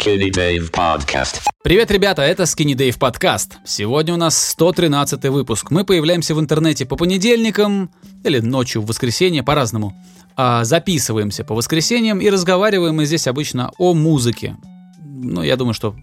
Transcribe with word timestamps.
Skinny 0.00 0.30
Dave 0.30 0.70
Podcast. 0.70 1.42
Привет, 1.62 1.90
ребята, 1.90 2.22
это 2.22 2.44
Skinny 2.44 2.74
Dave 2.74 2.98
подкаст. 2.98 3.58
Сегодня 3.66 4.14
у 4.14 4.16
нас 4.16 4.50
113 4.50 5.22
выпуск. 5.26 5.70
Мы 5.70 5.84
появляемся 5.84 6.34
в 6.34 6.40
интернете 6.40 6.86
по 6.86 6.96
понедельникам 6.96 7.90
или 8.24 8.38
ночью 8.38 8.80
в 8.80 8.86
воскресенье, 8.86 9.42
по-разному. 9.42 9.94
А 10.36 10.64
записываемся 10.64 11.44
по 11.44 11.54
воскресеньям 11.54 12.18
и 12.18 12.30
разговариваем 12.30 12.94
мы 12.94 13.04
здесь 13.04 13.26
обычно 13.26 13.72
о 13.76 13.92
музыке. 13.92 14.56
Ну, 15.02 15.42
я 15.42 15.56
думаю, 15.56 15.74
что 15.74 15.94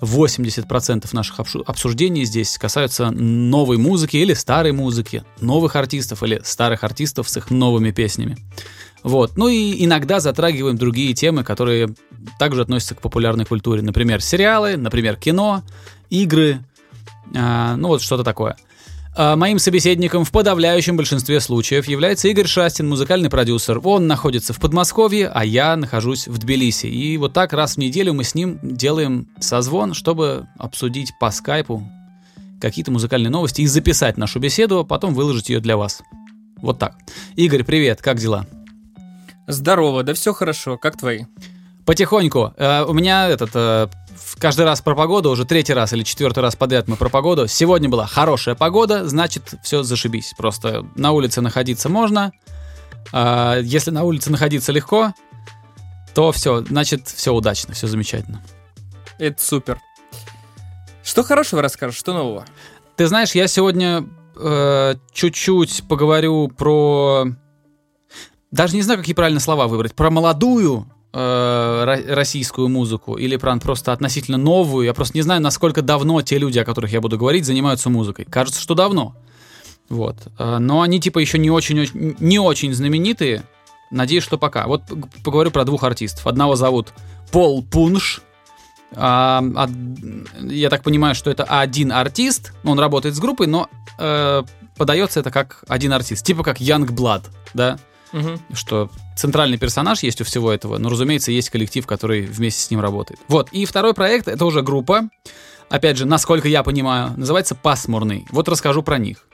80% 0.00 1.08
наших 1.12 1.38
обсуждений 1.38 2.24
здесь 2.24 2.58
касаются 2.58 3.12
новой 3.12 3.76
музыки 3.76 4.16
или 4.16 4.34
старой 4.34 4.72
музыки, 4.72 5.22
новых 5.40 5.76
артистов 5.76 6.24
или 6.24 6.40
старых 6.44 6.82
артистов 6.82 7.28
с 7.28 7.36
их 7.36 7.50
новыми 7.50 7.92
песнями. 7.92 8.36
Вот. 9.04 9.36
Ну 9.36 9.48
и 9.48 9.84
иногда 9.84 10.18
затрагиваем 10.18 10.76
другие 10.76 11.12
темы, 11.12 11.44
которые 11.44 11.94
также 12.38 12.62
относятся 12.62 12.94
к 12.94 13.02
популярной 13.02 13.44
культуре. 13.44 13.82
Например, 13.82 14.20
сериалы, 14.20 14.76
например, 14.78 15.16
кино, 15.16 15.62
игры, 16.08 16.60
э, 17.34 17.74
ну 17.76 17.88
вот 17.88 18.02
что-то 18.02 18.24
такое. 18.24 18.56
А 19.16 19.36
моим 19.36 19.58
собеседником 19.58 20.24
в 20.24 20.32
подавляющем 20.32 20.96
большинстве 20.96 21.38
случаев 21.40 21.86
является 21.86 22.28
Игорь 22.28 22.46
Шастин, 22.46 22.88
музыкальный 22.88 23.28
продюсер. 23.28 23.78
Он 23.84 24.06
находится 24.06 24.54
в 24.54 24.58
Подмосковье, 24.58 25.28
а 25.28 25.44
я 25.44 25.76
нахожусь 25.76 26.26
в 26.26 26.38
Тбилиси. 26.38 26.86
И 26.86 27.16
вот 27.18 27.34
так 27.34 27.52
раз 27.52 27.74
в 27.74 27.78
неделю 27.78 28.14
мы 28.14 28.24
с 28.24 28.34
ним 28.34 28.58
делаем 28.62 29.28
созвон, 29.38 29.92
чтобы 29.92 30.48
обсудить 30.58 31.12
по 31.20 31.30
скайпу 31.30 31.86
какие-то 32.58 32.90
музыкальные 32.90 33.30
новости 33.30 33.60
и 33.60 33.66
записать 33.66 34.16
нашу 34.16 34.40
беседу, 34.40 34.78
а 34.78 34.84
потом 34.84 35.12
выложить 35.12 35.50
ее 35.50 35.60
для 35.60 35.76
вас. 35.76 36.02
Вот 36.56 36.78
так. 36.78 36.96
Игорь, 37.36 37.62
привет, 37.62 38.00
как 38.00 38.18
дела? 38.18 38.46
Здорово, 39.46 40.02
да 40.02 40.14
все 40.14 40.32
хорошо, 40.32 40.78
как 40.78 40.96
твои? 40.96 41.24
Потихоньку. 41.84 42.54
Э, 42.56 42.84
у 42.84 42.94
меня 42.94 43.28
этот 43.28 43.50
э, 43.54 43.88
каждый 44.38 44.64
раз 44.64 44.80
про 44.80 44.94
погоду, 44.94 45.30
уже 45.30 45.44
третий 45.44 45.74
раз 45.74 45.92
или 45.92 46.02
четвертый 46.02 46.40
раз 46.40 46.56
подряд 46.56 46.88
мы 46.88 46.96
про 46.96 47.10
погоду. 47.10 47.46
Сегодня 47.46 47.90
была 47.90 48.06
хорошая 48.06 48.54
погода, 48.54 49.06
значит, 49.06 49.54
все 49.62 49.82
зашибись. 49.82 50.32
Просто 50.36 50.86
на 50.94 51.12
улице 51.12 51.42
находиться 51.42 51.90
можно. 51.90 52.32
Э, 53.12 53.60
если 53.62 53.90
на 53.90 54.04
улице 54.04 54.30
находиться 54.30 54.72
легко, 54.72 55.12
то 56.14 56.32
все, 56.32 56.64
значит, 56.64 57.08
все 57.08 57.34
удачно, 57.34 57.74
все 57.74 57.86
замечательно. 57.86 58.40
Это 59.18 59.42
супер. 59.42 59.78
Что 61.02 61.22
хорошего 61.22 61.60
расскажешь, 61.60 61.98
что 61.98 62.14
нового? 62.14 62.46
Ты 62.96 63.08
знаешь, 63.08 63.32
я 63.32 63.46
сегодня 63.46 64.06
э, 64.36 64.94
чуть-чуть 65.12 65.84
поговорю 65.86 66.48
про 66.48 67.26
даже 68.54 68.76
не 68.76 68.82
знаю, 68.82 69.00
какие 69.00 69.16
правильно 69.16 69.40
слова 69.40 69.66
выбрать, 69.66 69.94
про 69.94 70.10
молодую 70.10 70.86
э, 71.12 72.02
российскую 72.08 72.68
музыку 72.68 73.16
или 73.16 73.36
про 73.36 73.56
просто 73.56 73.92
относительно 73.92 74.38
новую. 74.38 74.86
Я 74.86 74.94
просто 74.94 75.18
не 75.18 75.22
знаю, 75.22 75.42
насколько 75.42 75.82
давно 75.82 76.22
те 76.22 76.38
люди, 76.38 76.60
о 76.60 76.64
которых 76.64 76.92
я 76.92 77.00
буду 77.00 77.18
говорить, 77.18 77.44
занимаются 77.44 77.90
музыкой. 77.90 78.26
Кажется, 78.26 78.60
что 78.60 78.76
давно. 78.76 79.16
Вот. 79.88 80.16
Э, 80.38 80.58
но 80.58 80.82
они 80.82 81.00
типа 81.00 81.18
еще 81.18 81.36
не 81.36 81.50
очень, 81.50 82.14
не 82.20 82.38
очень 82.38 82.72
знаменитые. 82.72 83.42
Надеюсь, 83.90 84.22
что 84.22 84.38
пока. 84.38 84.68
Вот 84.68 84.82
поговорю 85.24 85.50
про 85.50 85.64
двух 85.64 85.82
артистов. 85.82 86.24
Одного 86.28 86.54
зовут 86.54 86.92
Пол 87.32 87.60
Пунш. 87.64 88.20
А, 88.94 89.42
а, 89.56 89.68
я 90.42 90.70
так 90.70 90.84
понимаю, 90.84 91.16
что 91.16 91.28
это 91.28 91.42
один 91.42 91.90
артист. 91.90 92.52
Он 92.62 92.78
работает 92.78 93.16
с 93.16 93.18
группой, 93.18 93.48
но 93.48 93.68
э, 93.98 94.44
подается 94.76 95.18
это 95.18 95.32
как 95.32 95.64
один 95.66 95.92
артист. 95.92 96.24
Типа 96.24 96.44
как 96.44 96.60
Young 96.60 96.86
Blood, 96.86 97.24
да? 97.52 97.80
Угу. 98.14 98.38
что 98.54 98.90
центральный 99.16 99.58
персонаж 99.58 100.02
есть 100.02 100.20
у 100.20 100.24
всего 100.24 100.52
этого, 100.52 100.78
но, 100.78 100.88
разумеется, 100.88 101.32
есть 101.32 101.50
коллектив, 101.50 101.86
который 101.86 102.22
вместе 102.22 102.62
с 102.62 102.70
ним 102.70 102.80
работает. 102.80 103.20
Вот, 103.28 103.48
и 103.52 103.66
второй 103.66 103.94
проект— 103.94 104.28
это 104.28 104.44
уже 104.44 104.62
группа, 104.62 105.08
опять 105.68 105.98
же, 105.98 106.06
насколько 106.06 106.48
я 106.48 106.62
понимаю, 106.62 107.12
называется 107.16 107.54
«Пасмурный». 107.54 108.26
Вот 108.30 108.48
расскажу 108.48 108.82
про 108.82 108.98
них. 108.98 109.26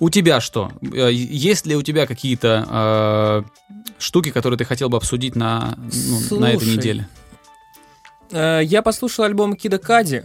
У 0.00 0.10
тебя 0.10 0.40
что? 0.40 0.72
Э, 0.92 1.12
есть 1.12 1.66
ли 1.66 1.76
у 1.76 1.82
тебя 1.82 2.06
какие-то 2.06 2.66
э, 2.68 3.72
штуки, 3.98 4.30
которые 4.30 4.58
ты 4.58 4.64
хотел 4.64 4.88
бы 4.88 4.96
обсудить 4.96 5.36
на, 5.36 5.76
ну, 6.30 6.40
на 6.40 6.50
этой 6.50 6.66
неделе? 6.66 7.08
Э, 8.32 8.60
я 8.64 8.82
послушал 8.82 9.24
альбом 9.26 9.54
Кида 9.54 9.78
Кади. 9.78 10.22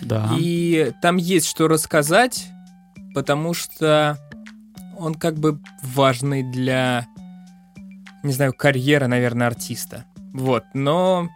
Да. 0.00 0.30
И 0.38 0.92
там 1.02 1.16
есть 1.16 1.48
что 1.48 1.66
рассказать, 1.68 2.46
потому 3.14 3.54
что 3.54 4.18
он 4.96 5.14
как 5.14 5.38
бы 5.38 5.58
важный 5.82 6.42
для 6.42 7.06
не 8.22 8.32
знаю, 8.32 8.52
карьера, 8.52 9.06
наверное, 9.06 9.46
артиста. 9.46 10.04
Вот, 10.32 10.64
но 10.74 11.28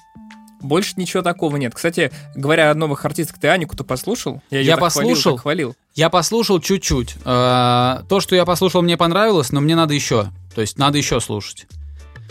больше 0.60 0.94
ничего 0.96 1.22
такого 1.22 1.56
нет. 1.56 1.74
Кстати, 1.74 2.12
говоря 2.34 2.70
о 2.70 2.74
новых 2.74 3.04
артистах, 3.04 3.38
ты 3.38 3.48
Анику-то 3.48 3.84
послушал? 3.84 4.42
Я, 4.50 4.60
я 4.60 4.76
послушал. 4.76 5.36
Хвалил, 5.36 5.72
хвалил. 5.72 5.76
Я 5.94 6.10
послушал 6.10 6.60
чуть-чуть. 6.60 7.16
Э, 7.24 8.02
то, 8.08 8.20
что 8.20 8.36
я 8.36 8.44
послушал, 8.44 8.82
мне 8.82 8.96
понравилось, 8.96 9.52
но 9.52 9.60
мне 9.60 9.74
надо 9.74 9.94
еще. 9.94 10.28
То 10.54 10.60
есть 10.60 10.78
надо 10.78 10.98
еще 10.98 11.20
слушать. 11.20 11.66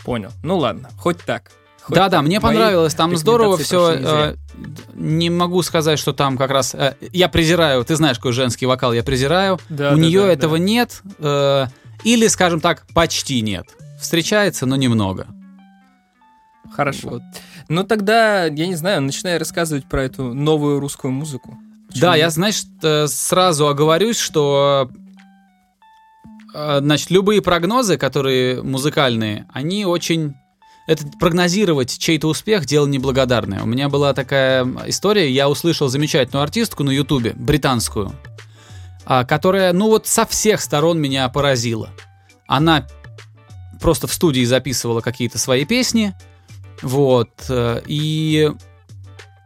Понял. 0.04 0.32
Ну 0.44 0.58
ладно, 0.58 0.90
хоть 0.98 1.18
так. 1.20 1.52
Да-да, 1.88 2.22
мне 2.22 2.40
понравилось, 2.40 2.94
там 2.94 3.16
здорово 3.18 3.58
все. 3.58 3.96
Э, 3.96 4.36
не 4.94 5.32
могу 5.32 5.64
сказать, 5.64 5.98
что 5.98 6.14
там 6.14 6.38
как 6.38 6.52
раз... 6.52 6.76
Э, 6.76 6.96
я 7.12 7.30
презираю, 7.30 7.84
ты 7.84 7.96
знаешь, 7.96 8.18
какой 8.18 8.34
женский 8.34 8.68
вокал 8.68 8.94
я 8.94 9.04
презираю. 9.04 9.60
Да, 9.70 9.94
У 9.94 9.96
да, 9.96 10.02
нее 10.02 10.22
да, 10.22 10.28
этого 10.34 10.58
да. 10.58 10.64
нет. 10.64 11.02
Э, 11.18 11.66
или, 12.04 12.28
скажем 12.28 12.60
так, 12.62 12.86
почти 12.94 13.42
нет 13.42 13.66
встречается, 14.00 14.66
но 14.66 14.76
немного. 14.76 15.28
Хорошо. 16.72 17.10
Вот. 17.10 17.22
Ну 17.68 17.84
тогда, 17.84 18.46
я 18.46 18.68
не 18.68 18.76
знаю, 18.76 19.02
начинай 19.02 19.38
рассказывать 19.38 19.86
про 19.86 20.04
эту 20.04 20.34
новую 20.34 20.80
русскую 20.80 21.12
музыку. 21.12 21.58
Почему? 21.88 22.02
Да, 22.02 22.16
я, 22.16 22.30
значит, 22.30 22.68
э, 22.84 23.08
сразу 23.08 23.68
оговорюсь, 23.68 24.18
что 24.18 24.90
э, 26.54 26.80
значит, 26.82 27.10
любые 27.10 27.42
прогнозы, 27.42 27.98
которые 27.98 28.62
музыкальные, 28.62 29.48
они 29.54 29.86
очень... 29.86 30.36
Это 30.88 31.06
прогнозировать 31.20 32.00
чей-то 32.00 32.28
успех 32.28 32.66
дело 32.66 32.88
неблагодарное. 32.88 33.62
У 33.62 33.68
меня 33.68 33.90
была 33.90 34.14
такая 34.14 34.68
история, 34.88 35.30
я 35.32 35.48
услышал 35.48 35.88
замечательную 35.88 36.42
артистку 36.42 36.84
на 36.84 36.90
Ютубе, 36.90 37.34
британскую, 37.36 38.12
а, 39.06 39.24
которая, 39.24 39.72
ну 39.72 39.88
вот, 39.88 40.08
со 40.08 40.26
всех 40.26 40.62
сторон 40.62 41.00
меня 41.00 41.30
поразила. 41.30 41.92
Она 42.48 42.88
просто 43.80 44.08
в 44.08 44.14
студии 44.14 44.44
записывала 44.46 45.02
какие-то 45.02 45.38
свои 45.38 45.66
песни, 45.66 46.14
вот, 46.82 47.30
э, 47.50 47.82
и 47.88 48.52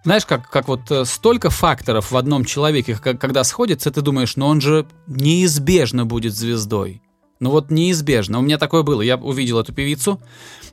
знаешь, 0.04 0.26
как, 0.26 0.50
как 0.50 0.68
вот 0.68 0.92
э, 0.92 1.06
столько 1.06 1.50
факторов 1.50 2.12
в 2.12 2.18
одном 2.18 2.46
человеке, 2.46 2.96
когда 2.96 3.44
сходится, 3.44 3.90
ты 3.90 4.02
думаешь, 4.02 4.36
ну 4.36 4.48
он 4.48 4.60
же 4.60 4.86
неизбежно 5.08 6.06
будет 6.06 6.36
звездой. 6.36 7.02
Ну 7.40 7.50
вот 7.50 7.72
неизбежно. 7.72 8.40
У 8.40 8.42
меня 8.42 8.58
такое 8.58 8.84
было. 8.84 9.02
Я 9.02 9.18
увидел 9.18 9.60
эту 9.60 9.74
певицу. 9.74 10.22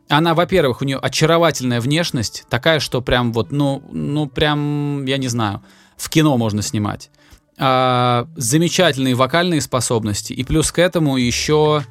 Она, 0.08 0.34
во-первых, 0.34 0.82
у 0.82 0.84
нее 0.84 0.98
очаровательная 0.98 1.80
внешность, 1.80 2.44
такая, 2.48 2.80
что 2.80 3.00
прям 3.00 3.32
вот, 3.32 3.50
ну, 3.50 3.82
ну 3.92 4.26
прям, 4.26 5.04
я 5.04 5.16
не 5.16 5.28
знаю, 5.28 5.62
в 5.96 6.08
кино 6.10 6.36
можно 6.36 6.62
снимать. 6.62 7.10
А, 7.58 8.26
замечательные 8.36 9.14
вокальные 9.14 9.60
способности. 9.60 10.32
И 10.32 10.44
плюс 10.44 10.72
к 10.72 10.78
этому 10.78 11.16
еще 11.16 11.84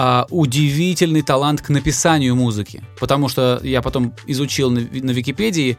а, 0.00 0.26
удивительный 0.30 1.22
талант 1.22 1.60
к 1.60 1.70
написанию 1.70 2.36
музыки. 2.36 2.84
Потому 3.00 3.28
что 3.28 3.60
я 3.64 3.82
потом 3.82 4.14
изучил 4.28 4.70
на, 4.70 4.80
на 4.80 5.10
Википедии, 5.10 5.76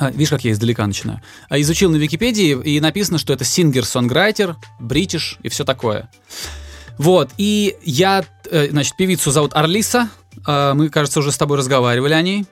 а, 0.00 0.10
видишь, 0.10 0.30
как 0.30 0.44
я 0.44 0.50
издалека 0.50 0.84
начинаю. 0.84 1.22
А, 1.48 1.60
изучил 1.60 1.88
на 1.92 1.96
Википедии, 1.96 2.60
и 2.60 2.80
написано, 2.80 3.18
что 3.18 3.32
это 3.32 3.44
сингер-сонграйтер, 3.44 4.56
бритиш 4.80 5.38
и 5.44 5.48
все 5.48 5.64
такое. 5.64 6.10
Вот, 6.98 7.30
и 7.38 7.76
я, 7.84 8.24
э, 8.50 8.70
значит, 8.70 8.96
певицу 8.96 9.30
зовут 9.30 9.54
Арлиса, 9.54 10.10
а, 10.44 10.74
мы, 10.74 10.88
кажется, 10.88 11.20
уже 11.20 11.30
с 11.30 11.38
тобой 11.38 11.58
разговаривали 11.58 12.14
о 12.14 12.22
ней. 12.22 12.44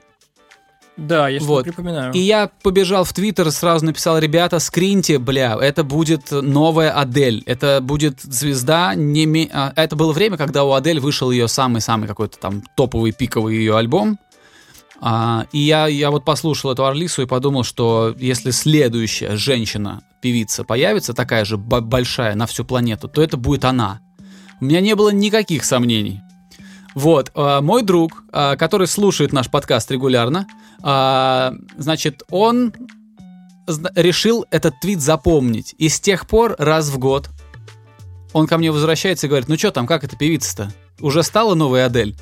Да, 0.97 1.29
я 1.29 1.39
вот. 1.39 1.63
припоминаю. 1.63 2.13
И 2.13 2.19
я 2.19 2.49
побежал 2.61 3.03
в 3.03 3.13
Твиттер, 3.13 3.49
сразу 3.51 3.85
написал, 3.85 4.19
ребята, 4.19 4.59
скриньте, 4.59 5.19
бля, 5.19 5.57
это 5.59 5.83
будет 5.83 6.31
новая 6.31 6.91
Адель, 6.91 7.43
это 7.45 7.79
будет 7.81 8.21
звезда, 8.21 8.93
не 8.93 9.25
ми... 9.25 9.49
а, 9.51 9.71
это 9.75 9.95
было 9.95 10.11
время, 10.11 10.37
когда 10.37 10.63
у 10.63 10.73
Адель 10.73 10.99
вышел 10.99 11.31
ее 11.31 11.47
самый-самый 11.47 12.07
какой-то 12.07 12.37
там 12.37 12.61
топовый, 12.75 13.13
пиковый 13.13 13.55
ее 13.55 13.77
альбом, 13.77 14.19
а, 14.99 15.47
и 15.51 15.59
я, 15.59 15.87
я 15.87 16.11
вот 16.11 16.25
послушал 16.25 16.71
эту 16.71 16.85
Арлису 16.85 17.23
и 17.23 17.25
подумал, 17.25 17.63
что 17.63 18.13
если 18.19 18.51
следующая 18.51 19.35
женщина-певица 19.35 20.63
появится, 20.63 21.13
такая 21.13 21.43
же 21.43 21.57
большая 21.57 22.35
на 22.35 22.45
всю 22.45 22.63
планету, 22.65 23.07
то 23.07 23.23
это 23.23 23.37
будет 23.37 23.65
она. 23.65 24.01
У 24.59 24.65
меня 24.65 24.79
не 24.79 24.93
было 24.93 25.09
никаких 25.09 25.65
сомнений. 25.65 26.21
Вот, 26.93 27.31
э, 27.33 27.61
мой 27.61 27.81
друг, 27.81 28.23
э, 28.31 28.55
который 28.57 28.85
слушает 28.85 29.33
наш 29.33 29.49
подкаст 29.49 29.89
регулярно, 29.89 30.45
э, 30.83 31.51
значит, 31.77 32.23
он 32.29 32.73
решил 33.95 34.45
этот 34.51 34.79
твит 34.79 35.01
запомнить. 35.01 35.75
И 35.77 35.89
с 35.89 35.99
тех 35.99 36.27
пор 36.27 36.55
раз 36.57 36.89
в 36.89 36.97
год 36.97 37.29
он 38.33 38.47
ко 38.47 38.57
мне 38.57 38.71
возвращается 38.71 39.27
и 39.27 39.29
говорит, 39.29 39.49
ну 39.49 39.57
что 39.57 39.71
там, 39.71 39.87
как 39.87 40.03
эта 40.03 40.15
певица-то? 40.15 40.71
Уже 40.99 41.23
стала 41.23 41.53
новая 41.53 41.87
Адель? 41.87 42.15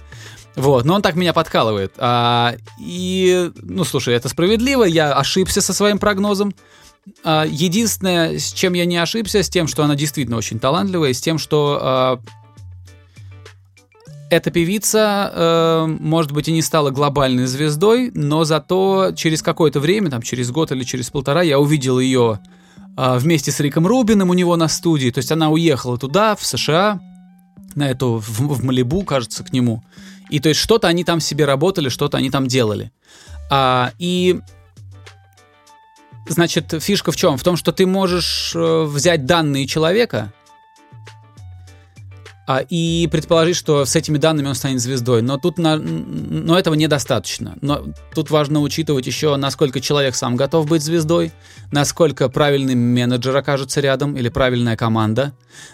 Вот, 0.55 0.83
но 0.83 0.95
он 0.95 1.01
так 1.01 1.15
меня 1.15 1.33
подкалывает. 1.33 1.93
А, 1.97 2.55
и, 2.79 3.51
ну, 3.55 3.83
слушай, 3.83 4.13
это 4.13 4.29
справедливо, 4.29 4.83
я 4.83 5.13
ошибся 5.13 5.61
со 5.61 5.73
своим 5.73 5.99
прогнозом. 5.99 6.53
А, 7.23 7.45
единственное, 7.45 8.39
с 8.39 8.51
чем 8.51 8.73
я 8.73 8.85
не 8.85 8.97
ошибся, 8.97 9.43
с 9.43 9.49
тем, 9.49 9.67
что 9.67 9.83
она 9.83 9.95
действительно 9.95 10.37
очень 10.37 10.59
талантливая, 10.59 11.13
с 11.13 11.21
тем, 11.21 11.37
что 11.37 11.79
а, 11.81 12.19
эта 14.29 14.51
певица, 14.51 15.31
э, 15.33 15.85
может 15.99 16.31
быть, 16.31 16.47
и 16.47 16.51
не 16.51 16.61
стала 16.61 16.91
глобальной 16.91 17.45
звездой, 17.45 18.11
но 18.13 18.43
зато 18.43 19.11
через 19.15 19.41
какое-то 19.41 19.79
время, 19.79 20.11
там, 20.11 20.21
через 20.21 20.51
год 20.51 20.71
или 20.71 20.83
через 20.83 21.09
полтора, 21.09 21.41
я 21.41 21.59
увидел 21.59 21.99
ее 21.99 22.39
э, 22.97 23.17
вместе 23.17 23.51
с 23.51 23.59
Риком 23.59 23.87
Рубином 23.87 24.29
у 24.29 24.33
него 24.33 24.55
на 24.55 24.67
студии. 24.67 25.09
То 25.09 25.19
есть 25.19 25.31
она 25.31 25.49
уехала 25.49 25.97
туда, 25.97 26.35
в 26.35 26.45
США, 26.45 26.99
на 27.75 27.89
эту, 27.89 28.17
в, 28.17 28.39
в 28.39 28.63
Малибу, 28.63 29.03
кажется, 29.03 29.43
к 29.43 29.51
нему. 29.51 29.83
И 30.29 30.39
то 30.39 30.49
есть 30.49 30.61
что-то 30.61 30.87
они 30.87 31.03
там 31.03 31.19
себе 31.19 31.45
работали, 31.45 31.89
что-то 31.89 32.17
они 32.17 32.29
там 32.29 32.47
делали. 32.47 32.91
А, 33.49 33.91
и 33.97 34.39
Значит, 36.27 36.75
фишка 36.79 37.11
в 37.11 37.15
чем? 37.15 37.37
В 37.37 37.43
том, 37.43 37.57
что 37.57 37.71
ты 37.71 37.87
можешь 37.87 38.53
э, 38.55 38.83
взять 38.83 39.25
данные 39.25 39.65
человека 39.65 40.31
а, 40.37 40.38
и 42.57 43.07
предположить, 43.11 43.55
что 43.55 43.85
с 43.85 43.95
этими 43.95 44.17
данными 44.17 44.47
он 44.47 44.55
станет 44.55 44.81
звездой. 44.81 45.21
Но 45.21 45.37
тут 45.37 45.59
на, 45.59 45.77
но 45.77 46.57
этого 46.57 46.73
недостаточно. 46.73 47.55
Но 47.61 47.85
тут 48.15 48.31
важно 48.31 48.61
учитывать 48.61 49.05
еще, 49.05 49.35
насколько 49.35 49.79
человек 49.79 50.15
сам 50.15 50.35
готов 50.35 50.67
быть 50.67 50.81
звездой, 50.81 51.31
насколько 51.71 52.27
правильный 52.27 52.73
менеджер 52.73 53.37
окажется 53.37 53.81
рядом 53.81 54.17
или 54.17 54.29
правильная 54.29 54.75
команда, 54.75 55.33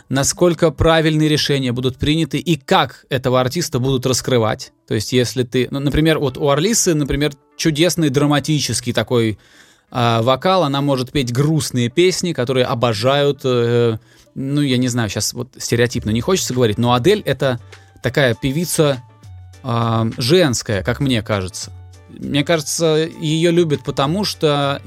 насколько 0.09 0.69
правильные 0.71 1.29
решения 1.29 1.71
будут 1.71 1.95
приняты 1.97 2.39
и 2.39 2.57
как 2.57 3.05
этого 3.09 3.39
артиста 3.39 3.79
будут 3.79 4.05
раскрывать. 4.05 4.73
То 4.87 4.95
есть, 4.95 5.13
если 5.13 5.43
ты, 5.43 5.69
ну, 5.71 5.79
например, 5.79 6.19
вот 6.19 6.37
у 6.37 6.49
Орлисы, 6.49 6.93
например, 6.93 7.31
чудесный 7.55 8.09
драматический 8.09 8.91
такой 8.91 9.39
э, 9.91 10.21
вокал, 10.21 10.63
она 10.63 10.81
может 10.81 11.13
петь 11.13 11.31
грустные 11.31 11.89
песни, 11.89 12.33
которые 12.33 12.65
обожают 12.65 13.41
э, 13.45 13.97
ну, 14.35 14.61
я 14.61 14.77
не 14.77 14.89
знаю, 14.89 15.09
сейчас 15.09 15.33
вот 15.33 15.55
стереотипно 15.57 16.09
не 16.11 16.21
хочется 16.21 16.53
говорить, 16.53 16.77
но 16.77 16.93
Адель 16.93 17.21
это 17.21 17.59
такая 18.03 18.35
певица 18.35 19.01
э, 19.63 20.11
женская, 20.17 20.83
как 20.83 20.99
мне 20.99 21.23
кажется. 21.23 21.71
Мне 22.09 22.43
кажется, 22.43 23.09
ее 23.19 23.51
любят 23.51 23.83
потому, 23.83 24.25
что 24.25 24.81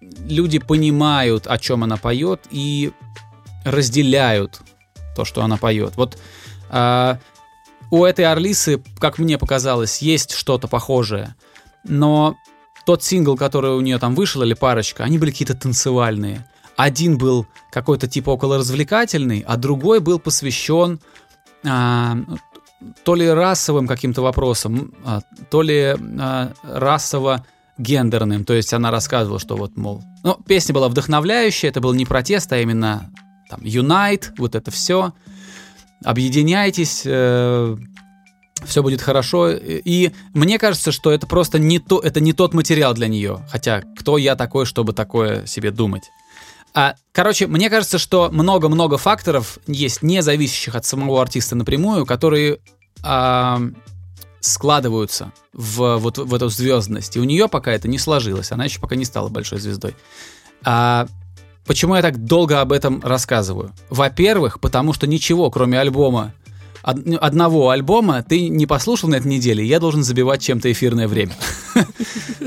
люди 0.00 0.58
понимают, 0.58 1.46
о 1.46 1.58
чем 1.58 1.84
она 1.84 1.96
поет, 1.96 2.42
и 2.50 2.92
разделяют 3.64 4.60
то, 5.16 5.24
что 5.24 5.42
она 5.42 5.56
поет. 5.56 5.96
Вот 5.96 6.18
э, 6.70 7.16
у 7.90 8.04
этой 8.04 8.24
Орлисы, 8.24 8.82
как 8.98 9.18
мне 9.18 9.38
показалось, 9.38 10.02
есть 10.02 10.32
что-то 10.32 10.66
похожее, 10.66 11.36
но 11.84 12.36
тот 12.84 13.02
сингл, 13.04 13.36
который 13.36 13.72
у 13.72 13.80
нее 13.80 13.98
там 13.98 14.14
вышел, 14.14 14.42
или 14.42 14.54
парочка, 14.54 15.04
они 15.04 15.18
были 15.18 15.30
какие-то 15.30 15.54
танцевальные. 15.54 16.46
Один 16.78 17.18
был 17.18 17.44
какой-то 17.72 18.06
типа 18.06 18.30
около 18.30 18.56
развлекательный, 18.56 19.44
а 19.44 19.56
другой 19.56 19.98
был 19.98 20.20
посвящен 20.20 21.00
а, 21.66 22.16
то 23.02 23.16
ли 23.16 23.28
расовым 23.28 23.88
каким-то 23.88 24.22
вопросам, 24.22 24.94
а, 25.04 25.22
то 25.50 25.62
ли 25.62 25.96
а, 26.20 26.52
расово-гендерным. 26.62 28.44
То 28.44 28.54
есть 28.54 28.72
она 28.72 28.92
рассказывала, 28.92 29.40
что 29.40 29.56
вот, 29.56 29.76
мол... 29.76 30.04
Ну, 30.22 30.36
песня 30.46 30.72
была 30.72 30.88
вдохновляющая, 30.88 31.68
это 31.68 31.80
был 31.80 31.94
не 31.94 32.06
протест, 32.06 32.52
а 32.52 32.60
именно 32.60 33.10
там 33.50 33.60
Unite, 33.62 34.26
вот 34.38 34.54
это 34.54 34.70
все. 34.70 35.14
Объединяйтесь, 36.04 37.02
э, 37.04 37.76
все 38.64 38.82
будет 38.84 39.02
хорошо. 39.02 39.50
И 39.50 40.12
мне 40.32 40.60
кажется, 40.60 40.92
что 40.92 41.10
это 41.10 41.26
просто 41.26 41.58
не, 41.58 41.80
то, 41.80 41.98
это 41.98 42.20
не 42.20 42.32
тот 42.32 42.54
материал 42.54 42.94
для 42.94 43.08
нее. 43.08 43.44
Хотя 43.50 43.82
кто 43.98 44.16
я 44.16 44.36
такой, 44.36 44.64
чтобы 44.64 44.92
такое 44.92 45.44
себе 45.46 45.72
думать? 45.72 46.04
А, 46.78 46.94
короче, 47.10 47.48
мне 47.48 47.70
кажется, 47.70 47.98
что 47.98 48.30
много-много 48.30 48.98
факторов 48.98 49.58
есть, 49.66 50.00
не 50.00 50.22
зависящих 50.22 50.76
от 50.76 50.84
самого 50.84 51.20
артиста 51.20 51.56
напрямую, 51.56 52.06
которые 52.06 52.60
а, 53.02 53.60
складываются 54.38 55.32
в, 55.52 55.96
вот, 55.96 56.18
в 56.18 56.32
эту 56.32 56.48
звездность. 56.50 57.16
И 57.16 57.18
у 57.18 57.24
нее 57.24 57.48
пока 57.48 57.72
это 57.72 57.88
не 57.88 57.98
сложилось, 57.98 58.52
она 58.52 58.66
еще 58.66 58.78
пока 58.78 58.94
не 58.94 59.04
стала 59.04 59.28
большой 59.28 59.58
звездой. 59.58 59.96
А, 60.64 61.08
почему 61.66 61.96
я 61.96 62.02
так 62.02 62.24
долго 62.24 62.60
об 62.60 62.70
этом 62.70 63.02
рассказываю? 63.02 63.72
Во-первых, 63.90 64.60
потому 64.60 64.92
что 64.92 65.08
ничего, 65.08 65.50
кроме 65.50 65.80
альбома, 65.80 66.32
одного 66.82 67.70
альбома 67.70 68.22
ты 68.22 68.48
не 68.48 68.66
послушал 68.66 69.08
на 69.08 69.16
этой 69.16 69.26
неделе, 69.26 69.64
я 69.64 69.80
должен 69.80 70.04
забивать 70.04 70.42
чем-то 70.42 70.70
эфирное 70.70 71.08
время. 71.08 71.34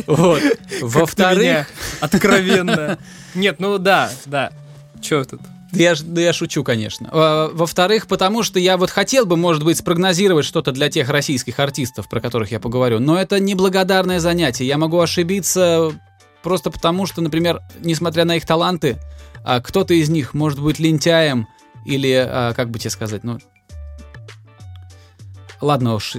Вот. 0.07 0.41
Во-вторых... 0.81 1.67
Откровенно. 1.99 2.97
Нет, 3.35 3.59
ну 3.59 3.77
да, 3.77 4.11
да. 4.25 4.51
Че 5.01 5.23
тут? 5.23 5.41
Я, 5.71 5.95
да 6.03 6.21
я 6.21 6.33
шучу, 6.33 6.63
конечно. 6.63 7.09
Во-вторых, 7.53 8.07
потому 8.07 8.43
что 8.43 8.59
я 8.59 8.77
вот 8.77 8.89
хотел 8.89 9.25
бы, 9.25 9.37
может 9.37 9.63
быть, 9.63 9.77
спрогнозировать 9.77 10.45
что-то 10.45 10.71
для 10.71 10.89
тех 10.89 11.09
российских 11.09 11.59
артистов, 11.59 12.09
про 12.09 12.19
которых 12.19 12.51
я 12.51 12.59
поговорю, 12.59 12.99
но 12.99 13.17
это 13.17 13.39
неблагодарное 13.39 14.19
занятие. 14.19 14.67
Я 14.67 14.77
могу 14.77 14.99
ошибиться 14.99 15.91
просто 16.43 16.71
потому, 16.71 17.05
что, 17.05 17.21
например, 17.21 17.61
несмотря 17.79 18.25
на 18.25 18.35
их 18.35 18.45
таланты, 18.45 18.97
а, 19.43 19.61
кто-то 19.61 19.93
из 19.93 20.09
них 20.09 20.33
может 20.33 20.59
быть 20.59 20.79
лентяем 20.79 21.47
или, 21.85 22.13
а, 22.13 22.53
как 22.53 22.69
бы 22.69 22.79
тебе 22.79 22.89
сказать, 22.89 23.23
ну, 23.23 23.39
ладно 25.61 25.95
уж, 25.95 26.15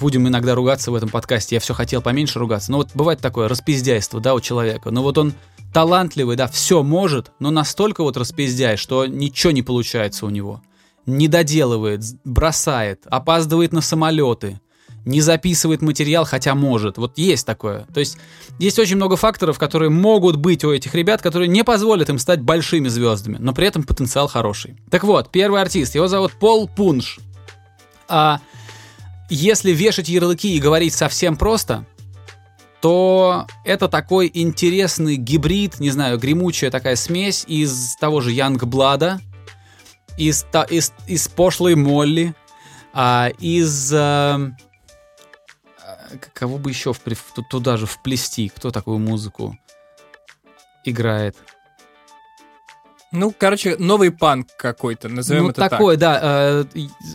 будем 0.00 0.26
иногда 0.28 0.54
ругаться 0.54 0.90
в 0.90 0.94
этом 0.94 1.08
подкасте, 1.08 1.56
я 1.56 1.60
все 1.60 1.74
хотел 1.74 2.02
поменьше 2.02 2.38
ругаться, 2.38 2.72
но 2.72 2.78
вот 2.78 2.90
бывает 2.94 3.20
такое 3.20 3.48
распиздяйство, 3.48 4.20
да, 4.20 4.34
у 4.34 4.40
человека, 4.40 4.90
но 4.90 5.02
вот 5.02 5.18
он 5.18 5.34
талантливый, 5.72 6.36
да, 6.36 6.48
все 6.48 6.82
может, 6.82 7.32
но 7.38 7.50
настолько 7.50 8.02
вот 8.02 8.16
распиздяй, 8.16 8.76
что 8.76 9.06
ничего 9.06 9.52
не 9.52 9.62
получается 9.62 10.26
у 10.26 10.30
него. 10.30 10.62
Не 11.06 11.28
доделывает, 11.28 12.02
бросает, 12.24 13.02
опаздывает 13.06 13.72
на 13.72 13.80
самолеты, 13.80 14.60
не 15.04 15.20
записывает 15.20 15.82
материал, 15.82 16.24
хотя 16.24 16.54
может. 16.54 16.98
Вот 16.98 17.16
есть 17.16 17.46
такое. 17.46 17.86
То 17.92 18.00
есть 18.00 18.18
есть 18.58 18.78
очень 18.78 18.96
много 18.96 19.16
факторов, 19.16 19.58
которые 19.58 19.90
могут 19.90 20.36
быть 20.36 20.62
у 20.64 20.72
этих 20.72 20.94
ребят, 20.94 21.22
которые 21.22 21.48
не 21.48 21.64
позволят 21.64 22.10
им 22.10 22.18
стать 22.18 22.42
большими 22.42 22.88
звездами, 22.88 23.38
но 23.40 23.54
при 23.54 23.66
этом 23.66 23.82
потенциал 23.82 24.28
хороший. 24.28 24.76
Так 24.90 25.04
вот, 25.04 25.30
первый 25.30 25.62
артист, 25.62 25.94
его 25.94 26.06
зовут 26.06 26.32
Пол 26.32 26.68
Пунш. 26.68 27.18
А 28.08 28.40
если 29.30 29.70
вешать 29.70 30.08
ярлыки 30.08 30.54
и 30.54 30.60
говорить 30.60 30.92
совсем 30.92 31.36
просто, 31.36 31.86
то 32.80 33.46
это 33.64 33.88
такой 33.88 34.30
интересный 34.32 35.16
гибрид, 35.16 35.80
не 35.80 35.90
знаю, 35.90 36.18
гремучая 36.18 36.70
такая 36.70 36.96
смесь 36.96 37.44
из 37.46 37.96
того 37.96 38.20
же 38.20 38.32
Янгблада, 38.32 39.20
из, 40.16 40.44
из, 40.68 40.92
из 41.06 41.28
пошлой 41.28 41.76
Молли, 41.76 42.34
а, 42.92 43.30
из... 43.38 43.92
А, 43.92 44.52
кого 46.34 46.58
бы 46.58 46.70
еще 46.70 46.92
в, 46.92 47.00
туда 47.50 47.76
же 47.76 47.86
вплести? 47.86 48.48
Кто 48.48 48.70
такую 48.70 48.98
музыку 48.98 49.56
играет? 50.84 51.36
Ну, 53.12 53.34
короче, 53.36 53.76
новый 53.78 54.12
панк 54.12 54.48
какой-то, 54.56 55.08
назовем 55.08 55.44
ну, 55.44 55.50
это 55.50 55.68
такой, 55.68 55.96
так. 55.96 56.00
да. 56.00 56.20
Э, 56.22 56.64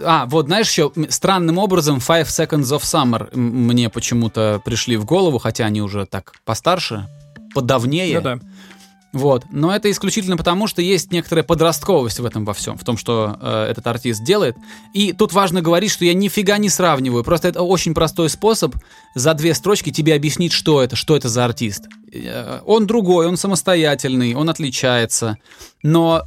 а, 0.04 0.26
вот, 0.26 0.48
знаешь, 0.48 0.70
еще 0.70 0.92
странным 1.10 1.58
образом 1.58 1.98
Five 1.98 2.26
Seconds 2.26 2.78
of 2.78 2.82
Summer 2.82 3.34
мне 3.36 3.90
почему-то 3.90 4.62
пришли 4.66 4.98
в 4.98 5.06
голову, 5.06 5.38
хотя 5.38 5.66
они 5.66 5.82
уже 5.82 6.06
так 6.06 6.34
постарше, 6.44 7.08
подавнее. 7.54 8.20
Ну 8.20 8.22
да. 8.22 8.40
Вот. 9.16 9.46
Но 9.50 9.74
это 9.74 9.90
исключительно 9.90 10.36
потому, 10.36 10.68
что 10.68 10.82
есть 10.82 11.14
некоторая 11.14 11.46
подростковость 11.46 12.20
в 12.20 12.26
этом 12.26 12.44
во 12.44 12.54
всем, 12.54 12.78
в 12.78 12.84
том, 12.84 12.98
что 12.98 13.38
э, 13.40 13.68
этот 13.72 13.88
артист 13.88 14.22
делает. 14.26 14.58
И 14.94 15.14
тут 15.14 15.32
важно 15.32 15.62
говорить, 15.62 15.90
что 15.90 16.04
я 16.04 16.14
нифига 16.14 16.58
не 16.58 16.68
сравниваю. 16.68 17.24
Просто 17.24 17.48
это 17.48 17.62
очень 17.62 17.94
простой 17.94 18.30
способ 18.30 18.76
за 19.16 19.34
две 19.34 19.54
строчки 19.54 19.90
тебе 19.90 20.16
объяснить, 20.16 20.52
что 20.52 20.84
это, 20.84 20.98
что 20.98 21.16
это 21.16 21.30
за 21.30 21.46
артист. 21.46 21.86
Э, 22.12 22.60
он 22.66 22.88
другой, 22.88 23.28
он 23.28 23.38
самостоятельный, 23.38 24.36
он 24.36 24.50
отличается. 24.50 25.38
Но 25.82 26.26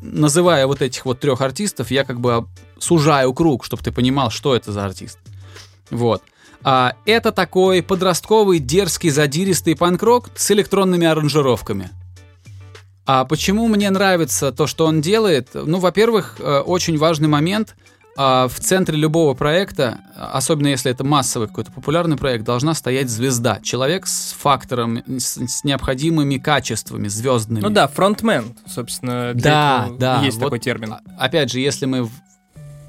называя 0.00 0.66
вот 0.66 0.80
этих 0.80 1.04
вот 1.04 1.20
трех 1.20 1.42
артистов, 1.42 1.90
я 1.90 2.04
как 2.04 2.18
бы 2.18 2.46
сужаю 2.78 3.34
круг, 3.34 3.62
чтобы 3.66 3.82
ты 3.82 3.92
понимал, 3.92 4.30
что 4.30 4.56
это 4.56 4.72
за 4.72 4.86
артист. 4.86 5.18
Вот. 5.90 6.22
А, 6.62 6.94
это 7.06 7.32
такой 7.32 7.82
подростковый, 7.82 8.58
дерзкий, 8.58 9.10
задиристый 9.10 9.76
панк-рок 9.76 10.30
с 10.34 10.50
электронными 10.50 11.06
аранжировками. 11.06 11.90
А 13.06 13.24
почему 13.24 13.66
мне 13.66 13.90
нравится 13.90 14.52
то, 14.52 14.66
что 14.66 14.86
он 14.86 15.00
делает? 15.00 15.50
Ну, 15.54 15.78
во-первых, 15.78 16.36
э, 16.38 16.60
очень 16.60 16.98
важный 16.98 17.28
момент. 17.28 17.74
А, 18.16 18.48
в 18.48 18.60
центре 18.60 18.98
любого 18.98 19.34
проекта, 19.34 20.00
особенно 20.14 20.68
если 20.68 20.90
это 20.90 21.04
массовый 21.04 21.48
какой-то 21.48 21.72
популярный 21.72 22.16
проект, 22.16 22.44
должна 22.44 22.74
стоять 22.74 23.08
звезда. 23.08 23.60
Человек 23.62 24.06
с 24.06 24.32
фактором, 24.38 25.02
с, 25.18 25.64
необходимыми 25.64 26.36
качествами 26.36 27.08
звездными. 27.08 27.62
Ну 27.62 27.70
да, 27.70 27.88
фронтмен, 27.88 28.56
собственно. 28.66 29.32
да, 29.34 29.88
да. 29.98 30.22
Есть 30.22 30.36
вот, 30.36 30.44
такой 30.44 30.58
термин. 30.58 30.96
Опять 31.18 31.50
же, 31.50 31.60
если 31.60 31.86
мы 31.86 32.08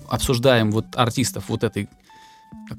обсуждаем 0.10 0.72
вот 0.72 0.86
артистов 0.96 1.46
вот 1.48 1.64
этой 1.64 1.88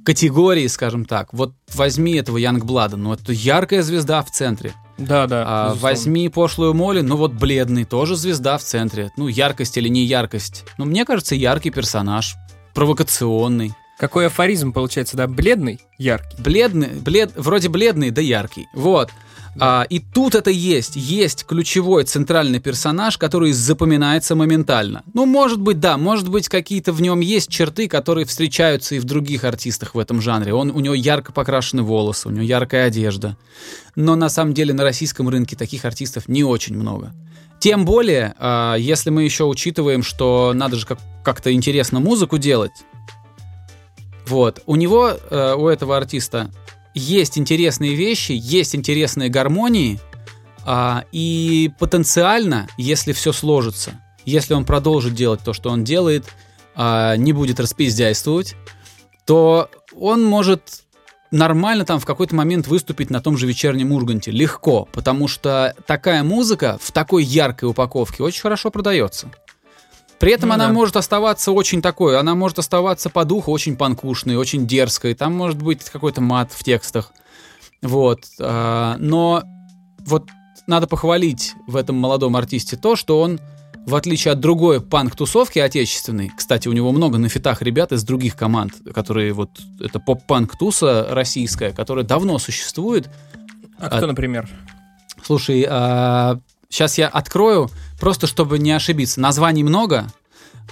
категории, 0.04 0.66
скажем 0.66 1.04
так. 1.04 1.32
Вот 1.32 1.54
возьми 1.74 2.14
этого 2.14 2.36
Янгблада, 2.38 2.96
ну 2.96 3.12
это 3.12 3.32
яркая 3.32 3.82
звезда 3.82 4.22
в 4.22 4.30
центре. 4.30 4.74
Да, 4.98 5.26
да. 5.26 5.44
А, 5.46 5.64
безусловно. 5.70 5.82
возьми 5.82 6.28
пошлую 6.28 6.74
Молли, 6.74 7.00
ну 7.00 7.16
вот 7.16 7.32
бледный, 7.32 7.84
тоже 7.84 8.16
звезда 8.16 8.58
в 8.58 8.62
центре. 8.62 9.10
Ну, 9.16 9.28
яркость 9.28 9.76
или 9.76 9.88
не 9.88 10.04
яркость. 10.04 10.64
Ну, 10.78 10.84
мне 10.84 11.04
кажется, 11.04 11.34
яркий 11.34 11.70
персонаж, 11.70 12.36
провокационный. 12.74 13.72
Какой 13.98 14.26
афоризм 14.26 14.72
получается, 14.72 15.16
да? 15.16 15.26
Бледный, 15.26 15.80
яркий. 15.98 16.40
Бледный, 16.40 16.88
блед, 16.88 17.32
вроде 17.36 17.68
бледный, 17.68 18.10
да 18.10 18.20
яркий. 18.20 18.66
Вот. 18.74 19.10
А, 19.60 19.84
и 19.88 19.98
тут 19.98 20.34
это 20.34 20.50
есть. 20.50 20.96
Есть 20.96 21.44
ключевой 21.44 22.04
центральный 22.04 22.58
персонаж, 22.58 23.18
который 23.18 23.52
запоминается 23.52 24.34
моментально. 24.34 25.02
Ну, 25.12 25.26
может 25.26 25.60
быть, 25.60 25.78
да, 25.78 25.98
может 25.98 26.28
быть, 26.28 26.48
какие-то 26.48 26.92
в 26.92 27.02
нем 27.02 27.20
есть 27.20 27.50
черты, 27.50 27.88
которые 27.88 28.24
встречаются 28.24 28.94
и 28.94 28.98
в 28.98 29.04
других 29.04 29.44
артистах 29.44 29.94
в 29.94 29.98
этом 29.98 30.20
жанре. 30.20 30.54
Он, 30.54 30.70
у 30.70 30.80
него 30.80 30.94
ярко 30.94 31.32
покрашены 31.32 31.82
волосы, 31.82 32.28
у 32.28 32.30
него 32.30 32.44
яркая 32.44 32.86
одежда. 32.86 33.36
Но 33.94 34.16
на 34.16 34.28
самом 34.28 34.54
деле 34.54 34.72
на 34.72 34.84
российском 34.84 35.28
рынке 35.28 35.54
таких 35.54 35.84
артистов 35.84 36.28
не 36.28 36.44
очень 36.44 36.76
много. 36.76 37.12
Тем 37.60 37.84
более, 37.84 38.34
а, 38.38 38.74
если 38.74 39.10
мы 39.10 39.22
еще 39.22 39.44
учитываем, 39.44 40.02
что 40.02 40.52
надо 40.54 40.76
же 40.76 40.86
как- 40.86 40.98
как-то 41.22 41.52
интересно 41.52 42.00
музыку 42.00 42.38
делать. 42.38 42.72
Вот. 44.26 44.62
У 44.66 44.76
него, 44.76 45.10
э, 45.10 45.54
у 45.54 45.68
этого 45.68 45.96
артиста, 45.96 46.50
есть 46.94 47.38
интересные 47.38 47.94
вещи, 47.94 48.32
есть 48.32 48.74
интересные 48.74 49.28
гармонии, 49.28 50.00
а, 50.64 51.04
и 51.12 51.70
потенциально, 51.78 52.68
если 52.76 53.12
все 53.12 53.32
сложится, 53.32 54.00
если 54.24 54.54
он 54.54 54.64
продолжит 54.64 55.14
делать 55.14 55.40
то, 55.44 55.52
что 55.52 55.70
он 55.70 55.84
делает, 55.84 56.26
а, 56.74 57.16
не 57.16 57.32
будет 57.32 57.60
распиздяйствовать, 57.60 58.54
то 59.26 59.68
он 59.94 60.24
может 60.24 60.84
нормально 61.30 61.84
там 61.84 61.98
в 61.98 62.04
какой-то 62.04 62.34
момент 62.34 62.66
выступить 62.68 63.10
на 63.10 63.20
том 63.20 63.36
же 63.36 63.46
вечернем 63.46 63.92
Урганте. 63.92 64.30
Легко, 64.30 64.88
потому 64.92 65.26
что 65.26 65.74
такая 65.86 66.22
музыка 66.22 66.78
в 66.80 66.92
такой 66.92 67.24
яркой 67.24 67.68
упаковке 67.68 68.22
очень 68.22 68.42
хорошо 68.42 68.70
продается. 68.70 69.30
При 70.22 70.30
этом 70.32 70.50
Ну 70.50 70.54
она 70.54 70.68
да. 70.68 70.72
может 70.72 70.96
оставаться 70.96 71.50
очень 71.50 71.82
такой, 71.82 72.16
она 72.16 72.36
может 72.36 72.60
оставаться 72.60 73.10
по 73.10 73.24
духу 73.24 73.50
очень 73.50 73.76
панкушной, 73.76 74.36
очень 74.36 74.68
дерзкой, 74.68 75.14
там 75.14 75.34
может 75.34 75.60
быть 75.60 75.82
какой-то 75.90 76.20
мат 76.20 76.52
в 76.52 76.62
текстах. 76.62 77.12
Вот. 77.82 78.20
а, 78.38 78.94
Но 79.00 79.42
вот 79.98 80.28
надо 80.68 80.86
похвалить 80.86 81.54
в 81.66 81.74
этом 81.74 81.96
молодом 81.96 82.36
артисте 82.36 82.76
то, 82.76 82.94
что 82.94 83.20
он, 83.20 83.40
в 83.84 83.96
отличие 83.96 84.30
от 84.30 84.38
другой 84.38 84.80
панк-тусовки 84.80 85.58
отечественной, 85.58 86.30
кстати, 86.36 86.68
у 86.68 86.72
него 86.72 86.92
много 86.92 87.18
на 87.18 87.28
фитах 87.28 87.60
ребят 87.60 87.90
из 87.90 88.04
других 88.04 88.36
команд, 88.36 88.74
которые 88.94 89.32
вот, 89.32 89.50
это 89.80 89.98
поп-панк-туса 89.98 91.08
российская, 91.10 91.72
которая 91.72 92.04
давно 92.04 92.38
существует, 92.38 93.10
А 93.80 93.86
А- 93.86 93.96
кто, 93.96 94.06
например? 94.06 94.48
Слушай, 95.24 95.66
сейчас 96.72 96.98
я 96.98 97.08
открою, 97.08 97.70
просто 98.00 98.26
чтобы 98.26 98.58
не 98.58 98.72
ошибиться. 98.72 99.20
Названий 99.20 99.62
много. 99.62 100.06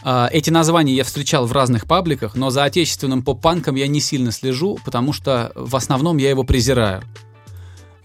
А, 0.02 0.28
эти 0.32 0.50
названия 0.50 0.94
я 0.94 1.04
встречал 1.04 1.46
в 1.46 1.52
разных 1.52 1.86
пабликах, 1.86 2.34
но 2.34 2.50
за 2.50 2.64
отечественным 2.64 3.22
поп-панком 3.22 3.74
я 3.74 3.86
не 3.86 4.00
сильно 4.00 4.32
слежу, 4.32 4.78
потому 4.84 5.12
что 5.12 5.52
в 5.54 5.76
основном 5.76 6.16
я 6.16 6.30
его 6.30 6.42
презираю. 6.42 7.02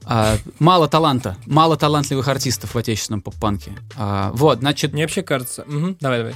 А, 0.04 0.36
мало 0.60 0.88
таланта, 0.88 1.38
мало 1.46 1.78
талантливых 1.78 2.28
артистов 2.28 2.76
в 2.76 2.78
отечественном 2.78 3.22
поп-панке. 3.22 3.72
А, 3.96 4.32
вот, 4.34 4.60
значит, 4.60 4.94
Мне 4.94 5.04
вообще 5.04 5.24
кажется... 5.24 5.64
Мгм, 5.66 5.98
Давай, 6.00 6.20
давай. 6.20 6.36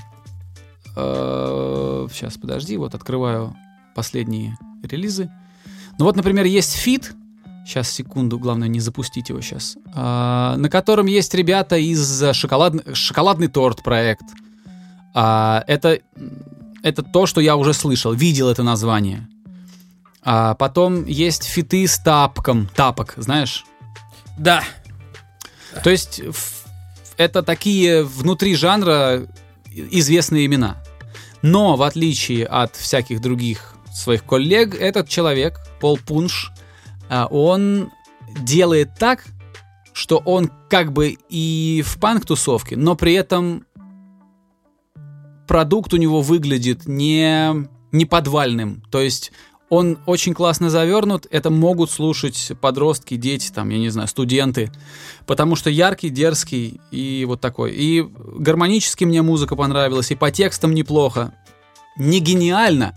сейчас, 2.11 2.37
подожди, 2.37 2.77
вот 2.77 2.95
открываю 2.95 3.55
последние 3.95 4.57
релизы. 4.83 5.29
Ну 5.97 6.05
вот, 6.05 6.15
например, 6.15 6.45
есть 6.45 6.73
фит. 6.73 7.13
Сейчас, 7.69 7.91
секунду, 7.91 8.39
главное 8.39 8.67
не 8.67 8.79
запустить 8.79 9.29
его 9.29 9.41
сейчас. 9.41 9.77
а, 9.93 10.55
на 10.57 10.69
котором 10.69 11.05
есть 11.05 11.35
ребята 11.35 11.77
из 11.77 12.23
э, 12.23 12.33
шоколад... 12.33 12.73
шоколадный 12.97 13.47
торт 13.47 13.83
проект. 13.83 14.23
А, 15.13 15.63
это, 15.67 15.99
это 16.81 17.03
то, 17.03 17.27
что 17.27 17.41
я 17.41 17.55
уже 17.55 17.75
слышал, 17.75 18.11
видел 18.11 18.49
это 18.49 18.63
название. 18.63 19.27
А 20.23 20.55
потом 20.55 21.05
есть 21.05 21.43
фиты 21.43 21.85
с 21.85 21.99
тапком. 21.99 22.67
Тапок, 22.73 23.13
знаешь? 23.17 23.63
Да. 24.35 24.63
То 25.83 25.91
есть 25.91 26.23
это 27.17 27.43
такие 27.43 28.03
внутри 28.03 28.55
жанра 28.55 29.27
известные 29.71 30.47
имена. 30.47 30.77
Но 31.43 31.75
в 31.75 31.83
отличие 31.83 32.47
от 32.47 32.75
всяких 32.75 33.21
других 33.21 33.75
своих 33.93 34.23
коллег, 34.23 34.73
этот 34.73 35.07
человек, 35.07 35.59
Пол 35.79 35.99
Пунш, 35.99 36.51
он 37.09 37.91
делает 38.41 38.91
так, 38.99 39.25
что 39.93 40.17
он 40.17 40.51
как 40.69 40.93
бы 40.93 41.17
и 41.29 41.83
в 41.85 41.99
панк-тусовке, 41.99 42.77
но 42.77 42.95
при 42.95 43.13
этом 43.13 43.65
продукт 45.47 45.93
у 45.93 45.97
него 45.97 46.21
выглядит 46.21 46.87
не, 46.87 47.67
не 47.91 48.05
подвальным. 48.05 48.83
То 48.91 49.01
есть 49.01 49.31
он 49.69 49.99
очень 50.05 50.33
классно 50.33 50.69
завернут, 50.69 51.27
это 51.29 51.49
могут 51.49 51.91
слушать 51.91 52.51
подростки, 52.59 53.15
дети, 53.15 53.51
там, 53.51 53.69
я 53.69 53.77
не 53.77 53.89
знаю, 53.89 54.07
студенты, 54.07 54.71
потому 55.27 55.55
что 55.55 55.69
яркий, 55.69 56.09
дерзкий 56.09 56.81
и 56.91 57.23
вот 57.25 57.41
такой. 57.41 57.73
И 57.73 58.01
гармонически 58.01 59.05
мне 59.05 59.21
музыка 59.21 59.55
понравилась, 59.55 60.11
и 60.11 60.15
по 60.15 60.31
текстам 60.31 60.73
неплохо. 60.73 61.33
Не 61.97 62.19
гениально, 62.19 62.95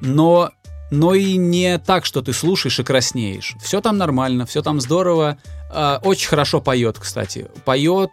но, 0.00 0.50
но 0.90 1.14
и 1.14 1.36
не 1.36 1.78
так, 1.78 2.04
что 2.04 2.22
ты 2.22 2.32
слушаешь 2.32 2.78
и 2.78 2.84
краснеешь. 2.84 3.56
Все 3.62 3.80
там 3.80 3.98
нормально, 3.98 4.46
все 4.46 4.62
там 4.62 4.80
здорово. 4.80 5.38
А, 5.70 6.00
очень 6.02 6.28
хорошо 6.28 6.60
поет, 6.60 6.98
кстати. 6.98 7.48
Поет 7.64 8.10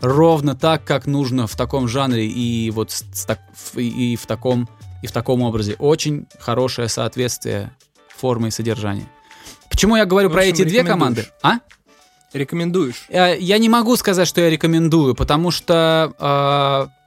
ровно 0.00 0.54
так, 0.54 0.84
как 0.84 1.06
нужно 1.06 1.46
в 1.46 1.56
таком 1.56 1.88
жанре 1.88 2.26
и 2.26 2.70
вот 2.70 2.92
и 3.76 4.16
в 4.16 4.26
таком 4.26 4.68
и 5.02 5.06
в 5.06 5.12
таком 5.12 5.42
образе. 5.42 5.76
Очень 5.78 6.26
хорошее 6.38 6.88
соответствие 6.88 7.72
формы 8.16 8.48
и 8.48 8.50
содержания. 8.50 9.06
Почему 9.68 9.96
я 9.96 10.06
говорю 10.06 10.28
В 10.28 10.32
про 10.32 10.40
общем, 10.42 10.54
эти 10.54 10.64
две 10.64 10.84
команды? 10.84 11.26
А? 11.42 11.58
Рекомендуешь. 12.32 13.04
Э, 13.08 13.36
Я 13.38 13.58
не 13.58 13.68
могу 13.68 13.96
сказать, 13.96 14.26
что 14.26 14.40
я 14.40 14.50
рекомендую, 14.50 15.14
потому 15.14 15.50
что 15.50 16.12
э, 16.18 17.03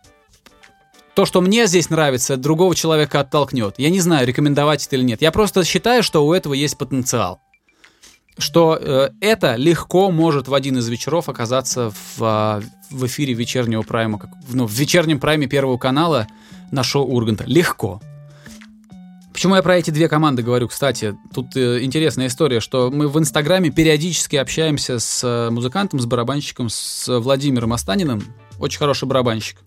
то, 1.17 1.25
что 1.25 1.41
мне 1.41 1.65
здесь 1.65 1.89
нравится, 1.89 2.37
другого 2.37 2.75
человека 2.75 3.21
оттолкнет. 3.21 3.79
Я 3.79 3.89
не 3.89 4.01
знаю, 4.01 4.27
рекомендовать 4.27 4.85
это 4.85 4.97
или 4.97 5.03
нет. 5.03 5.19
Я 5.19 5.31
просто 5.31 5.63
считаю, 5.63 6.03
что 6.03 6.23
у 6.23 6.31
этого 6.31 6.53
есть 6.53 6.77
потенциал. 6.77 7.41
Что 8.37 8.77
э, 8.79 9.09
это 9.19 9.55
легко 9.55 10.11
может 10.11 10.47
в 10.47 10.53
один 10.53 10.77
из 10.77 10.87
вечеров 10.87 11.27
оказаться 11.27 11.89
в, 11.89 12.21
а, 12.21 12.61
в 12.91 13.07
эфире 13.07 13.33
вечернего 13.33 13.81
прайма, 13.81 14.19
как- 14.19 14.29
ну, 14.49 14.67
в 14.67 14.71
вечернем 14.73 15.19
прайме 15.19 15.47
Первого 15.47 15.79
канала 15.79 16.27
на 16.69 16.83
шоу 16.83 17.07
Урганта. 17.07 17.45
Легко. 17.47 17.99
Почему 19.33 19.55
я 19.55 19.63
про 19.63 19.75
эти 19.75 19.89
две 19.89 20.07
команды 20.07 20.43
говорю? 20.43 20.67
Кстати, 20.67 21.17
тут 21.33 21.57
э, 21.57 21.83
интересная 21.83 22.27
история, 22.27 22.59
что 22.59 22.91
мы 22.91 23.07
в 23.07 23.17
Инстаграме 23.17 23.71
периодически 23.71 24.35
общаемся 24.35 24.99
с 24.99 25.23
э, 25.23 25.49
музыкантом, 25.49 25.99
с 25.99 26.05
барабанщиком, 26.05 26.69
с 26.69 27.07
Владимиром 27.19 27.73
Останиным. 27.73 28.23
Очень 28.59 28.77
хороший 28.77 29.07
барабанщик. 29.07 29.57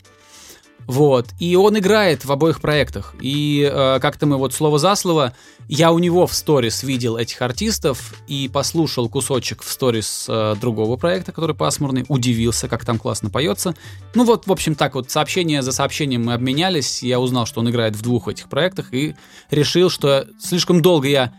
Вот. 0.86 1.26
И 1.38 1.54
он 1.56 1.78
играет 1.78 2.24
в 2.24 2.32
обоих 2.32 2.60
проектах. 2.60 3.14
И 3.20 3.68
э, 3.70 3.98
как-то 4.00 4.26
мы 4.26 4.36
вот 4.36 4.52
слово 4.52 4.78
за 4.78 4.94
слово, 4.94 5.34
я 5.68 5.92
у 5.92 5.98
него 5.98 6.26
в 6.26 6.34
сторис 6.34 6.82
видел 6.82 7.16
этих 7.16 7.40
артистов 7.42 8.14
и 8.26 8.48
послушал 8.52 9.08
кусочек 9.08 9.62
в 9.62 9.70
сторис 9.70 10.26
э, 10.28 10.56
другого 10.60 10.96
проекта, 10.96 11.32
который 11.32 11.54
пасмурный, 11.54 12.04
удивился, 12.08 12.68
как 12.68 12.84
там 12.84 12.98
классно 12.98 13.30
поется. 13.30 13.74
Ну 14.14 14.24
вот, 14.24 14.46
в 14.46 14.52
общем, 14.52 14.74
так 14.74 14.94
вот, 14.94 15.10
сообщение 15.10 15.62
за 15.62 15.72
сообщением 15.72 16.24
мы 16.24 16.34
обменялись, 16.34 17.02
я 17.02 17.20
узнал, 17.20 17.46
что 17.46 17.60
он 17.60 17.70
играет 17.70 17.94
в 17.94 18.02
двух 18.02 18.28
этих 18.28 18.48
проектах 18.48 18.92
и 18.92 19.14
решил, 19.50 19.90
что 19.90 20.26
слишком 20.40 20.82
долго 20.82 21.08
я 21.08 21.32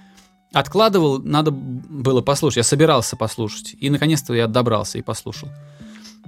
откладывал, 0.53 1.19
надо 1.19 1.51
было 1.51 2.21
послушать. 2.21 2.57
Я 2.57 2.63
собирался 2.63 3.15
послушать. 3.15 3.75
И 3.79 3.89
наконец-то 3.89 4.33
я 4.33 4.47
добрался 4.47 4.97
и 4.97 5.01
послушал. 5.01 5.49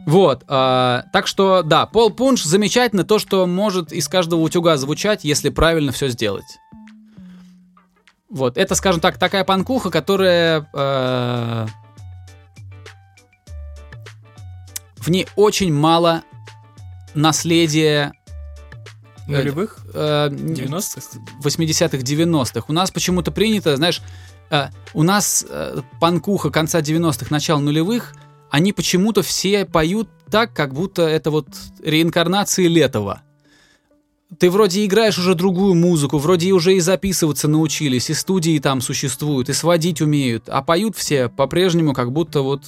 Вот, 0.06 0.44
а, 0.48 1.06
так 1.14 1.28
что, 1.28 1.64
да, 1.64 1.86
Пол 1.86 2.10
Пунш 2.10 2.44
замечательно 2.44 3.04
то, 3.04 3.20
что 3.20 3.48
может 3.48 3.94
из 3.94 4.08
каждого 4.08 4.42
утюга 4.42 4.76
звучать, 4.78 5.24
если 5.24 5.50
правильно 5.50 5.92
все 5.92 6.10
сделать. 6.10 6.60
Вот, 8.30 8.58
это, 8.58 8.76
скажем 8.76 9.00
так, 9.00 9.18
такая 9.18 9.44
панкуха, 9.44 9.92
которая... 9.92 10.68
э, 10.74 11.68
в 14.98 15.10
ней 15.10 15.28
очень 15.36 15.74
мало 15.74 16.24
наследия 17.14 18.14
Нулевых? 19.28 19.78
э, 19.94 20.30
90-х? 20.30 21.20
80-х, 21.42 21.98
90-х. 21.98 22.66
У 22.68 22.74
нас 22.74 22.92
почему-то 22.92 23.32
принято, 23.32 23.76
знаешь, 23.76 24.02
э, 24.50 24.70
у 24.94 25.04
нас 25.04 25.46
э, 25.48 25.82
панкуха 26.00 26.50
конца 26.50 26.80
90-х, 26.82 27.28
начала 27.30 27.60
нулевых, 27.60 28.16
они 28.54 28.72
почему-то 28.72 29.24
все 29.24 29.66
поют 29.66 30.10
так, 30.30 30.54
как 30.54 30.76
будто 30.76 31.02
это 31.02 31.32
вот 31.32 31.48
реинкарнации 31.84 32.68
Летова. 32.68 33.24
ты 34.38 34.52
вроде 34.52 34.86
играешь 34.86 35.18
уже 35.18 35.34
другую 35.34 35.74
музыку, 35.74 36.20
вроде 36.20 36.52
уже 36.52 36.76
и 36.76 36.80
записываться 36.80 37.48
научились, 37.48 38.12
и 38.12 38.14
студии 38.14 38.60
там 38.60 38.80
существуют, 38.82 39.50
и 39.50 39.54
сводить 39.54 40.02
умеют, 40.02 40.50
а 40.50 40.62
поют 40.62 40.96
все 40.96 41.30
по-прежнему 41.30 41.94
как 41.94 42.12
будто 42.12 42.42
вот 42.42 42.62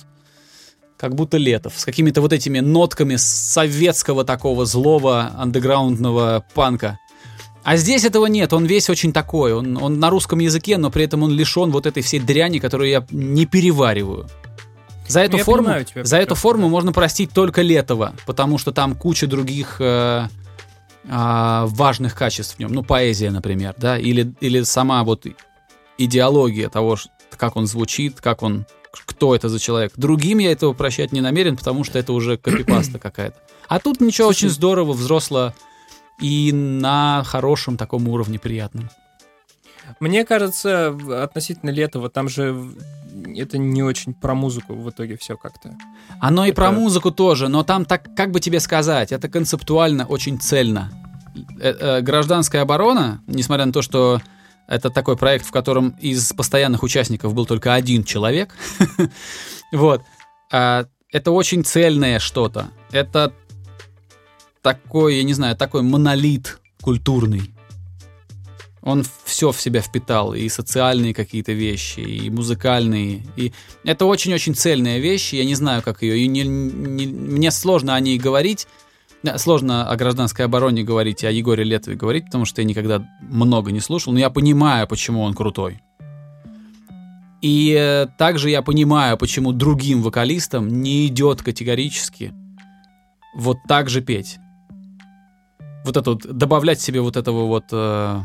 как 0.98 1.13
будто 1.13 1.38
Летов, 1.38 1.74
с 1.77 1.86
какими-то 1.86 2.20
вот 2.22 2.34
этими 2.34 2.62
нотками 2.62 3.18
советского 3.18 4.24
такого 4.24 4.65
злого 4.65 5.34
андеграундного 5.38 6.46
панка. 6.56 6.98
А 7.63 7.77
здесь 7.77 8.06
этого 8.06 8.25
нет, 8.25 8.54
он 8.54 8.65
весь 8.65 8.89
очень 8.89 9.13
такой, 9.13 9.54
он, 9.54 9.77
он 9.80 10.00
на 10.00 10.10
русском 10.10 10.39
языке, 10.39 10.80
но 10.80 10.89
при 10.89 11.04
этом 11.04 11.22
он 11.22 11.32
лишен 11.32 11.70
вот 11.70 11.86
этой 11.86 12.01
всей 12.01 12.22
дряни, 12.22 12.58
которую 12.58 12.89
я 12.89 13.06
не 13.12 13.46
перевариваю. 13.46 14.27
За 15.08 15.22
эту 15.22 15.34
Ну, 15.34 15.38
Я 15.38 15.44
форму, 15.44 15.84
тебя 15.84 16.04
за 16.04 16.18
эту 16.18 16.36
форму 16.36 16.70
можно 16.70 16.92
простить 16.92 17.32
только 17.32 17.62
Летова, 17.62 18.14
потому 18.26 18.58
что 18.58 18.72
там 18.72 18.96
куча 18.96 19.28
других 19.28 19.78
э, 19.80 20.28
а, 21.08 21.66
важных 21.68 22.16
качеств 22.16 22.56
в 22.56 22.60
нем. 22.60 22.72
Ну, 22.72 22.84
поэзия, 22.84 23.30
например, 23.30 23.76
да, 23.78 23.98
или, 23.98 24.34
или 24.42 24.64
сама 24.64 25.04
вот 25.04 25.26
идеология 25.98 26.70
того, 26.70 26.98
как 27.38 27.56
он 27.56 27.68
звучит, 27.68 28.22
как 28.22 28.42
он, 28.42 28.66
кто 29.06 29.36
это 29.36 29.50
за 29.50 29.60
человек. 29.60 29.94
Другим 29.96 30.40
я 30.40 30.52
этого 30.52 30.74
прощать 30.74 31.12
не 31.12 31.22
намерен, 31.22 31.58
потому 31.58 31.84
что 31.84 32.00
это 32.00 32.14
уже 32.14 32.38
копипаста 32.38 32.98
какая-то. 33.00 33.38
А 33.68 33.80
тут 33.80 34.02
ничего 34.02 34.28
Слушай, 34.28 34.46
очень 34.46 34.50
здорово, 34.50 34.94
взросло 34.94 35.54
и 36.20 36.52
на 36.52 37.24
хорошем 37.26 37.78
таком 37.78 38.08
уровне 38.08 38.40
приятном. 38.40 38.90
Мне 40.00 40.26
кажется, 40.26 40.98
относительно 41.22 41.70
Летова, 41.70 42.10
там 42.10 42.30
же 42.30 42.74
это 43.39 43.58
не 43.58 43.84
очень 43.84 44.13
про 44.13 44.34
музыку 44.36 44.74
в 44.75 44.89
итоге 44.89 45.18
все 45.18 45.38
как-то. 45.38 45.75
Оно 46.20 46.46
и 46.46 46.51
про 46.51 46.68
Это- 46.68 46.75
музыку 46.75 47.12
тоже, 47.12 47.48
но 47.48 47.63
там 47.63 47.86
так, 47.86 48.13
как 48.15 48.32
бы 48.32 48.39
тебе 48.39 48.60
сказать, 48.60 49.12
это 49.12 49.30
концептуально 49.30 50.06
очень 50.06 50.39
цельно. 50.39 50.92
Э, 51.60 51.74
э, 51.80 52.01
Гражданская 52.01 52.62
оборона, 52.62 53.22
несмотря 53.27 53.65
на 53.65 53.74
то, 53.74 53.82
что 53.82 54.22
это 54.68 54.89
такой 54.89 55.18
проект, 55.18 55.46
в 55.46 55.51
котором 55.51 55.89
из 56.00 56.34
постоянных 56.34 56.84
участников 56.84 57.34
был 57.34 57.46
только 57.46 57.74
один 57.74 58.04
человек, 58.04 58.56
вот, 59.72 60.01
а, 60.51 60.86
это 61.12 61.32
очень 61.32 61.63
цельное 61.63 62.20
что-то. 62.20 62.68
Это 62.92 63.34
такой, 64.62 65.18
я 65.18 65.24
не 65.24 65.34
знаю, 65.34 65.56
такой 65.56 65.82
монолит 65.82 66.60
культурный. 66.82 67.55
Он 68.86 69.04
все 69.24 69.51
в 69.51 69.60
себя 69.60 69.82
впитал, 69.82 70.36
и 70.36 70.48
социальные 70.48 71.15
какие-то 71.15 71.54
вещи, 71.54 72.01
и 72.01 72.30
музыкальные. 72.30 73.24
И 73.36 73.51
это 73.84 74.06
очень-очень 74.06 74.54
цельная 74.54 75.00
вещь, 75.00 75.34
я 75.34 75.44
не 75.44 75.56
знаю, 75.56 75.82
как 75.82 76.04
ее. 76.04 76.20
И 76.20 76.27
не- 76.27 76.44
не- 76.44 77.08
мне 77.08 77.50
сложно 77.50 77.96
о 77.96 78.00
ней 78.00 78.20
говорить, 78.20 78.68
сложно 79.38 79.89
о 79.89 79.96
гражданской 79.96 80.46
обороне 80.46 80.84
говорить, 80.84 81.24
и 81.24 81.27
о 81.27 81.32
Егоре 81.32 81.63
Летове 81.63 81.98
говорить, 81.98 82.25
потому 82.25 82.46
что 82.46 82.62
я 82.62 82.68
никогда 82.68 83.04
много 83.22 83.72
не 83.72 83.80
слушал, 83.80 84.13
но 84.13 84.20
я 84.20 84.30
понимаю, 84.30 84.88
почему 84.88 85.24
он 85.24 85.34
крутой. 85.34 85.82
И 87.42 87.75
э, 87.77 88.06
также 88.20 88.51
я 88.51 88.62
понимаю, 88.62 89.18
почему 89.18 89.51
другим 89.51 90.04
вокалистам 90.04 90.68
не 90.68 91.08
идет 91.08 91.42
категорически 91.42 92.34
вот 93.36 93.58
так 93.68 93.89
же 93.89 94.01
петь. 94.01 94.38
Вот 95.86 95.98
это 95.98 96.12
вот, 96.12 96.25
добавлять 96.25 96.80
себе 96.80 97.01
вот 97.01 97.18
этого 97.18 97.48
вот... 97.48 97.65
э, 97.72 98.22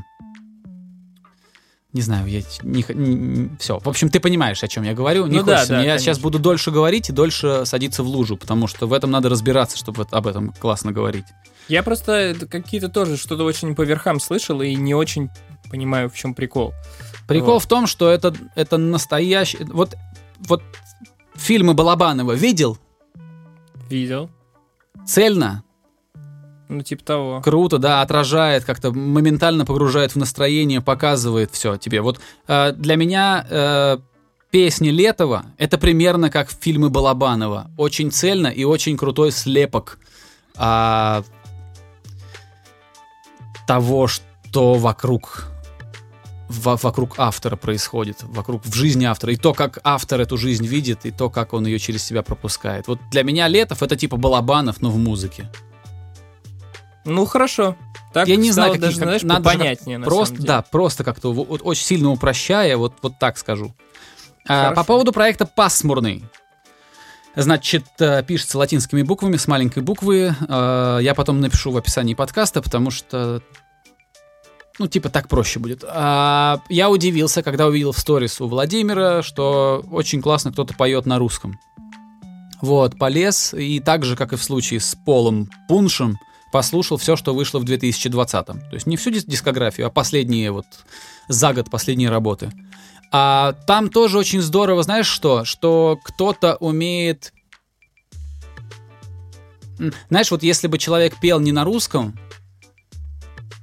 не 1.92 2.02
знаю, 2.02 2.26
я 2.28 2.42
не, 2.62 3.56
все. 3.58 3.78
В 3.80 3.88
общем, 3.88 4.10
ты 4.10 4.20
понимаешь, 4.20 4.62
о 4.62 4.68
чем 4.68 4.84
я 4.84 4.94
говорю. 4.94 5.26
Не 5.26 5.38
Ну 5.38 5.44
да, 5.44 5.56
хочется. 5.56 5.72
да, 5.72 5.78
мне. 5.78 5.86
я 5.86 5.90
конечно. 5.92 6.04
сейчас 6.04 6.18
буду 6.20 6.38
дольше 6.38 6.70
говорить 6.70 7.08
и 7.08 7.12
дольше 7.12 7.62
садиться 7.64 8.02
в 8.02 8.06
лужу, 8.06 8.36
потому 8.36 8.66
что 8.68 8.86
в 8.86 8.92
этом 8.92 9.10
надо 9.10 9.28
разбираться, 9.28 9.76
чтобы 9.76 10.06
об 10.10 10.26
этом 10.26 10.52
классно 10.52 10.92
говорить. 10.92 11.24
Я 11.68 11.82
просто 11.82 12.12
это 12.12 12.46
какие-то 12.46 12.88
тоже 12.88 13.16
что-то 13.16 13.44
очень 13.44 13.74
по 13.74 13.82
верхам 13.82 14.20
слышал 14.20 14.60
и 14.62 14.74
не 14.74 14.94
очень 14.94 15.30
понимаю, 15.70 16.08
в 16.10 16.14
чем 16.14 16.34
прикол. 16.34 16.72
Прикол 17.26 17.54
Вот. 17.54 17.62
в 17.62 17.66
том, 17.66 17.86
что 17.86 18.08
это, 18.10 18.34
это 18.56 18.76
настоящий... 18.76 19.58
Вот, 19.64 19.94
вот 20.38 20.62
фильмы 21.34 21.74
Балабанова 21.74 22.32
видел? 22.32 22.78
Видел. 23.88 24.30
Цельно, 25.06 25.62
Ну, 26.70 26.82
типа 26.82 27.04
того. 27.04 27.40
круто, 27.42 27.78
да, 27.78 28.00
отражает, 28.00 28.64
как-то 28.64 28.92
моментально 28.92 29.66
погружает 29.66 30.12
в 30.12 30.16
настроение, 30.16 30.80
показывает 30.80 31.50
все 31.52 31.76
тебе. 31.76 32.00
Вот 32.00 32.20
э, 32.46 32.72
для 32.72 32.94
меня 32.94 33.44
э, 33.50 33.98
песни 34.50 34.90
Летова 34.90 35.46
это 35.58 35.78
примерно 35.78 36.30
как 36.30 36.48
фильмы 36.50 36.88
Балабанова. 36.88 37.70
Очень 37.76 38.10
цельно 38.12 38.46
и 38.46 38.64
очень 38.64 38.96
крутой 38.96 39.32
слепок 39.32 39.98
а, 40.56 41.22
того, 43.66 44.06
что 44.06 44.74
вокруг 44.74 45.48
во- 46.48 46.76
вокруг 46.76 47.14
автора 47.18 47.56
происходит, 47.56 48.22
вокруг 48.22 48.64
в 48.64 48.74
жизни 48.74 49.04
автора, 49.04 49.32
и 49.32 49.36
то, 49.36 49.54
как 49.54 49.78
автор 49.84 50.20
эту 50.20 50.36
жизнь 50.36 50.66
видит, 50.66 51.06
и 51.06 51.10
то, 51.10 51.30
как 51.30 51.52
он 51.52 51.66
ее 51.66 51.78
через 51.78 52.02
себя 52.02 52.22
пропускает. 52.22 52.88
Вот 52.88 52.98
для 53.10 53.22
меня 53.22 53.48
Летов 53.48 53.82
это 53.82 53.96
типа 53.96 54.16
Балабанов, 54.16 54.80
но 54.80 54.90
в 54.90 54.98
музыке. 54.98 55.48
Ну, 57.04 57.24
хорошо. 57.24 57.76
Так 58.12 58.28
Я 58.28 58.36
не 58.36 58.50
знаю, 58.52 58.72
какие, 58.72 58.82
даже, 58.86 58.98
как- 58.98 59.04
знаешь, 59.08 59.22
надо 59.22 59.44
понятнее, 59.44 59.98
на 59.98 60.04
Просто, 60.06 60.42
да, 60.42 60.62
просто 60.62 61.02
как-то 61.04 61.32
вот 61.32 61.60
очень 61.64 61.84
сильно 61.84 62.10
упрощая, 62.10 62.76
вот, 62.76 62.94
вот 63.02 63.18
так 63.18 63.38
скажу. 63.38 63.74
А, 64.48 64.72
по 64.72 64.84
поводу 64.84 65.12
проекта 65.12 65.46
«Пасмурный». 65.46 66.24
Значит, 67.36 67.84
э, 68.00 68.22
пишется 68.24 68.58
латинскими 68.58 69.02
буквами, 69.02 69.36
с 69.36 69.46
маленькой 69.46 69.82
буквы. 69.84 70.34
Э, 70.48 70.98
Я 71.00 71.14
потом 71.14 71.40
напишу 71.40 71.70
в 71.70 71.76
описании 71.76 72.14
подкаста, 72.14 72.60
потому 72.60 72.90
что, 72.90 73.40
ну, 74.80 74.88
типа, 74.88 75.10
так 75.10 75.28
проще 75.28 75.60
будет. 75.60 75.84
А, 75.86 76.60
Я 76.68 76.90
удивился, 76.90 77.42
когда 77.44 77.66
увидел 77.68 77.92
в 77.92 77.98
сторис 78.00 78.40
у 78.40 78.48
Владимира, 78.48 79.22
что 79.22 79.84
очень 79.92 80.20
классно 80.20 80.50
кто-то 80.52 80.74
поет 80.74 81.06
на 81.06 81.18
русском. 81.18 81.58
Вот, 82.60 82.98
полез, 82.98 83.54
и 83.54 83.78
так 83.80 84.04
же, 84.04 84.16
как 84.16 84.32
и 84.32 84.36
в 84.36 84.42
случае 84.42 84.80
с 84.80 84.94
Полом 84.96 85.48
Пуншем, 85.68 86.18
послушал 86.52 86.96
все, 86.96 87.16
что 87.16 87.34
вышло 87.34 87.58
в 87.58 87.64
2020. 87.64 88.46
То 88.46 88.54
есть 88.72 88.86
не 88.86 88.96
всю 88.96 89.10
дис- 89.10 89.24
дискографию, 89.26 89.86
а 89.86 89.90
последние 89.90 90.50
вот 90.50 90.66
за 91.28 91.52
год 91.52 91.70
последние 91.70 92.10
работы. 92.10 92.52
А 93.12 93.54
там 93.66 93.88
тоже 93.88 94.18
очень 94.18 94.40
здорово, 94.40 94.82
знаешь 94.82 95.06
что? 95.06 95.44
Что 95.44 95.98
кто-то 96.02 96.56
умеет... 96.56 97.32
Знаешь, 100.10 100.30
вот 100.30 100.42
если 100.42 100.66
бы 100.66 100.78
человек 100.78 101.18
пел 101.20 101.40
не 101.40 101.52
на 101.52 101.64
русском, 101.64 102.18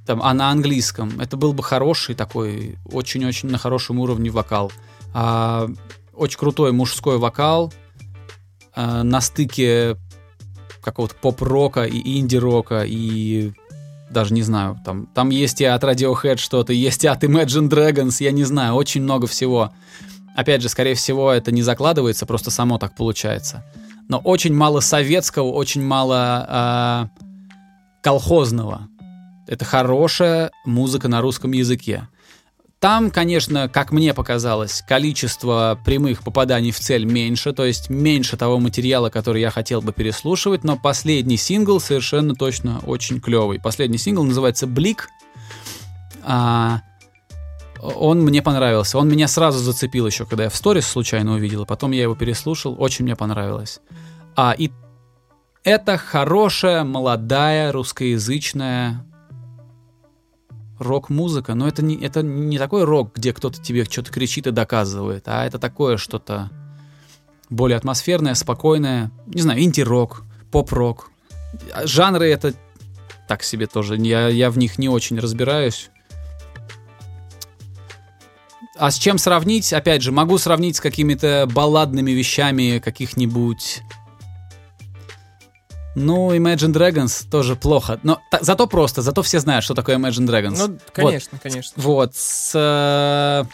там, 0.04 0.20
а 0.22 0.34
на 0.34 0.50
английском, 0.50 1.20
это 1.20 1.36
был 1.36 1.52
бы 1.52 1.62
хороший 1.62 2.14
такой, 2.14 2.76
очень-очень 2.86 3.50
на 3.50 3.58
хорошем 3.58 4.00
уровне 4.00 4.30
вокал. 4.30 4.72
А, 5.14 5.68
очень 6.14 6.38
крутой 6.38 6.72
мужской 6.72 7.18
вокал 7.18 7.72
а, 8.74 9.02
на 9.02 9.20
стыке 9.20 9.96
какого-то 10.82 11.14
поп-рока 11.20 11.84
и 11.84 12.18
инди-рока, 12.18 12.84
и 12.86 13.52
даже 14.10 14.32
не 14.32 14.42
знаю, 14.42 14.78
там, 14.84 15.06
там 15.14 15.30
есть 15.30 15.60
и 15.60 15.64
от 15.64 15.82
Radiohead 15.84 16.36
что-то, 16.36 16.72
есть 16.72 17.04
и 17.04 17.08
от 17.08 17.22
Imagine 17.24 17.68
Dragons, 17.68 18.16
я 18.20 18.30
не 18.32 18.44
знаю, 18.44 18.74
очень 18.74 19.02
много 19.02 19.26
всего. 19.26 19.72
Опять 20.34 20.62
же, 20.62 20.68
скорее 20.68 20.94
всего, 20.94 21.32
это 21.32 21.50
не 21.50 21.62
закладывается, 21.62 22.24
просто 22.24 22.50
само 22.50 22.78
так 22.78 22.94
получается. 22.96 23.64
Но 24.08 24.18
очень 24.18 24.54
мало 24.54 24.80
советского, 24.80 25.48
очень 25.48 25.82
мало 25.82 26.46
а, 26.48 27.08
колхозного. 28.02 28.88
Это 29.46 29.64
хорошая 29.64 30.50
музыка 30.64 31.08
на 31.08 31.20
русском 31.20 31.52
языке. 31.52 32.08
Там, 32.80 33.10
конечно, 33.10 33.68
как 33.68 33.90
мне 33.90 34.14
показалось, 34.14 34.84
количество 34.86 35.76
прямых 35.84 36.22
попаданий 36.22 36.70
в 36.70 36.78
цель 36.78 37.04
меньше, 37.04 37.52
то 37.52 37.64
есть 37.64 37.90
меньше 37.90 38.36
того 38.36 38.60
материала, 38.60 39.10
который 39.10 39.40
я 39.40 39.50
хотел 39.50 39.80
бы 39.82 39.92
переслушивать, 39.92 40.62
но 40.62 40.76
последний 40.76 41.36
сингл 41.36 41.80
совершенно 41.80 42.36
точно 42.36 42.78
очень 42.86 43.20
клевый. 43.20 43.58
Последний 43.58 43.98
сингл 43.98 44.22
называется 44.22 44.68
«Блик». 44.68 45.08
А, 46.22 46.82
он 47.82 48.20
мне 48.20 48.42
понравился. 48.42 48.98
Он 48.98 49.08
меня 49.08 49.26
сразу 49.26 49.58
зацепил 49.58 50.06
еще, 50.06 50.24
когда 50.24 50.44
я 50.44 50.50
в 50.50 50.54
сторис 50.54 50.86
случайно 50.86 51.34
увидел, 51.34 51.64
и 51.64 51.66
потом 51.66 51.90
я 51.90 52.02
его 52.02 52.14
переслушал. 52.14 52.76
Очень 52.78 53.06
мне 53.06 53.16
понравилось. 53.16 53.80
А, 54.36 54.54
и 54.56 54.70
это 55.64 55.98
хорошая, 55.98 56.84
молодая, 56.84 57.72
русскоязычная 57.72 59.04
рок-музыка, 60.78 61.54
но 61.54 61.68
это 61.68 61.82
не, 61.82 61.96
это 61.96 62.22
не 62.22 62.58
такой 62.58 62.84
рок, 62.84 63.14
где 63.14 63.32
кто-то 63.32 63.62
тебе 63.62 63.84
что-то 63.84 64.10
кричит 64.10 64.46
и 64.46 64.50
доказывает, 64.50 65.24
а 65.26 65.44
это 65.44 65.58
такое 65.58 65.96
что-то 65.96 66.50
более 67.50 67.76
атмосферное, 67.76 68.34
спокойное, 68.34 69.10
не 69.26 69.42
знаю, 69.42 69.60
инди-рок, 69.60 70.24
поп-рок. 70.50 71.10
А 71.72 71.86
Жанры 71.86 72.30
это 72.30 72.54
так 73.26 73.42
себе 73.42 73.66
тоже, 73.66 73.96
я, 73.96 74.28
я 74.28 74.50
в 74.50 74.58
них 74.58 74.78
не 74.78 74.88
очень 74.88 75.18
разбираюсь. 75.18 75.90
А 78.76 78.92
с 78.92 78.96
чем 78.96 79.18
сравнить? 79.18 79.72
Опять 79.72 80.02
же, 80.02 80.12
могу 80.12 80.38
сравнить 80.38 80.76
с 80.76 80.80
какими-то 80.80 81.48
балладными 81.52 82.12
вещами 82.12 82.78
каких-нибудь 82.78 83.82
Ну, 86.04 86.34
Imagine 86.34 86.72
Dragons 86.72 87.28
тоже 87.30 87.56
плохо. 87.56 87.98
Но 88.02 88.20
та- 88.30 88.38
зато 88.42 88.66
просто, 88.66 89.02
зато 89.02 89.22
все 89.22 89.40
знают, 89.40 89.64
что 89.64 89.74
такое 89.74 89.96
Imagine 89.96 90.26
Dragons. 90.26 90.56
Ну, 90.68 90.78
конечно, 90.92 91.38
конечно. 91.42 91.82
Вот, 91.82 92.14
с... 92.14 92.52
э, 92.54 93.44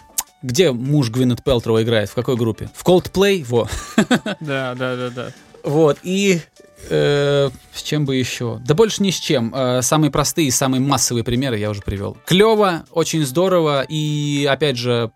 Где 0.42 0.72
муж 0.72 1.10
Гвинет 1.10 1.42
Пелтроу 1.44 1.80
играет? 1.82 2.10
В 2.10 2.14
какой 2.14 2.36
группе? 2.36 2.70
В 2.74 2.84
Coldplay? 2.84 3.44
Во. 3.48 3.68
Да, 4.40 4.74
да, 4.74 4.96
да, 4.96 5.10
да. 5.10 5.26
Вот, 5.62 5.98
и... 6.02 6.40
э, 6.90 7.50
с 7.72 7.82
чем 7.82 8.04
бы 8.04 8.16
еще? 8.16 8.60
Да 8.66 8.74
больше 8.74 9.02
ни 9.02 9.10
с 9.10 9.14
чем. 9.16 9.54
Э, 9.54 9.80
самые 9.82 10.10
простые, 10.10 10.50
самые 10.52 10.80
массовые 10.80 11.24
примеры 11.24 11.56
я 11.58 11.70
уже 11.70 11.80
привел. 11.80 12.16
Клево, 12.26 12.84
очень 12.90 13.24
здорово, 13.24 13.82
и, 13.88 14.46
опять 14.50 14.76
же, 14.76 15.10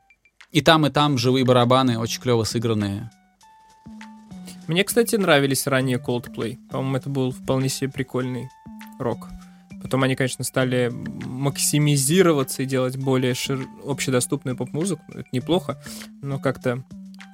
и 0.51 0.62
там, 0.62 0.87
и 0.87 0.91
там 0.91 1.19
живые 1.19 1.45
барабаны, 1.45 1.99
очень 1.99 2.23
клево 2.23 2.45
сыгранные. 2.45 3.11
Мне, 4.68 4.85
кстати, 4.85 5.16
нравились 5.16 5.66
ранее 5.66 5.98
Coldplay. 5.98 6.59
По-моему, 6.70 6.96
это 6.98 7.09
был 7.09 7.33
вполне 7.33 7.70
себе 7.70 7.90
прикольный 7.90 8.50
рок. 8.98 9.28
Потом 9.83 10.02
они, 10.02 10.14
конечно, 10.14 10.44
стали 10.44 10.92
максимизироваться 11.24 12.62
и 12.62 12.66
делать 12.66 12.96
более 12.96 13.35
шир... 13.35 13.66
общедоступную 13.85 14.57
поп-музыку. 14.59 15.02
Это 15.09 15.24
неплохо, 15.33 15.83
но 16.20 16.38
как-то 16.38 16.85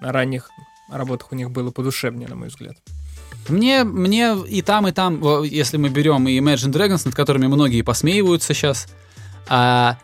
на 0.01 0.13
ранних 0.13 0.49
работах 0.89 1.33
у 1.33 1.35
них 1.35 1.51
было 1.51 1.73
подушевнее, 1.73 2.29
на 2.29 2.37
мой 2.37 2.49
взгляд. 2.49 2.77
Мне, 3.49 3.83
мне 3.83 4.37
и 4.49 4.63
там, 4.63 4.87
и 4.87 4.93
там, 4.93 5.43
если 5.43 5.77
мы 5.77 5.89
берем 5.89 6.29
и 6.29 6.39
Imagine 6.39 6.73
Dragons, 6.73 7.03
над 7.05 7.17
которыми 7.17 7.49
многие 7.49 7.83
посмеиваются 7.83 8.55
сейчас, 8.55 8.87
а, 9.49 9.99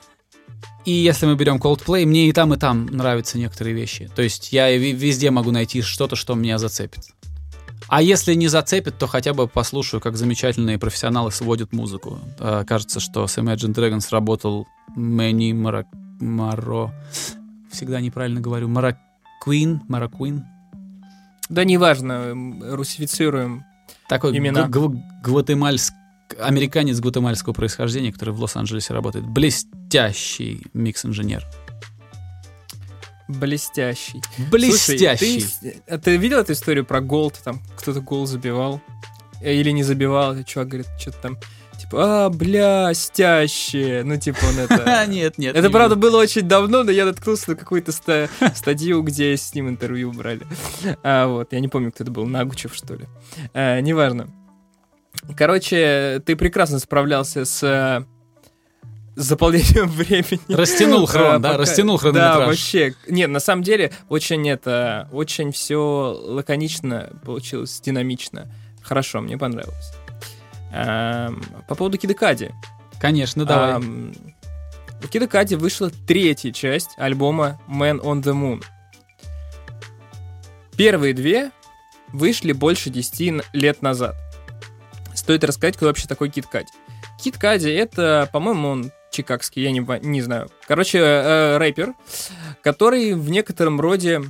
и 0.85 0.91
если 0.91 1.27
мы 1.27 1.37
берем 1.37 1.59
Coldplay, 1.59 2.07
мне 2.07 2.29
и 2.29 2.33
там, 2.33 2.55
и 2.55 2.59
там 2.59 2.87
нравятся 2.87 3.39
некоторые 3.39 3.75
вещи. 3.75 4.11
То 4.17 4.23
есть 4.23 4.53
я 4.53 4.77
везде 4.77 5.31
могу 5.31 5.53
найти 5.53 5.81
что-то, 5.81 6.17
что 6.17 6.35
меня 6.35 6.59
зацепит. 6.59 7.05
А 7.91 8.03
если 8.03 8.35
не 8.35 8.47
зацепит, 8.47 8.99
то 8.99 9.07
хотя 9.09 9.33
бы 9.35 9.49
послушаю, 9.49 10.01
как 10.01 10.17
замечательные 10.17 10.79
профессионалы 10.79 11.33
сводят 11.33 11.73
музыку. 11.73 12.21
А, 12.39 12.65
кажется, 12.65 13.01
что 13.01 13.27
с 13.27 13.37
Imagine 13.37 13.75
Dragons 13.75 14.07
работал 14.11 14.67
Мэнни 14.95 15.53
Мара... 15.53 15.85
Маро... 16.21 16.93
Всегда 17.73 18.01
неправильно 18.01 18.41
говорю. 18.41 18.69
Мараквин? 18.69 19.83
Мараквин? 19.89 20.45
Да 21.49 21.65
неважно, 21.65 22.13
м, 22.13 22.63
русифицируем. 22.75 23.65
Такой 24.09 24.37
Имена. 24.37 24.69
г- 24.69 24.79
гв- 24.89 24.97
гватемальск... 25.25 25.93
американец 26.41 27.01
гватемальского 27.01 27.53
происхождения, 27.55 28.13
который 28.13 28.33
в 28.35 28.41
Лос-Анджелесе 28.41 28.95
работает. 28.95 29.27
Блестящий 29.27 30.63
микс-инженер. 30.75 31.45
Блестящий. 33.31 34.23
Блестящий. 34.51 35.41
Слушай, 35.41 35.81
ты, 35.87 35.95
а 35.95 35.99
ты 35.99 36.17
видел 36.17 36.39
эту 36.39 36.53
историю 36.53 36.85
про 36.85 37.01
гол? 37.01 37.33
Там 37.45 37.61
кто-то 37.77 38.01
гол 38.01 38.27
забивал? 38.27 38.81
Э, 39.43 39.55
Или 39.55 39.71
не 39.71 39.83
забивал? 39.83 40.37
И 40.37 40.45
чувак 40.45 40.69
говорит, 40.69 40.89
что-то 40.99 41.19
там, 41.19 41.39
типа, 41.81 42.27
а, 42.27 42.31
блястяще. 42.31 44.03
Ну, 44.05 44.17
типа, 44.17 44.39
он 44.49 44.59
это... 44.59 45.07
нет, 45.09 45.39
нет. 45.39 45.57
Это, 45.57 45.69
не 45.69 45.73
правда, 45.73 45.97
было 45.97 46.19
очень 46.21 46.43
давно, 46.43 46.83
но 46.83 46.91
я 46.91 47.05
наткнулся 47.05 47.51
на 47.51 47.57
какую-то 47.57 47.93
ста- 47.93 48.29
статью, 48.55 49.03
где 49.03 49.37
с 49.37 49.55
ним 49.55 49.69
интервью 49.69 50.13
брали. 50.13 50.43
А, 51.03 51.27
вот, 51.27 51.53
я 51.53 51.61
не 51.61 51.69
помню, 51.69 51.93
кто 51.93 52.05
это 52.05 52.11
был, 52.11 52.27
Нагучев, 52.27 52.75
что 52.75 52.95
ли. 52.95 53.07
А, 53.55 53.81
неважно. 53.81 54.29
Короче, 55.37 56.23
ты 56.25 56.37
прекрасно 56.37 56.79
справлялся 56.79 57.45
с 57.45 58.07
э, 59.21 59.23
заполнением 59.23 59.89
времени. 59.89 60.41
Растянул 60.49 61.07
хрон, 61.07 61.35
А, 61.37 61.39
да, 61.39 61.49
пока- 61.51 61.59
растянул 61.61 61.97
Да, 61.97 62.03
хронометраж. 62.03 62.47
вообще. 62.49 62.95
Нет, 63.09 63.31
на 63.31 63.41
самом 63.41 63.63
деле, 63.63 63.93
очень 64.09 64.49
это, 64.49 65.09
очень 65.13 65.53
все 65.53 66.19
лаконично 66.25 67.11
получилось, 67.25 67.81
динамично. 67.81 68.49
Хорошо, 68.83 69.21
мне 69.21 69.37
понравилось. 69.39 69.93
Ам, 70.73 71.43
По 71.69 71.75
поводу 71.75 71.99
Кидекади. 71.99 72.53
Конечно, 73.01 73.45
давай. 73.45 73.73
Ам, 73.75 74.13
У 75.03 75.09
Кида 75.09 75.27
Кади 75.29 75.55
вышла 75.57 75.91
третья 76.07 76.53
часть 76.53 76.91
альбома 76.99 77.59
Man 77.69 78.01
on 78.03 78.23
the 78.23 78.35
Moon. 78.35 78.63
Первые 80.77 81.15
две 81.15 81.51
вышли 82.09 82.53
больше 82.53 82.91
10 82.91 83.29
н- 83.29 83.43
лет 83.53 83.83
назад. 83.83 84.15
Стоит 85.15 85.45
рассказать, 85.45 85.77
кто 85.77 85.87
вообще 85.87 86.07
такой 86.09 86.31
Кит 86.31 86.47
Кади. 86.47 86.69
Кит 87.23 87.37
Кади 87.39 87.71
это, 87.71 88.29
по-моему, 88.33 88.69
он 88.69 88.93
чикагский, 89.21 89.63
я 89.63 89.71
не, 89.71 89.85
не 90.07 90.23
знаю. 90.23 90.51
Короче, 90.67 90.99
э, 90.99 91.59
рэпер, 91.59 91.95
который 92.63 93.15
в 93.15 93.31
некотором 93.31 93.81
роде 93.81 94.23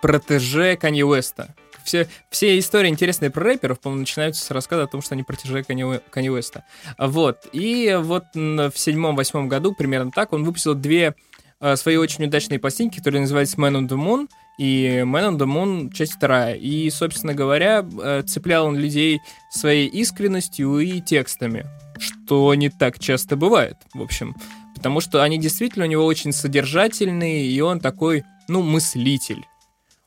протеже 0.00 0.76
Канье 0.76 1.06
Уэста. 1.06 1.54
Все, 1.84 2.06
все 2.30 2.58
истории 2.58 2.88
интересные 2.88 3.30
про 3.30 3.42
рэперов, 3.42 3.80
по-моему, 3.80 4.02
начинаются 4.02 4.44
с 4.44 4.50
рассказа 4.50 4.84
о 4.84 4.86
том, 4.86 5.02
что 5.02 5.14
они 5.14 5.22
протеже 5.22 5.64
Канье 5.64 6.00
Канье 6.10 6.32
Уэста. 6.32 6.64
Вот. 6.98 7.48
И 7.52 7.98
вот 8.00 8.24
в 8.34 8.72
седьмом-восьмом 8.74 9.48
году, 9.48 9.74
примерно 9.74 10.10
так, 10.10 10.32
он 10.32 10.44
выпустил 10.44 10.74
две 10.74 11.14
э, 11.60 11.76
свои 11.76 11.96
очень 11.96 12.24
удачные 12.24 12.58
пластинки, 12.58 12.98
которые 12.98 13.22
назывались 13.22 13.54
Man 13.54 13.76
on 13.76 13.88
the 13.88 13.96
Moon 13.96 14.28
и 14.58 15.02
Man 15.04 15.30
on 15.30 15.38
the 15.38 15.46
Moon, 15.46 15.92
часть 15.92 16.12
вторая. 16.12 16.54
И, 16.54 16.90
собственно 16.90 17.34
говоря, 17.34 17.84
э, 18.02 18.22
цеплял 18.26 18.66
он 18.66 18.76
людей 18.76 19.20
своей 19.50 19.88
искренностью 19.88 20.78
и 20.78 21.00
текстами, 21.00 21.66
что 22.00 22.54
не 22.54 22.70
так 22.70 22.98
часто 22.98 23.36
бывает, 23.36 23.76
в 23.94 24.02
общем. 24.02 24.34
Потому 24.74 25.00
что 25.00 25.22
они 25.22 25.38
действительно 25.38 25.84
у 25.84 25.88
него 25.88 26.04
очень 26.04 26.32
содержательные, 26.32 27.46
и 27.46 27.60
он 27.60 27.80
такой, 27.80 28.24
ну, 28.48 28.62
мыслитель. 28.62 29.44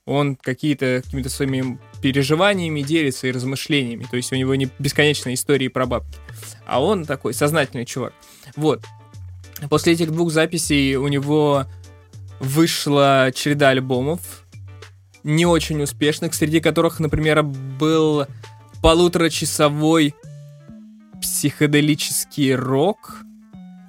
Он 0.06 0.36
какие-то 0.36 1.02
какими-то 1.04 1.30
своими 1.30 1.80
переживаниями 2.02 2.82
делится 2.82 3.28
и 3.28 3.32
размышлениями. 3.32 4.06
То 4.10 4.18
есть 4.18 4.34
у 4.34 4.36
него 4.36 4.54
не 4.56 4.68
бесконечные 4.80 5.36
истории 5.36 5.70
про 5.70 5.86
бабки. 5.86 6.18
А 6.66 6.84
он 6.84 7.06
такой 7.06 7.34
сознательный 7.34 7.86
чувак. 7.86 8.14
Вот. 8.56 8.84
После 9.70 9.94
этих 9.94 10.12
двух 10.12 10.32
записей 10.32 10.96
у 10.96 11.08
него 11.08 11.66
вышла 12.40 13.32
череда 13.34 13.70
альбомов, 13.70 14.44
не 15.24 15.46
очень 15.46 15.82
успешных, 15.82 16.34
среди 16.34 16.60
которых, 16.60 17.00
например, 17.00 17.44
был 17.44 18.28
полуторачасовой 18.82 20.14
психоделический 21.24 22.54
рок. 22.54 23.24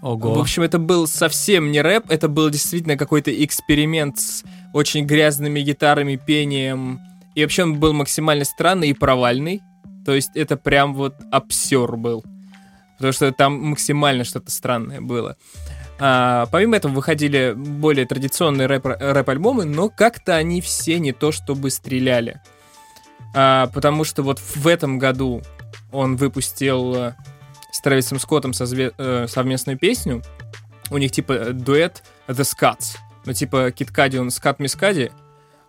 Ого. 0.03 0.35
В 0.35 0.39
общем, 0.39 0.63
это 0.63 0.79
был 0.79 1.09
совсем 1.09 1.73
не 1.73 1.83
рэп, 1.83 2.05
это 2.09 2.29
был 2.29 2.49
действительно 2.49 2.97
какой-то 2.97 3.31
эксперимент 3.45 4.19
с 4.21 4.45
очень 4.73 5.05
грязными 5.05 5.61
гитарами, 5.61 6.17
пением. 6.17 7.01
И 7.35 7.43
вообще 7.43 7.65
он 7.65 7.81
был 7.81 7.93
максимально 7.93 8.45
странный 8.45 8.91
и 8.91 8.95
провальный. 8.95 9.63
То 10.07 10.15
есть 10.15 10.31
это 10.35 10.57
прям 10.57 10.95
вот 10.95 11.15
обсер 11.33 11.97
был. 11.97 12.23
Потому 12.97 13.13
что 13.13 13.33
там 13.33 13.61
максимально 13.61 14.23
что-то 14.23 14.53
странное 14.53 15.01
было. 15.01 15.37
А, 15.99 16.47
помимо 16.53 16.77
этого 16.77 16.93
выходили 16.93 17.53
более 17.57 18.07
традиционные 18.07 18.69
рэп- 18.69 18.99
рэп-альбомы, 19.01 19.65
но 19.65 19.89
как-то 19.89 20.37
они 20.37 20.61
все 20.61 21.01
не 21.01 21.13
то 21.13 21.33
чтобы 21.33 21.71
стреляли. 21.71 22.41
А, 23.35 23.69
потому 23.75 24.05
что 24.05 24.23
вот 24.23 24.39
в 24.39 24.69
этом 24.69 24.99
году 24.99 25.43
он 25.95 26.17
выпустил 26.17 26.95
э, 26.95 27.15
с 27.73 27.81
Трэвисом 27.81 28.19
Скоттом 28.19 28.51
созве- 28.51 28.95
э, 28.99 29.27
совместную 29.29 29.79
песню. 29.79 30.23
У 30.91 30.99
них 30.99 31.13
типа 31.13 31.33
э, 31.33 31.53
дуэт 31.53 32.03
The 32.29 32.43
Scats. 32.43 32.99
Ну, 33.25 33.33
типа 33.33 33.71
Кит 33.71 33.91
Кади, 33.91 34.19
он 34.19 34.31
Скат 34.31 34.59
Мискади. 34.59 35.13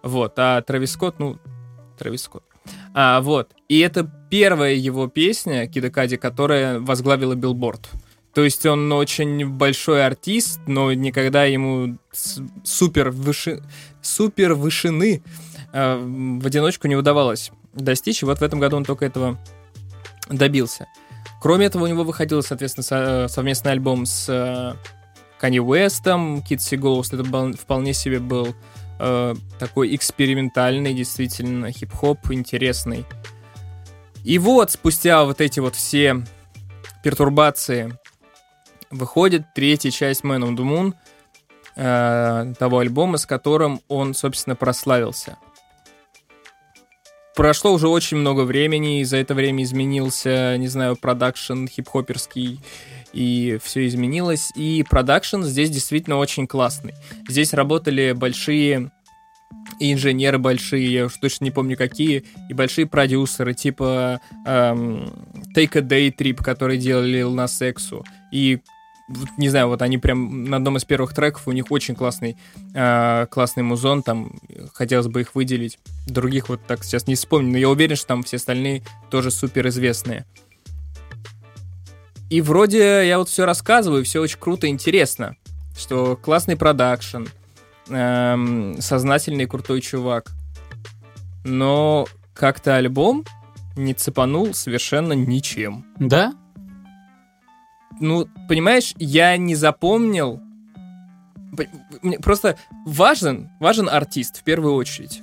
Вот, 0.03 0.33
а 0.37 0.61
Трэвис 0.61 0.91
Скотт, 0.91 1.19
ну, 1.19 1.37
Трэвис 1.97 2.23
Скотт. 2.23 2.43
А, 2.93 3.21
вот. 3.21 3.51
И 3.69 3.79
это 3.79 4.09
первая 4.29 4.73
его 4.73 5.07
песня, 5.07 5.67
Кида 5.67 5.89
Кади, 5.89 6.17
которая 6.17 6.79
возглавила 6.79 7.35
билборд. 7.35 7.89
То 8.33 8.43
есть 8.43 8.65
он 8.65 8.91
очень 8.91 9.47
большой 9.47 10.05
артист, 10.05 10.59
но 10.67 10.91
никогда 10.91 11.45
ему 11.45 11.97
супер, 12.63 13.09
выши... 13.09 13.63
супер 14.01 14.55
вышины 14.55 15.23
э, 15.71 15.95
в 15.95 16.45
одиночку 16.45 16.87
не 16.87 16.97
удавалось 16.97 17.51
достичь. 17.73 18.23
И 18.23 18.25
вот 18.25 18.39
в 18.39 18.43
этом 18.43 18.59
году 18.59 18.77
он 18.77 18.83
только 18.83 19.05
этого 19.05 19.37
добился. 20.29 20.87
Кроме 21.41 21.67
этого, 21.67 21.83
у 21.83 21.87
него 21.87 22.03
выходил, 22.03 22.41
соответственно, 22.41 22.83
со- 22.83 23.27
совместный 23.27 23.71
альбом 23.73 24.05
с 24.05 24.25
э, 24.29 24.73
Канье 25.39 25.61
Уэстом, 25.61 26.41
Китси 26.41 26.75
Ghost. 26.75 27.13
Это 27.13 27.23
был- 27.23 27.53
вполне 27.53 27.93
себе 27.93 28.19
был 28.19 28.55
э, 28.99 29.35
такой 29.59 29.95
экспериментальный, 29.95 30.93
действительно, 30.93 31.71
хип-хоп, 31.71 32.31
интересный. 32.31 33.05
И 34.23 34.39
вот, 34.39 34.71
спустя 34.71 35.23
вот 35.25 35.41
эти 35.41 35.59
вот 35.59 35.75
все 35.75 36.23
пертурбации, 37.03 37.93
выходит 38.89 39.53
третья 39.53 39.91
часть 39.91 40.23
Man 40.23 40.41
on 40.43 40.55
the 40.55 40.63
Moon, 40.63 40.93
э, 41.75 42.53
того 42.57 42.79
альбома, 42.79 43.17
с 43.17 43.25
которым 43.25 43.81
он, 43.87 44.13
собственно, 44.15 44.55
прославился. 44.55 45.37
Прошло 47.35 47.73
уже 47.73 47.89
очень 47.89 48.17
много 48.17 48.41
времени, 48.41 49.01
и 49.01 49.03
за 49.03 49.17
это 49.17 49.33
время 49.33 49.63
изменился, 49.63 50.57
не 50.57 50.69
знаю, 50.69 50.95
продакшн 50.95 51.65
хип-хоперский, 51.65 52.61
и 53.11 53.59
все 53.61 53.87
изменилось. 53.87 54.51
И 54.55 54.85
продакшн 54.89 55.43
здесь 55.43 55.69
действительно 55.69 56.17
очень 56.17 56.47
классный. 56.47 56.93
Здесь 57.27 57.53
работали 57.53 58.13
большие 58.13 58.91
и 59.79 59.91
инженеры 59.91 60.37
большие, 60.37 60.91
я 60.91 61.05
уж 61.05 61.17
точно 61.17 61.45
не 61.45 61.51
помню 61.51 61.75
какие, 61.75 62.23
и 62.49 62.53
большие 62.53 62.85
продюсеры, 62.85 63.53
типа 63.53 64.21
эм, 64.45 65.11
Take 65.55 65.77
a 65.77 65.81
Day 65.81 66.15
Trip, 66.15 66.35
который 66.35 66.77
делали 66.77 67.21
Nas 67.21 67.67
X, 67.67 67.91
и 68.31 68.59
не 69.37 69.49
знаю, 69.49 69.67
вот 69.67 69.81
они 69.81 69.97
прям 69.97 70.45
на 70.45 70.57
одном 70.57 70.77
из 70.77 70.85
первых 70.85 71.13
треков, 71.13 71.47
у 71.47 71.51
них 71.51 71.65
очень 71.69 71.95
классный, 71.95 72.37
э, 72.73 73.27
классный 73.29 73.63
музон, 73.63 74.01
там 74.01 74.39
хотелось 74.73 75.07
бы 75.07 75.21
их 75.21 75.35
выделить. 75.35 75.77
Других 76.07 76.49
вот 76.49 76.61
так 76.65 76.83
сейчас 76.83 77.07
не 77.07 77.15
вспомню, 77.15 77.51
но 77.51 77.57
я 77.57 77.69
уверен, 77.69 77.95
что 77.95 78.07
там 78.07 78.23
все 78.23 78.37
остальные 78.37 78.83
тоже 79.09 79.31
супер 79.31 79.67
известные. 79.67 80.25
И 82.29 82.41
вроде 82.41 83.07
я 83.07 83.19
вот 83.19 83.29
все 83.29 83.45
рассказываю, 83.45 84.03
все 84.03 84.19
очень 84.19 84.39
круто 84.39 84.67
интересно, 84.67 85.35
что 85.77 86.15
классный 86.15 86.55
продакшн, 86.55 87.25
эм, 87.89 88.81
сознательный 88.81 89.45
крутой 89.45 89.81
чувак. 89.81 90.31
Но 91.43 92.07
как-то 92.33 92.75
альбом 92.75 93.23
не 93.75 93.93
цепанул 93.93 94.53
совершенно 94.55 95.13
ничем. 95.13 95.85
Да? 95.99 96.33
Ну, 97.99 98.27
понимаешь, 98.47 98.93
я 98.97 99.37
не 99.37 99.55
запомнил. 99.55 100.41
Просто 102.21 102.57
важен, 102.85 103.49
важен 103.59 103.87
артист 103.87 104.39
в 104.39 104.43
первую 104.43 104.75
очередь. 104.75 105.21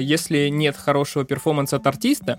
Если 0.00 0.48
нет 0.48 0.76
хорошего 0.76 1.24
перформанса 1.24 1.76
от 1.76 1.86
артиста, 1.86 2.38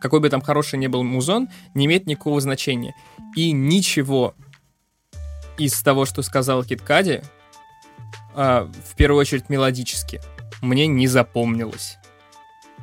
какой 0.00 0.18
бы 0.18 0.28
там 0.28 0.40
хороший 0.40 0.78
ни 0.78 0.88
был 0.88 1.04
музон, 1.04 1.48
не 1.74 1.86
имеет 1.86 2.06
никакого 2.06 2.40
значения. 2.40 2.94
И 3.36 3.52
ничего 3.52 4.34
из 5.58 5.80
того, 5.82 6.04
что 6.04 6.22
сказал 6.22 6.64
Кит 6.64 6.82
Кади, 6.82 7.22
а, 8.34 8.64
в 8.64 8.96
первую 8.96 9.20
очередь 9.20 9.48
мелодически, 9.48 10.20
мне 10.60 10.86
не 10.86 11.06
запомнилось. 11.06 11.98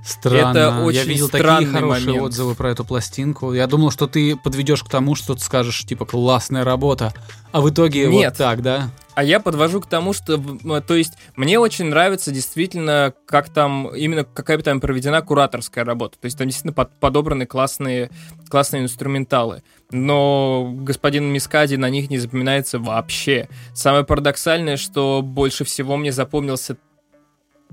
Странно. 0.04 0.58
Это 0.58 0.80
очень 0.84 1.00
Я 1.00 1.04
видел 1.06 1.30
такие 1.30 1.48
хорошие 1.68 2.08
момент. 2.08 2.22
отзывы 2.22 2.56
про 2.56 2.72
эту 2.72 2.84
пластинку. 2.86 3.54
Я 3.54 3.68
думал, 3.68 3.92
что 3.92 4.08
ты 4.08 4.36
подведешь 4.36 4.84
к 4.84 4.90
тому, 4.90 5.16
что 5.16 5.36
ты 5.36 5.42
скажешь, 5.42 5.84
типа, 5.86 6.06
классная 6.06 6.64
работа. 6.64 7.14
А 7.52 7.62
в 7.62 7.70
итоге 7.70 8.08
Нет. 8.08 8.32
вот 8.32 8.38
так, 8.38 8.62
да? 8.62 8.90
А 9.16 9.24
я 9.24 9.40
подвожу 9.42 9.82
к 9.82 9.88
тому, 9.88 10.14
что, 10.14 10.36
м, 10.36 10.82
то 10.82 10.96
есть, 10.96 11.14
мне 11.36 11.60
очень 11.60 11.86
нравится 11.86 12.32
действительно, 12.32 13.14
как 13.26 13.50
там, 13.50 13.94
именно 13.94 14.24
какая 14.24 14.58
там 14.60 14.80
проведена 14.80 15.22
кураторская 15.22 15.84
работа. 15.84 16.18
То 16.20 16.26
есть, 16.26 16.38
там 16.38 16.48
действительно 16.48 16.74
под- 16.74 16.98
подобраны 17.00 17.46
классные, 17.46 18.10
классные 18.50 18.84
инструменталы. 18.84 19.64
Но 19.92 20.72
господин 20.74 21.26
Mescudi 21.26 21.76
на 21.76 21.90
них 21.90 22.10
не 22.10 22.18
запоминается 22.20 22.80
вообще. 22.80 23.50
Самое 23.74 24.06
парадоксальное, 24.06 24.78
что 24.78 25.22
больше 25.24 25.66
всего 25.66 25.98
мне 25.98 26.12
запомнился 26.14 26.78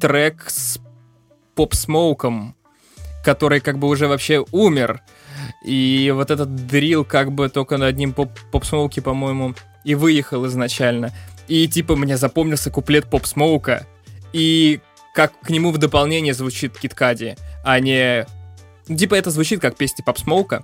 трек 0.00 0.46
с 0.48 0.78
Pop 1.56 1.74
Smoke 1.74 2.24
ом, 2.24 2.54
который 3.24 3.58
как 3.60 3.78
бы 3.78 3.88
уже 3.88 4.06
вообще 4.06 4.44
умер. 4.52 5.02
И 5.64 6.12
вот 6.14 6.30
этот 6.30 6.54
drill 6.54 7.04
как 7.04 7.32
бы 7.32 7.48
только 7.48 7.76
на 7.76 7.86
одним 7.86 8.12
поп, 8.12 8.30
Pop 8.52 8.67
Smoke 8.67 8.92
е, 8.92 9.02
по-моему, 9.02 9.54
и 9.84 9.96
выехал 9.96 10.46
изначально. 10.46 11.12
И 11.48 11.66
типа 11.66 11.96
мне 11.96 12.16
запомнился 12.16 12.70
куплет 12.70 13.10
Pop 13.10 13.33
Smoke 13.33 13.71
а. 13.71 13.86
И 14.32 14.80
как 15.12 15.38
к 15.40 15.50
нему 15.50 15.72
в 15.72 15.78
дополнение 15.78 16.34
звучит 16.34 16.78
Kid 16.78 17.00
Cudi, 17.00 17.36
а 17.64 17.80
не... 17.80 18.26
Типа 18.86 19.16
это 19.16 19.30
звучит 19.30 19.60
как 19.60 19.76
песня 19.76 20.04
поп-смоука 20.04 20.62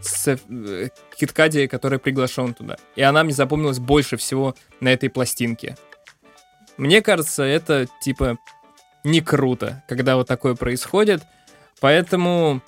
с 0.00 0.28
э, 0.48 0.88
Киткади, 1.18 1.66
который 1.66 1.98
приглашен 1.98 2.54
туда. 2.54 2.76
И 2.94 3.02
она 3.02 3.22
мне 3.22 3.34
запомнилась 3.34 3.78
больше 3.78 4.16
всего 4.16 4.54
на 4.80 4.88
этой 4.88 5.10
пластинке. 5.10 5.76
Мне 6.78 7.02
кажется, 7.02 7.42
это 7.42 7.86
типа 8.00 8.38
не 9.06 9.20
круто, 9.20 9.82
когда 9.88 10.16
вот 10.16 10.26
такое 10.26 10.54
происходит. 10.54 11.22
Поэтому 11.80 12.60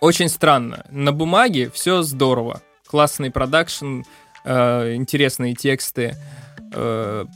очень 0.00 0.28
странно. 0.28 0.86
На 0.90 1.12
бумаге 1.12 1.70
все 1.70 2.02
здорово. 2.02 2.62
Классный 2.86 3.30
продакшн, 3.30 4.02
э, 4.44 4.94
интересные 4.94 5.54
тексты. 5.54 6.14
э, 6.72 7.26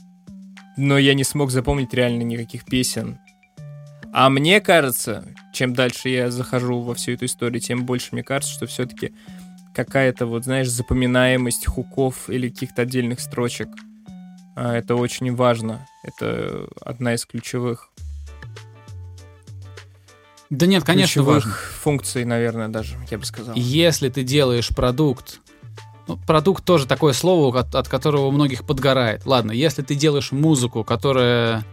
но 0.77 0.97
я 0.97 1.13
не 1.13 1.25
смог 1.25 1.51
запомнить 1.51 1.93
реально 1.93 2.23
никаких 2.23 2.65
песен. 2.65 3.19
А 4.13 4.29
мне 4.29 4.61
кажется, 4.61 5.25
чем 5.53 5.73
дальше 5.73 6.07
я 6.07 6.31
захожу 6.31 6.79
во 6.79 6.93
всю 6.95 7.11
эту 7.13 7.25
историю, 7.25 7.59
тем 7.59 7.85
больше 7.85 8.09
мне 8.13 8.23
кажется, 8.23 8.53
что 8.53 8.65
все-таки 8.65 9.13
какая-то, 9.75 10.25
вот, 10.25 10.45
знаешь, 10.45 10.69
запоминаемость 10.69 11.67
хуков 11.67 12.29
или 12.29 12.49
каких-то 12.49 12.83
отдельных 12.83 13.19
строчек. 13.19 13.67
а, 14.55 14.73
Это 14.75 14.95
очень 14.95 15.35
важно. 15.35 15.85
Это 16.03 16.67
одна 16.81 17.13
из 17.13 17.25
ключевых, 17.25 17.89
Да 20.49 20.65
нет, 20.65 20.83
конечно, 20.83 21.21
ключевых 21.21 21.45
важно. 21.45 21.51
функций, 21.81 22.25
наверное, 22.25 22.69
даже, 22.69 22.95
я 23.11 23.17
бы 23.17 23.25
сказал. 23.25 23.55
Если 23.55 24.09
ты 24.09 24.23
делаешь 24.23 24.69
продукт, 24.69 25.41
ну, 26.07 26.17
продукт 26.17 26.63
тоже 26.63 26.87
такое 26.87 27.13
слово, 27.13 27.59
от, 27.59 27.75
от 27.75 27.87
которого 27.87 28.27
у 28.27 28.31
многих 28.31 28.65
подгорает. 28.65 29.25
Ладно, 29.25 29.51
если 29.51 29.83
ты 29.83 29.93
делаешь 29.93 30.31
музыку, 30.31 30.83
которая 30.83 31.63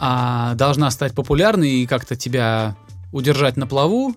а, 0.00 0.54
должна 0.54 0.90
стать 0.90 1.14
популярной 1.14 1.70
и 1.70 1.86
как-то 1.86 2.16
тебя 2.16 2.76
удержать 3.12 3.56
на 3.56 3.66
плаву, 3.66 4.16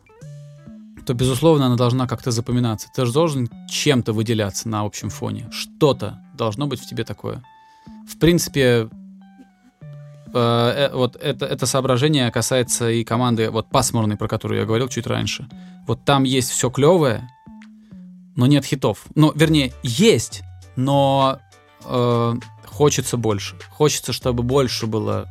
то, 1.05 1.13
безусловно, 1.13 1.65
она 1.67 1.75
должна 1.75 2.07
как-то 2.07 2.31
запоминаться. 2.31 2.87
Ты 2.95 3.05
же 3.05 3.11
должен 3.11 3.49
чем-то 3.69 4.13
выделяться 4.13 4.69
на 4.69 4.81
общем 4.81 5.09
фоне. 5.09 5.49
Что-то 5.51 6.19
должно 6.33 6.65
быть 6.65 6.79
в 6.79 6.87
тебе 6.87 7.03
такое. 7.03 7.43
В 8.07 8.17
принципе, 8.17 8.89
э, 10.33 10.35
э, 10.35 10.89
вот 10.93 11.15
это, 11.15 11.45
это 11.45 11.65
соображение 11.65 12.31
касается 12.31 12.89
и 12.89 13.03
команды 13.03 13.49
вот 13.49 13.69
пасмурной, 13.69 14.17
про 14.17 14.27
которую 14.27 14.59
я 14.59 14.65
говорил 14.65 14.87
чуть 14.87 15.07
раньше. 15.07 15.47
Вот 15.87 16.05
там 16.05 16.23
есть 16.23 16.49
все 16.49 16.69
клевое, 16.69 17.29
но 18.35 18.47
нет 18.47 18.65
хитов. 18.65 19.05
Ну, 19.15 19.31
вернее, 19.35 19.73
есть, 19.83 20.43
но 20.75 21.39
э, 21.85 22.33
хочется 22.65 23.17
больше. 23.17 23.55
Хочется, 23.69 24.13
чтобы 24.13 24.43
больше 24.43 24.87
было 24.87 25.27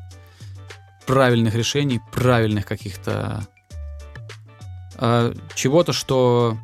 правильных 1.06 1.54
решений, 1.54 2.00
правильных 2.12 2.66
каких-то 2.66 3.46
э, 4.96 5.34
чего-то, 5.54 5.92
что 5.92 6.56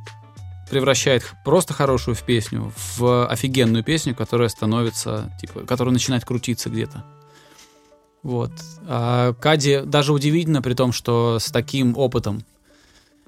превращает 0.69 1.23
просто 1.45 1.75
хорошую 1.75 2.15
в 2.15 2.23
песню 2.23 2.73
в 2.97 3.27
офигенную 3.27 3.83
песню, 3.85 4.15
которая 4.15 4.49
становится, 4.49 5.33
типа, 5.41 5.61
которая 5.61 5.93
начинает 5.93 6.25
крутиться 6.25 6.71
где-то. 6.71 7.05
Вот. 8.23 8.53
А 8.87 9.33
Кади 9.35 9.81
даже 9.85 10.13
удивительно, 10.13 10.61
при 10.63 10.75
том, 10.75 10.93
что 10.93 11.39
с 11.39 11.51
таким 11.51 11.97
опытом. 11.97 12.45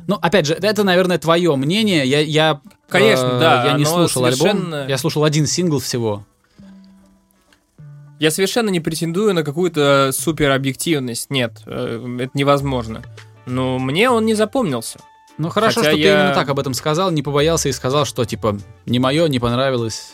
Ну, 0.06 0.16
опять 0.16 0.46
же, 0.46 0.54
это, 0.54 0.82
наверное, 0.82 1.18
твое 1.18 1.54
мнение. 1.56 2.06
Я, 2.06 2.20
я 2.20 2.60
Конечно, 2.88 3.26
э, 3.26 3.40
да, 3.40 3.64
Я 3.66 3.72
не 3.74 3.84
слушал 3.84 4.24
альбом. 4.24 4.38
совершенно- 4.38 4.86
Я 4.88 4.98
слушал 4.98 5.24
один 5.24 5.46
сингл 5.46 5.78
всего. 5.78 6.24
Я 8.18 8.30
совершенно 8.30 8.68
не 8.68 8.80
претендую 8.80 9.32
на 9.34 9.42
какую-то 9.42 10.10
супер 10.12 10.50
объективность. 10.50 11.30
Нет, 11.30 11.62
э, 11.66 12.18
это 12.20 12.30
невозможно. 12.34 13.02
Но 13.46 13.78
мне 13.78 14.10
он 14.10 14.26
не 14.26 14.34
запомнился. 14.34 14.98
Ну 15.38 15.48
хорошо, 15.48 15.80
Хотя 15.80 15.90
что 15.92 15.96
ты 15.96 16.02
я- 16.02 16.20
именно 16.24 16.34
так 16.34 16.48
об 16.48 16.58
этом 16.58 16.74
сказал, 16.74 17.10
не 17.10 17.22
побоялся 17.22 17.68
и 17.68 17.72
сказал, 17.72 18.04
что 18.04 18.24
типа 18.24 18.58
не 18.86 18.98
мое, 18.98 19.26
не 19.28 19.38
понравилось. 19.40 20.12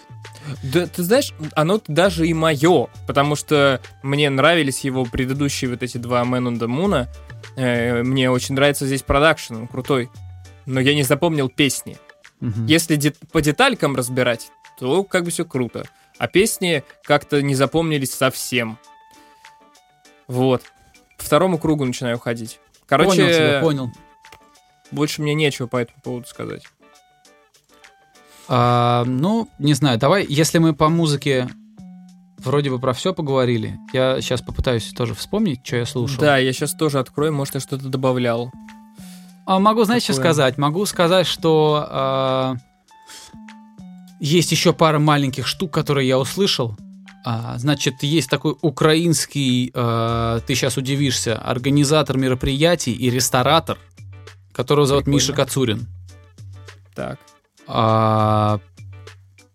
Да, 0.62 0.87
ты 0.87 1.02
знаешь, 1.02 1.33
оно 1.55 1.81
даже 1.88 2.26
и 2.29 2.33
мое, 2.35 2.88
потому 3.07 3.35
что 3.35 3.81
мне 4.02 4.31
нравились 4.31 4.81
его 4.85 5.05
предыдущие 5.05 5.70
вот 5.70 5.83
эти 5.83 5.98
два 5.98 6.22
Man 6.22 6.48
on 6.48 6.59
the 6.59 6.66
Moon. 6.68 7.07
Э, 7.57 8.02
мне 8.02 8.31
очень 8.31 8.55
нравится 8.55 8.87
здесь 8.87 9.02
продакшн, 9.02 9.55
он 9.57 9.66
крутой. 9.68 10.11
Но 10.66 10.79
я 10.81 10.94
не 10.94 11.02
запомнил 11.02 11.48
песни. 11.48 11.96
Мгм. 12.40 12.66
Если 12.66 12.96
де- 12.96 13.14
по 13.33 13.40
деталькам 13.40 13.96
разбирать, 13.96 14.48
то 14.79 15.02
как 15.05 15.24
бы 15.24 15.31
все 15.31 15.44
круто. 15.44 15.85
А 16.18 16.29
песни 16.29 16.85
как-то 17.05 17.42
не 17.42 17.55
запомнились 17.55 18.12
совсем. 18.14 18.79
Вот. 20.29 20.62
По 21.18 21.24
второму 21.24 21.59
кругу 21.59 21.85
начинаю 21.85 22.18
ходить. 22.18 22.59
Короче, 22.87 23.11
понял 23.11 23.29
тебя, 23.33 23.61
понял. 23.61 23.90
Больше 24.90 25.22
мне 25.22 25.35
нечего 25.35 25.66
по 25.66 25.77
этому 25.77 26.01
поводу 26.03 26.27
сказать. 26.27 26.62
А, 28.49 29.05
ну, 29.07 29.49
не 29.59 29.75
знаю, 29.75 29.99
давай, 29.99 30.25
если 30.29 30.59
мы 30.59 30.75
по 30.75 30.88
музыке 30.88 31.49
вроде 32.38 32.70
бы 32.70 32.79
про 32.79 32.92
все 32.92 33.12
поговорили, 33.12 33.79
я 33.92 34.20
сейчас 34.20 34.40
попытаюсь 34.40 34.92
тоже 34.92 35.14
вспомнить, 35.14 35.61
что 35.64 35.77
я 35.77 35.87
слушал. 35.87 36.20
Да, 36.20 36.38
я 36.38 36.53
сейчас 36.53 36.75
тоже 36.75 36.99
открою, 36.99 37.33
может, 37.33 37.55
я 37.55 37.61
что-то 37.61 37.88
добавлял. 37.88 38.53
А 39.46 39.59
могу, 39.59 39.85
знаете, 39.85 40.05
что 40.05 40.14
сказать? 40.14 40.59
Могу 40.59 40.87
сказать, 40.87 41.27
что 41.27 41.87
а, 41.88 42.55
есть 44.20 44.51
еще 44.51 44.72
пара 44.72 44.99
маленьких 44.99 45.46
штук, 45.46 45.72
которые 45.72 46.09
я 46.09 46.18
услышал. 46.18 46.77
А, 47.25 47.59
значит, 47.59 48.03
есть 48.03 48.31
такой 48.31 48.57
украинский, 48.61 49.72
а, 49.75 50.40
ты 50.40 50.55
сейчас 50.55 50.77
удивишься, 50.77 51.37
организатор 51.38 52.16
мероприятий 52.16 52.92
и 52.92 53.11
ресторатор, 53.11 53.79
которого 54.57 54.87
зовут 54.87 55.05
Прикольно. 55.05 55.23
Миша 55.23 55.33
Кацурин. 55.35 55.87
Так. 56.95 57.19
А, 57.66 58.59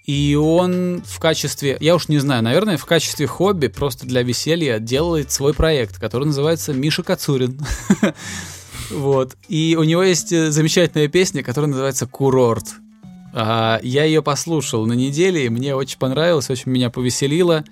И 0.05 0.35
он 0.35 1.01
в 1.03 1.19
качестве, 1.19 1.77
я 1.79 1.95
уж 1.95 2.07
не 2.07 2.19
знаю, 2.19 2.43
наверное, 2.43 2.77
в 2.77 2.85
качестве 2.85 3.25
хобби, 3.25 3.67
просто 3.67 4.05
для 4.05 4.21
веселья, 4.21 4.77
делает 4.77 5.31
свой 5.31 5.53
проект, 5.55 5.99
который 5.99 6.25
называется 6.25 6.73
Миша 6.73 7.03
Кацурин. 7.03 7.59
Вот. 8.89 9.37
И 9.47 9.77
у 9.79 9.83
него 9.83 10.03
есть 10.03 10.33
э, 10.33 10.51
замечательная 10.51 11.07
песня, 11.07 11.43
которая 11.43 11.69
называется 11.69 12.07
«Курорт». 12.07 12.65
А, 13.33 13.79
я 13.83 14.03
ее 14.03 14.21
послушал 14.21 14.85
на 14.85 14.91
неделе, 14.91 15.45
и 15.45 15.49
мне 15.49 15.75
очень 15.75 15.97
понравилось, 15.97 16.49
очень 16.49 16.73
меня 16.73 16.89
повеселило 16.89 17.63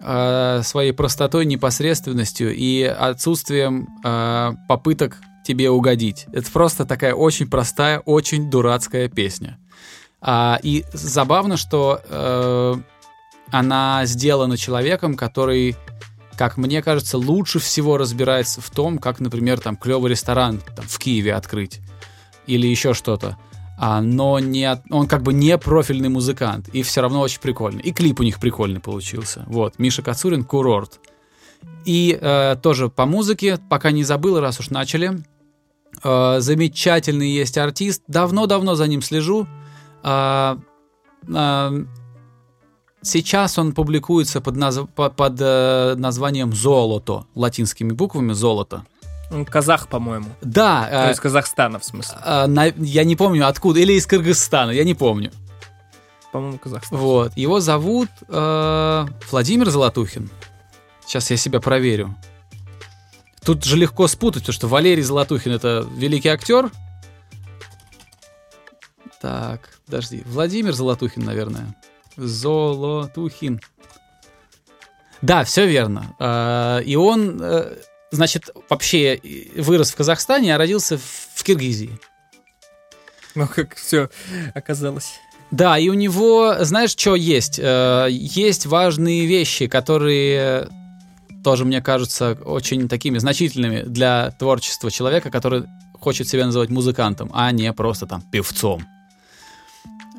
а, 0.00 0.60
своей 0.62 0.92
простотой, 0.92 1.46
непосредственностью 1.46 2.54
и 2.54 2.82
отсутствием 2.82 3.88
а, 4.04 4.54
попыток 4.68 5.22
тебе 5.44 5.70
угодить. 5.70 6.26
Это 6.32 6.50
просто 6.50 6.84
такая 6.84 7.14
очень 7.14 7.48
простая, 7.48 8.00
очень 8.00 8.50
дурацкая 8.50 9.08
песня. 9.08 9.58
А, 10.20 10.58
и 10.62 10.84
забавно, 10.92 11.56
что 11.56 12.00
э, 12.08 12.74
она 13.50 14.04
сделана 14.04 14.56
человеком, 14.56 15.14
который, 15.14 15.76
как 16.36 16.56
мне 16.56 16.82
кажется, 16.82 17.16
лучше 17.16 17.58
всего 17.58 17.96
разбирается 17.96 18.60
в 18.60 18.70
том, 18.70 18.98
как, 18.98 19.20
например, 19.20 19.60
там 19.60 19.76
клевый 19.76 20.10
ресторан 20.10 20.60
там, 20.76 20.86
в 20.86 20.98
Киеве 20.98 21.34
открыть 21.34 21.80
или 22.46 22.66
еще 22.66 22.94
что-то. 22.94 23.38
А, 23.78 24.02
но 24.02 24.38
не, 24.38 24.70
он 24.90 25.08
как 25.08 25.22
бы 25.22 25.32
не 25.32 25.56
профильный 25.56 26.10
музыкант, 26.10 26.68
и 26.68 26.82
все 26.82 27.00
равно 27.00 27.20
очень 27.20 27.40
прикольный. 27.40 27.82
И 27.82 27.92
клип 27.92 28.20
у 28.20 28.22
них 28.22 28.38
прикольный 28.38 28.80
получился. 28.80 29.44
Вот, 29.46 29.78
Миша 29.78 30.02
Кацурин 30.02 30.44
«Курорт». 30.44 31.00
И 31.86 32.18
э, 32.20 32.56
тоже 32.62 32.90
по 32.90 33.06
музыке, 33.06 33.58
пока 33.70 33.90
не 33.90 34.04
забыл, 34.04 34.38
раз 34.38 34.60
уж 34.60 34.68
начали. 34.68 35.22
Э, 36.02 36.36
замечательный 36.40 37.30
есть 37.30 37.58
артист, 37.58 38.02
давно-давно 38.08 38.74
за 38.74 38.86
ним 38.86 39.02
слежу. 39.02 39.46
А, 40.02 40.58
а, 41.34 41.72
сейчас 43.02 43.58
он 43.58 43.72
публикуется 43.72 44.40
под, 44.40 44.56
наз... 44.56 44.80
под, 44.94 45.16
под 45.16 45.36
э, 45.40 45.94
названием 45.96 46.52
«Золото», 46.52 47.26
латинскими 47.34 47.92
буквами 47.92 48.32
«Золото». 48.32 48.84
Он 49.30 49.44
казах, 49.44 49.88
по-моему. 49.88 50.26
Да. 50.40 50.88
То 50.90 51.08
э, 51.08 51.12
из 51.12 51.20
Казахстана, 51.20 51.78
в 51.78 51.84
смысле. 51.84 52.18
Э, 52.24 52.46
на, 52.46 52.66
я 52.66 53.04
не 53.04 53.14
помню 53.14 53.46
откуда, 53.46 53.80
или 53.80 53.92
из 53.92 54.06
Кыргызстана, 54.06 54.70
я 54.70 54.84
не 54.84 54.94
помню. 54.94 55.30
По-моему, 56.32 56.58
Казахстан. 56.58 56.98
Вот. 56.98 57.36
Его 57.36 57.60
зовут 57.60 58.08
э, 58.28 59.06
Владимир 59.30 59.70
Золотухин. 59.70 60.30
Сейчас 61.06 61.30
я 61.30 61.36
себя 61.36 61.60
проверю. 61.60 62.14
Тут 63.44 63.64
же 63.64 63.76
легко 63.76 64.06
спутать, 64.06 64.42
потому 64.42 64.54
что 64.54 64.68
Валерий 64.68 65.02
Золотухин 65.02 65.52
это 65.52 65.86
великий 65.96 66.28
актер, 66.28 66.70
так, 69.20 69.68
подожди. 69.84 70.22
Владимир 70.26 70.72
Золотухин, 70.72 71.22
наверное. 71.22 71.76
Золотухин. 72.16 73.60
Да, 75.20 75.44
все 75.44 75.66
верно. 75.66 76.16
А, 76.18 76.78
и 76.78 76.96
он, 76.96 77.38
э, 77.42 77.76
значит, 78.10 78.48
вообще 78.70 79.20
вырос 79.56 79.92
в 79.92 79.96
Казахстане, 79.96 80.54
а 80.54 80.58
родился 80.58 80.98
в 80.98 81.42
Киргизии. 81.42 81.98
Ну, 83.34 83.46
как 83.46 83.76
все 83.76 84.08
оказалось. 84.54 85.20
Да, 85.50 85.78
и 85.78 85.90
у 85.90 85.94
него, 85.94 86.56
знаешь, 86.60 86.92
что 86.92 87.14
есть? 87.14 87.58
Э, 87.58 88.06
есть 88.10 88.64
важные 88.64 89.26
вещи, 89.26 89.66
которые 89.66 90.68
тоже, 91.42 91.64
мне 91.64 91.80
кажутся, 91.80 92.38
очень 92.44 92.88
такими 92.88 93.18
значительными 93.18 93.82
для 93.82 94.30
творчества 94.38 94.90
человека, 94.90 95.30
который 95.30 95.64
хочет 95.94 96.28
себя 96.28 96.46
называть 96.46 96.70
музыкантом, 96.70 97.30
а 97.34 97.50
не 97.52 97.72
просто 97.72 98.06
там 98.06 98.22
певцом. 98.22 98.82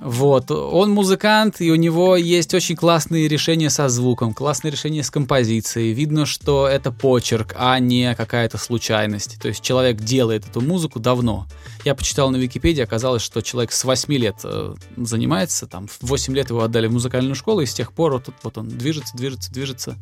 Вот, 0.03 0.49
он 0.49 0.89
музыкант, 0.91 1.61
и 1.61 1.69
у 1.69 1.75
него 1.75 2.15
есть 2.15 2.55
очень 2.55 2.75
классные 2.75 3.27
решения 3.27 3.69
со 3.69 3.87
звуком, 3.87 4.33
классные 4.33 4.71
решения 4.71 5.03
с 5.03 5.11
композицией. 5.11 5.93
Видно, 5.93 6.25
что 6.25 6.67
это 6.67 6.91
почерк, 6.91 7.53
а 7.55 7.77
не 7.77 8.15
какая-то 8.15 8.57
случайность. 8.57 9.39
То 9.39 9.49
есть 9.49 9.61
человек 9.61 9.97
делает 9.97 10.47
эту 10.47 10.59
музыку 10.59 10.99
давно. 10.99 11.45
Я 11.85 11.93
почитал 11.93 12.31
на 12.31 12.37
Википедии, 12.37 12.81
оказалось, 12.81 13.21
что 13.21 13.41
человек 13.41 13.71
с 13.71 13.83
8 13.83 14.11
лет 14.15 14.37
э, 14.43 14.73
занимается, 14.97 15.67
там, 15.67 15.87
в 15.87 16.01
8 16.01 16.33
лет 16.33 16.49
его 16.49 16.63
отдали 16.63 16.87
в 16.87 16.93
музыкальную 16.93 17.35
школу, 17.35 17.61
и 17.61 17.67
с 17.67 17.73
тех 17.75 17.93
пор 17.93 18.13
вот, 18.13 18.29
вот 18.41 18.57
он 18.57 18.69
движется, 18.69 19.15
движется, 19.15 19.51
движется. 19.51 19.97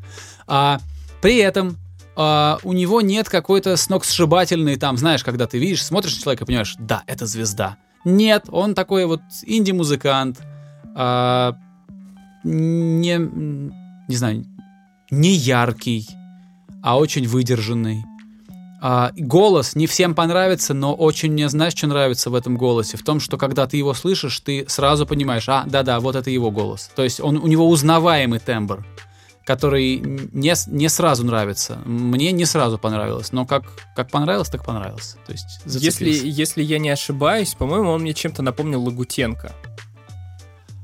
А 0.47 0.79
при 1.21 1.38
этом 1.38 1.77
Uh, 2.15 2.60
у 2.63 2.73
него 2.73 2.99
нет 2.99 3.29
какой-то 3.29 3.77
сногсшибательной, 3.77 4.75
там, 4.75 4.97
знаешь, 4.97 5.23
когда 5.23 5.47
ты 5.47 5.58
видишь, 5.58 5.86
смотришь 5.86 6.17
на 6.17 6.21
человека 6.21 6.43
и 6.43 6.47
понимаешь, 6.47 6.75
да, 6.77 7.03
это 7.08 7.25
звезда. 7.25 7.77
Нет, 8.03 8.45
он 8.49 8.75
такой 8.75 9.05
вот 9.05 9.21
инди-музыкант, 9.43 10.41
а, 10.95 11.55
не, 12.43 13.17
не 14.08 14.15
знаю, 14.15 14.45
не 15.12 15.32
яркий, 15.32 16.08
а 16.82 16.97
очень 16.97 17.27
выдержанный. 17.27 18.03
А, 18.82 19.12
голос 19.17 19.75
не 19.75 19.88
всем 19.88 20.15
понравится, 20.15 20.73
но 20.73 20.93
очень 20.93 21.34
мне, 21.34 21.49
знаешь, 21.49 21.73
что 21.73 21.88
нравится 21.88 22.29
в 22.29 22.36
этом 22.36 22.55
голосе? 22.58 22.97
В 22.97 23.03
том, 23.03 23.19
что 23.19 23.38
когда 23.38 23.67
ты 23.67 23.75
его 23.75 23.93
слышишь, 23.93 24.39
ты 24.39 24.65
сразу 24.67 25.05
понимаешь, 25.05 25.49
а, 25.49 25.65
да-да, 25.67 25.99
вот 25.99 26.15
это 26.15 26.29
его 26.29 26.51
голос. 26.51 26.89
То 26.95 27.03
есть 27.03 27.19
он, 27.19 27.38
у 27.38 27.47
него 27.47 27.67
узнаваемый 27.69 28.39
тембр 28.39 28.86
который 29.50 29.98
не, 29.98 30.54
не 30.68 30.90
сразу 30.90 31.26
нравится. 31.26 31.80
Мне 31.84 32.32
не 32.32 32.46
сразу 32.46 32.78
понравилось, 32.78 33.32
но 33.32 33.48
как, 33.48 33.64
как 33.96 34.12
понравилось, 34.12 34.48
так 34.48 34.64
понравилось. 34.64 35.18
То 35.26 35.32
есть 35.32 35.62
если, 35.66 36.12
если 36.12 36.62
я 36.62 36.78
не 36.78 36.92
ошибаюсь, 36.92 37.56
по-моему, 37.56 37.90
он 37.90 38.02
мне 38.02 38.14
чем-то 38.14 38.44
напомнил 38.44 38.84
Лагутенко. 38.84 39.52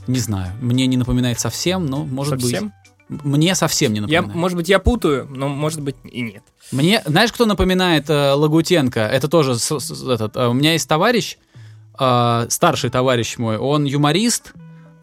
Не 0.07 0.17
знаю, 0.17 0.51
мне 0.61 0.87
не 0.87 0.97
напоминает 0.97 1.39
совсем, 1.39 1.85
но 1.85 2.05
может 2.05 2.41
совсем? 2.41 2.73
быть. 3.07 3.23
Мне 3.23 3.53
совсем 3.53 3.93
не 3.93 3.99
напоминает. 3.99 4.33
Я, 4.33 4.35
может 4.35 4.57
быть, 4.57 4.67
я 4.67 4.79
путаю, 4.79 5.27
но 5.29 5.47
может 5.47 5.81
быть 5.81 5.97
и 6.03 6.21
нет. 6.21 6.41
Мне, 6.71 7.03
знаешь, 7.05 7.31
кто 7.31 7.45
напоминает 7.45 8.09
э, 8.09 8.31
Лагутенко? 8.31 8.99
Это 8.99 9.27
тоже 9.27 9.59
с, 9.59 9.79
с, 9.79 10.07
этот. 10.07 10.35
Э, 10.37 10.47
у 10.47 10.53
меня 10.53 10.73
есть 10.73 10.89
товарищ, 10.89 11.37
э, 11.99 12.47
старший 12.49 12.89
товарищ 12.89 13.37
мой, 13.37 13.59
он 13.59 13.85
юморист, 13.85 14.53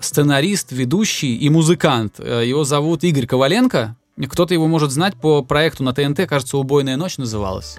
сценарист, 0.04 0.72
ведущий 0.72 1.36
и 1.36 1.48
музыкант. 1.48 2.14
Э, 2.18 2.42
его 2.46 2.64
зовут 2.64 3.04
Игорь 3.04 3.26
Коваленко. 3.26 3.96
Кто-то 4.28 4.54
его 4.54 4.68
может 4.68 4.90
знать 4.90 5.16
по 5.16 5.42
проекту 5.42 5.84
на 5.84 5.94
ТНТ, 5.94 6.28
кажется, 6.28 6.58
«Убойная 6.58 6.96
ночь» 6.96 7.18
называлась. 7.18 7.76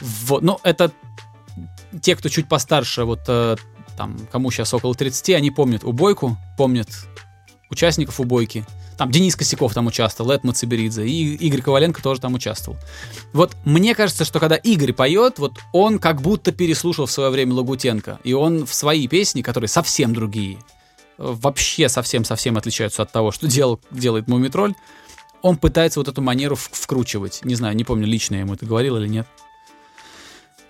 Вот, 0.00 0.42
ну, 0.42 0.58
это 0.62 0.92
те, 2.02 2.16
кто 2.16 2.28
чуть 2.28 2.48
постарше, 2.48 3.04
вот 3.04 3.20
э, 3.28 3.56
там, 3.96 4.16
кому 4.30 4.50
сейчас 4.50 4.74
около 4.74 4.94
30, 4.94 5.30
они 5.30 5.50
помнят 5.50 5.84
«Убойку», 5.84 6.36
помнят 6.56 6.88
участников 7.70 8.20
«Убойки». 8.20 8.66
Там 8.96 9.12
Денис 9.12 9.36
Косяков 9.36 9.74
там 9.74 9.86
участвовал, 9.86 10.32
Эд 10.32 10.42
Мацеберидзе, 10.42 11.06
и 11.06 11.36
Игорь 11.36 11.62
Коваленко 11.62 12.02
тоже 12.02 12.20
там 12.20 12.34
участвовал. 12.34 12.76
Вот 13.32 13.56
мне 13.64 13.94
кажется, 13.94 14.24
что 14.24 14.40
когда 14.40 14.56
Игорь 14.56 14.92
поет, 14.92 15.38
вот 15.38 15.52
он 15.72 16.00
как 16.00 16.20
будто 16.20 16.50
переслушал 16.50 17.06
в 17.06 17.10
свое 17.12 17.30
время 17.30 17.54
Лагутенко, 17.54 18.18
и 18.24 18.32
он 18.32 18.66
в 18.66 18.74
свои 18.74 19.06
песни, 19.06 19.42
которые 19.42 19.68
совсем 19.68 20.12
другие, 20.14 20.58
вообще 21.18 21.88
совсем-совсем 21.88 22.56
отличаются 22.56 23.02
от 23.02 23.12
того, 23.12 23.32
что 23.32 23.46
делал, 23.46 23.80
делает 23.90 24.28
Мумитроль, 24.28 24.74
он 25.42 25.56
пытается 25.56 26.00
вот 26.00 26.08
эту 26.08 26.22
манеру 26.22 26.56
вкручивать. 26.56 27.40
Не 27.44 27.54
знаю, 27.54 27.76
не 27.76 27.84
помню, 27.84 28.06
лично 28.06 28.36
я 28.36 28.40
ему 28.40 28.54
это 28.54 28.66
говорил 28.66 28.96
или 28.96 29.08
нет. 29.08 29.26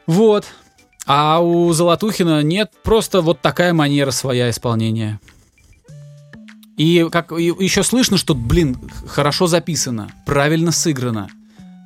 Вот. 0.06 0.46
А 1.06 1.40
у 1.40 1.72
Золотухина 1.72 2.42
нет, 2.42 2.72
просто 2.82 3.20
вот 3.20 3.40
такая 3.40 3.72
манера 3.72 4.10
своя 4.10 4.50
исполнения. 4.50 5.20
И 6.76 7.08
как 7.10 7.32
и 7.32 7.44
еще 7.44 7.82
слышно, 7.82 8.16
что, 8.16 8.34
блин, 8.34 8.76
хорошо 9.06 9.46
записано, 9.46 10.10
правильно 10.26 10.70
сыграно, 10.70 11.28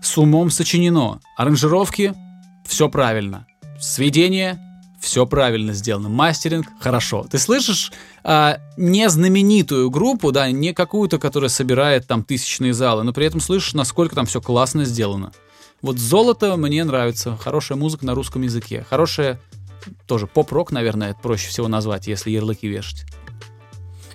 с 0.02 0.18
умом 0.18 0.50
сочинено. 0.50 1.20
Аранжировки 1.36 2.14
все 2.66 2.88
правильно. 2.88 3.46
Сведение 3.80 4.60
все 5.02 5.26
правильно 5.26 5.72
сделано. 5.72 6.08
Мастеринг 6.08 6.66
хорошо. 6.78 7.26
Ты 7.28 7.38
слышишь 7.38 7.92
а, 8.22 8.58
не 8.76 9.08
знаменитую 9.10 9.90
группу, 9.90 10.30
да, 10.30 10.48
не 10.52 10.72
какую-то, 10.72 11.18
которая 11.18 11.50
собирает 11.50 12.06
там 12.06 12.22
тысячные 12.22 12.72
залы, 12.72 13.02
но 13.02 13.12
при 13.12 13.26
этом 13.26 13.40
слышишь, 13.40 13.74
насколько 13.74 14.14
там 14.14 14.26
все 14.26 14.40
классно 14.40 14.84
сделано. 14.84 15.32
Вот 15.82 15.98
золото 15.98 16.56
мне 16.56 16.84
нравится. 16.84 17.36
Хорошая 17.36 17.76
музыка 17.76 18.06
на 18.06 18.14
русском 18.14 18.42
языке. 18.42 18.86
Хорошая 18.88 19.40
тоже 20.06 20.28
поп-рок, 20.28 20.70
наверное, 20.70 21.10
это 21.10 21.20
проще 21.20 21.48
всего 21.48 21.66
назвать, 21.66 22.06
если 22.06 22.30
ярлыки 22.30 22.68
вешать. 22.68 23.04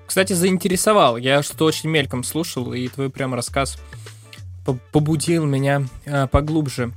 Кстати, 0.06 0.32
заинтересовал. 0.32 1.18
Я 1.18 1.44
что-то 1.44 1.66
очень 1.66 1.90
мельком 1.90 2.24
слушал, 2.24 2.72
и 2.72 2.88
твой 2.88 3.10
прям 3.10 3.34
рассказ 3.34 3.78
побудил 4.94 5.46
меня 5.46 5.84
а, 6.06 6.28
поглубже 6.28 6.94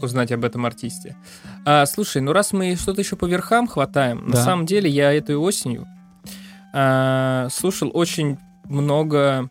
узнать 0.00 0.30
об 0.30 0.44
этом 0.44 0.66
артисте. 0.66 1.16
А, 1.64 1.86
слушай, 1.86 2.20
ну 2.20 2.32
раз 2.32 2.52
мы 2.52 2.76
что-то 2.76 3.00
еще 3.00 3.16
по 3.16 3.24
верхам 3.24 3.66
хватаем, 3.66 4.22
да. 4.26 4.36
на 4.38 4.44
самом 4.44 4.66
деле 4.66 4.90
я 4.90 5.12
этой 5.12 5.36
осенью 5.36 5.86
а, 6.72 7.48
слушал 7.50 7.90
очень 7.94 8.38
много... 8.64 9.48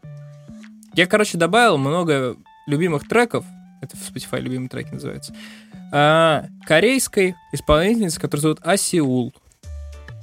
Я, 0.93 1.07
короче, 1.07 1.37
добавил 1.37 1.77
много 1.77 2.35
любимых 2.67 3.07
треков, 3.07 3.45
это 3.81 3.97
в 3.97 4.01
Spotify 4.01 4.39
любимые 4.39 4.69
треки 4.69 4.93
называются, 4.93 5.33
а, 5.91 6.45
корейской 6.65 7.35
исполнительницы, 7.51 8.19
которая 8.19 8.41
зовут 8.41 8.59
Асиул. 8.61 9.33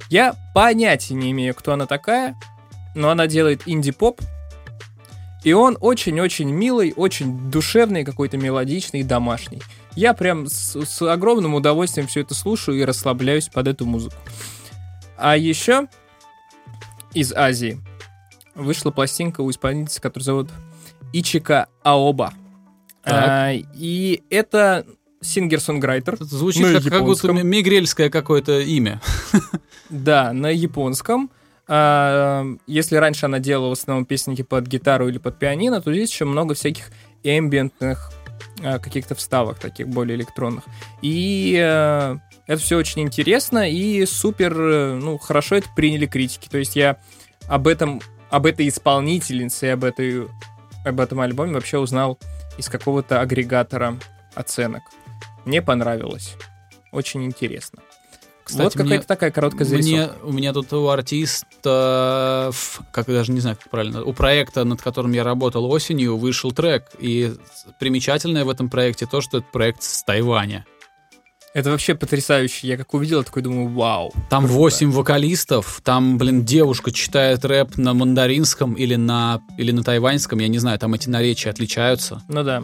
Я 0.09 0.35
понятия 0.53 1.13
не 1.13 1.31
имею, 1.31 1.55
кто 1.55 1.73
она 1.73 1.87
такая, 1.87 2.35
но 2.95 3.09
она 3.09 3.27
делает 3.27 3.63
инди-поп, 3.65 4.21
и 5.43 5.53
он 5.53 5.77
очень-очень 5.81 6.51
милый, 6.51 6.93
очень 6.95 7.49
душевный, 7.49 8.05
какой-то 8.05 8.37
мелодичный, 8.37 9.03
домашний. 9.03 9.61
Я 9.95 10.13
прям 10.13 10.47
с, 10.47 10.79
с 10.85 11.01
огромным 11.01 11.53
удовольствием 11.53 12.07
все 12.07 12.21
это 12.21 12.33
слушаю 12.33 12.79
и 12.79 12.85
расслабляюсь 12.85 13.49
под 13.49 13.67
эту 13.67 13.85
музыку. 13.85 14.15
А 15.17 15.35
еще 15.37 15.87
из 17.13 17.33
Азии 17.33 17.79
вышла 18.55 18.91
пластинка 18.91 19.41
у 19.41 19.51
исполнительницы, 19.51 20.01
которую 20.01 20.25
зовут 20.25 20.49
Ичика 21.13 21.67
Аоба. 21.83 22.33
А, 23.03 23.51
и 23.51 24.23
это 24.29 24.85
сингер-сонграйтер. 25.21 26.17
Звучит 26.19 26.83
как, 26.83 26.83
как 26.91 27.03
будто 27.03 27.31
мигрельское 27.31 28.09
какое-то 28.09 28.59
имя. 28.59 29.01
Да, 29.89 30.31
на 30.31 30.47
японском. 30.47 31.29
А, 31.67 32.45
если 32.65 32.95
раньше 32.95 33.25
она 33.25 33.39
делала 33.39 33.69
в 33.69 33.71
основном 33.73 34.05
песенки 34.05 34.41
под 34.41 34.65
гитару 34.67 35.09
или 35.09 35.17
под 35.17 35.37
пианино, 35.37 35.81
то 35.81 35.93
здесь 35.93 36.11
еще 36.11 36.23
много 36.23 36.53
всяких 36.53 36.91
эмбиентных 37.23 38.09
каких-то 38.61 39.15
вставок, 39.15 39.59
таких 39.59 39.87
более 39.87 40.17
электронных. 40.17 40.65
И 41.01 41.57
а, 41.61 42.17
это 42.47 42.61
все 42.61 42.77
очень 42.77 43.03
интересно 43.03 43.69
и 43.69 44.05
супер, 44.05 44.53
э, 44.59 44.93
ну, 44.95 45.17
хорошо 45.17 45.55
это 45.55 45.67
приняли 45.75 46.05
критики. 46.05 46.49
То 46.49 46.57
есть 46.57 46.75
я 46.75 46.97
об 47.47 47.67
этом, 47.67 48.01
об 48.29 48.45
этой 48.45 48.67
исполнительнице, 48.67 49.65
об, 49.65 49.83
этой, 49.83 50.27
об 50.83 50.99
этом 50.99 51.21
альбоме 51.21 51.53
вообще 51.53 51.77
узнал 51.77 52.19
из 52.57 52.67
какого-то 52.67 53.21
агрегатора 53.21 53.97
оценок. 54.35 54.83
Мне 55.45 55.61
понравилось. 55.61 56.35
Очень 56.91 57.23
интересно. 57.23 57.81
Кстати, 58.51 58.77
вот 58.77 58.83
какая-то 58.83 59.07
такая 59.07 59.31
короткая 59.31 59.65
зарисовка. 59.65 60.15
Мне, 60.21 60.29
у 60.29 60.33
меня 60.33 60.53
тут 60.53 60.71
у 60.73 60.87
артиста, 60.89 62.51
как 62.91 63.07
даже 63.07 63.31
не 63.31 63.39
знаю, 63.39 63.57
как 63.57 63.69
правильно, 63.69 64.03
у 64.03 64.13
проекта, 64.13 64.63
над 64.63 64.81
которым 64.81 65.13
я 65.13 65.23
работал 65.23 65.69
осенью, 65.71 66.17
вышел 66.17 66.51
трек. 66.51 66.85
И 66.99 67.33
примечательное 67.79 68.45
в 68.45 68.49
этом 68.49 68.69
проекте 68.69 69.05
то, 69.05 69.21
что 69.21 69.39
этот 69.39 69.51
проект 69.51 69.83
с 69.83 70.03
Тайваня. 70.03 70.65
Это 71.53 71.69
вообще 71.69 71.95
потрясающе. 71.95 72.67
Я 72.67 72.77
как 72.77 72.93
увидел, 72.93 73.23
такой 73.23 73.41
думаю, 73.41 73.67
вау. 73.69 74.13
Там 74.29 74.47
восемь 74.47 74.91
вокалистов, 74.91 75.81
там, 75.83 76.17
блин, 76.17 76.45
девушка 76.45 76.91
читает 76.91 77.43
рэп 77.43 77.77
на 77.77 77.93
мандаринском 77.93 78.73
или 78.75 78.95
на, 78.95 79.41
или 79.57 79.71
на 79.71 79.83
тайваньском, 79.83 80.39
я 80.39 80.47
не 80.47 80.59
знаю, 80.59 80.79
там 80.79 80.93
эти 80.93 81.09
наречия 81.09 81.51
отличаются. 81.51 82.21
Ну 82.29 82.43
да. 82.43 82.63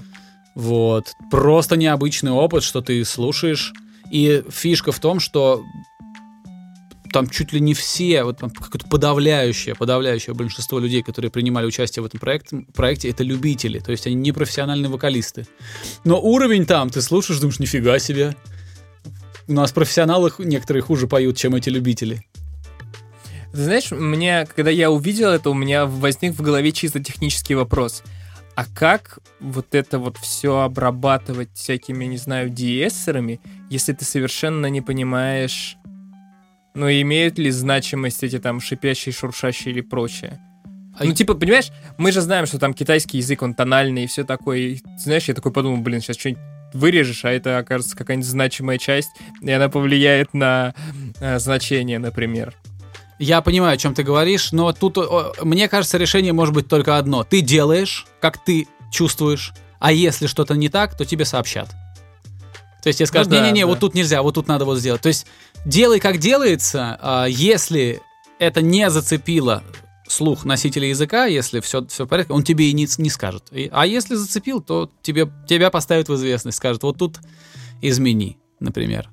Вот. 0.55 1.11
Просто 1.29 1.75
необычный 1.75 2.31
опыт, 2.31 2.63
что 2.63 2.81
ты 2.81 3.03
слушаешь. 3.03 3.73
И 4.11 4.43
фишка 4.49 4.91
в 4.91 4.99
том, 4.99 5.19
что 5.19 5.63
там 7.11 7.29
чуть 7.29 7.53
ли 7.53 7.59
не 7.59 7.73
все, 7.73 8.23
вот 8.23 8.39
какое-то 8.39 8.87
подавляющее, 8.87 9.75
подавляющее 9.75 10.33
большинство 10.33 10.79
людей, 10.79 11.03
которые 11.03 11.31
принимали 11.31 11.65
участие 11.65 12.03
в 12.03 12.05
этом 12.05 12.19
проекте, 12.19 12.65
проекте, 12.73 13.09
это 13.09 13.23
любители, 13.23 13.79
то 13.79 13.91
есть 13.91 14.05
они 14.07 14.15
не 14.15 14.31
профессиональные 14.31 14.89
вокалисты. 14.89 15.47
Но 16.03 16.21
уровень 16.21 16.65
там, 16.65 16.89
ты 16.89 17.01
слушаешь, 17.01 17.39
думаешь, 17.39 17.59
нифига 17.59 17.99
себе. 17.99 18.35
У 19.47 19.53
нас 19.53 19.71
профессионалы 19.71 20.31
некоторые 20.39 20.83
хуже 20.83 21.07
поют, 21.07 21.37
чем 21.37 21.55
эти 21.55 21.69
любители. 21.69 22.25
Ты 23.51 23.63
знаешь, 23.63 23.91
мне, 23.91 24.45
когда 24.45 24.69
я 24.69 24.91
увидел 24.91 25.29
это, 25.29 25.49
у 25.49 25.53
меня 25.53 25.85
возник 25.85 26.33
в 26.33 26.41
голове 26.41 26.71
чисто 26.71 27.03
технический 27.03 27.55
вопрос. 27.55 28.03
А 28.57 28.65
как 28.65 29.19
вот 29.39 29.75
это 29.75 29.99
вот 29.99 30.17
все 30.17 30.61
обрабатывать 30.61 31.49
всякими, 31.53 32.05
не 32.05 32.17
знаю, 32.17 32.49
диэссерами, 32.49 33.39
если 33.69 33.93
ты 33.93 34.03
совершенно 34.03 34.65
не 34.65 34.81
понимаешь, 34.81 35.77
ну, 36.73 36.89
имеют 36.89 37.37
ли 37.37 37.51
значимость 37.51 38.23
эти 38.23 38.39
там 38.39 38.59
шипящие, 38.59 39.13
шуршащие 39.13 39.71
или 39.71 39.81
прочее? 39.81 40.39
А 40.97 41.03
ну, 41.03 41.13
типа, 41.13 41.35
понимаешь, 41.35 41.69
мы 41.99 42.11
же 42.11 42.21
знаем, 42.21 42.47
что 42.47 42.57
там 42.57 42.73
китайский 42.73 43.19
язык, 43.19 43.43
он 43.43 43.53
тональный 43.53 44.05
и 44.05 44.07
все 44.07 44.23
такое. 44.23 44.57
И, 44.57 44.79
знаешь, 44.97 45.27
я 45.27 45.35
такой 45.35 45.51
подумал, 45.51 45.77
блин, 45.77 46.01
сейчас 46.01 46.17
что-нибудь 46.17 46.41
вырежешь, 46.73 47.25
а 47.25 47.31
это 47.31 47.59
окажется 47.59 47.95
какая-нибудь 47.95 48.27
значимая 48.27 48.79
часть, 48.79 49.11
и 49.39 49.51
она 49.51 49.69
повлияет 49.69 50.33
на 50.33 50.73
э, 51.19 51.37
значение, 51.37 51.99
например. 51.99 52.55
Я 53.19 53.41
понимаю, 53.41 53.73
о 53.73 53.77
чем 53.77 53.93
ты 53.93 54.03
говоришь, 54.03 54.51
но 54.51 54.71
тут, 54.73 54.97
мне 55.41 55.67
кажется, 55.67 55.97
решение 55.97 56.33
может 56.33 56.53
быть 56.53 56.67
только 56.67 56.97
одно. 56.97 57.23
Ты 57.23 57.41
делаешь, 57.41 58.05
как 58.21 58.43
ты 58.43 58.67
чувствуешь, 58.91 59.53
а 59.79 59.91
если 59.91 60.27
что-то 60.27 60.55
не 60.55 60.69
так, 60.69 60.95
то 60.95 61.05
тебе 61.05 61.25
сообщат. 61.25 61.69
То 62.83 62.89
есть 62.89 62.99
тебе 62.99 63.07
скажут, 63.07 63.31
не-не-не, 63.31 63.61
ну, 63.61 63.67
да, 63.67 63.73
вот 63.73 63.79
тут 63.79 63.95
нельзя, 63.95 64.21
вот 64.21 64.35
тут 64.35 64.47
надо 64.47 64.65
вот 64.65 64.77
сделать. 64.77 65.01
То 65.01 65.07
есть 65.07 65.25
делай, 65.65 65.99
как 65.99 66.19
делается, 66.19 66.97
а 67.01 67.25
если 67.25 68.01
это 68.39 68.61
не 68.61 68.89
зацепило 68.89 69.63
слух 70.07 70.45
носителя 70.45 70.87
языка, 70.87 71.25
если 71.25 71.59
все, 71.59 71.85
все 71.87 72.05
в 72.05 72.07
порядке, 72.07 72.33
он 72.33 72.43
тебе 72.43 72.69
и 72.69 72.73
не, 72.73 72.87
не 72.97 73.09
скажет. 73.09 73.45
И, 73.51 73.69
а 73.73 73.85
если 73.85 74.15
зацепил, 74.15 74.61
то 74.61 74.89
тебе, 75.01 75.29
тебя 75.49 75.69
поставят 75.69 76.07
в 76.07 76.15
известность, 76.15 76.57
скажут, 76.57 76.83
вот 76.83 76.97
тут 76.97 77.17
измени, 77.81 78.37
например. 78.59 79.09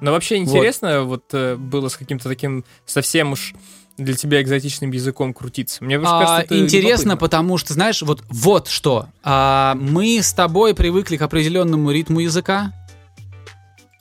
Но 0.00 0.12
вообще 0.12 0.36
интересно 0.36 1.02
вот, 1.02 1.08
вот 1.08 1.24
э, 1.34 1.56
было 1.56 1.88
с 1.88 1.96
каким-то 1.96 2.28
таким 2.28 2.64
совсем 2.86 3.32
уж 3.32 3.54
для 3.96 4.14
тебя 4.14 4.40
экзотичным 4.40 4.90
языком 4.90 5.34
крутиться. 5.34 5.84
Мне 5.84 5.98
кажется, 5.98 6.36
а, 6.36 6.42
это 6.42 6.58
интересно, 6.58 7.10
любопытно. 7.10 7.16
потому 7.16 7.58
что, 7.58 7.74
знаешь, 7.74 8.02
вот, 8.02 8.22
вот 8.28 8.68
что. 8.68 9.08
А, 9.22 9.76
мы 9.78 10.20
с 10.22 10.32
тобой 10.32 10.74
привыкли 10.74 11.16
к 11.16 11.22
определенному 11.22 11.90
ритму 11.90 12.20
языка. 12.20 12.72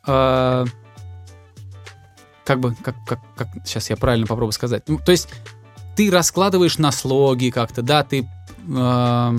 А, 0.06 0.66
как 2.46 2.60
бы, 2.60 2.76
как, 2.82 2.96
как, 3.06 3.20
как, 3.36 3.48
сейчас 3.66 3.90
я 3.90 3.98
правильно 3.98 4.26
попробую 4.26 4.54
сказать. 4.54 4.84
Ну, 4.88 5.00
то 5.00 5.12
есть 5.12 5.30
ты 5.96 6.10
раскладываешь 6.10 6.78
на 6.78 6.92
слоги 6.92 7.52
как-то, 7.52 7.82
да, 7.82 8.04
ты... 8.04 8.28
Э, 8.76 9.38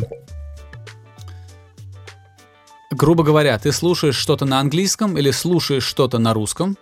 грубо 2.90 3.22
говоря, 3.22 3.58
ты 3.58 3.72
слушаешь 3.72 4.16
что-то 4.16 4.44
на 4.44 4.60
английском 4.60 5.16
или 5.16 5.30
слушаешь 5.30 5.84
что-то 5.84 6.18
на 6.18 6.34
русском, 6.34 6.76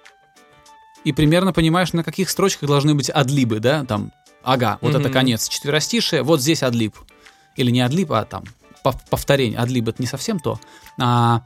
и 1.05 1.13
примерно 1.13 1.53
понимаешь, 1.53 1.93
на 1.93 2.03
каких 2.03 2.29
строчках 2.31 2.69
должны 2.69 2.95
быть 2.95 3.11
адлибы, 3.11 3.61
да, 3.61 3.85
там, 3.85 4.13
ага, 4.43 4.79
вот 4.81 4.95
mm-hmm. 4.95 5.01
это 5.01 5.11
конец 5.11 5.49
четверостишия, 5.49 6.23
вот 6.23 6.41
здесь 6.41 6.63
адлиб. 6.63 6.97
Или 7.57 7.71
не 7.71 7.81
адлиб, 7.81 8.13
а 8.13 8.25
там 8.25 8.45
повторение. 9.11 9.59
Адлиб 9.59 9.89
это 9.89 10.01
не 10.01 10.07
совсем 10.07 10.39
то. 10.39 10.59
А, 11.01 11.43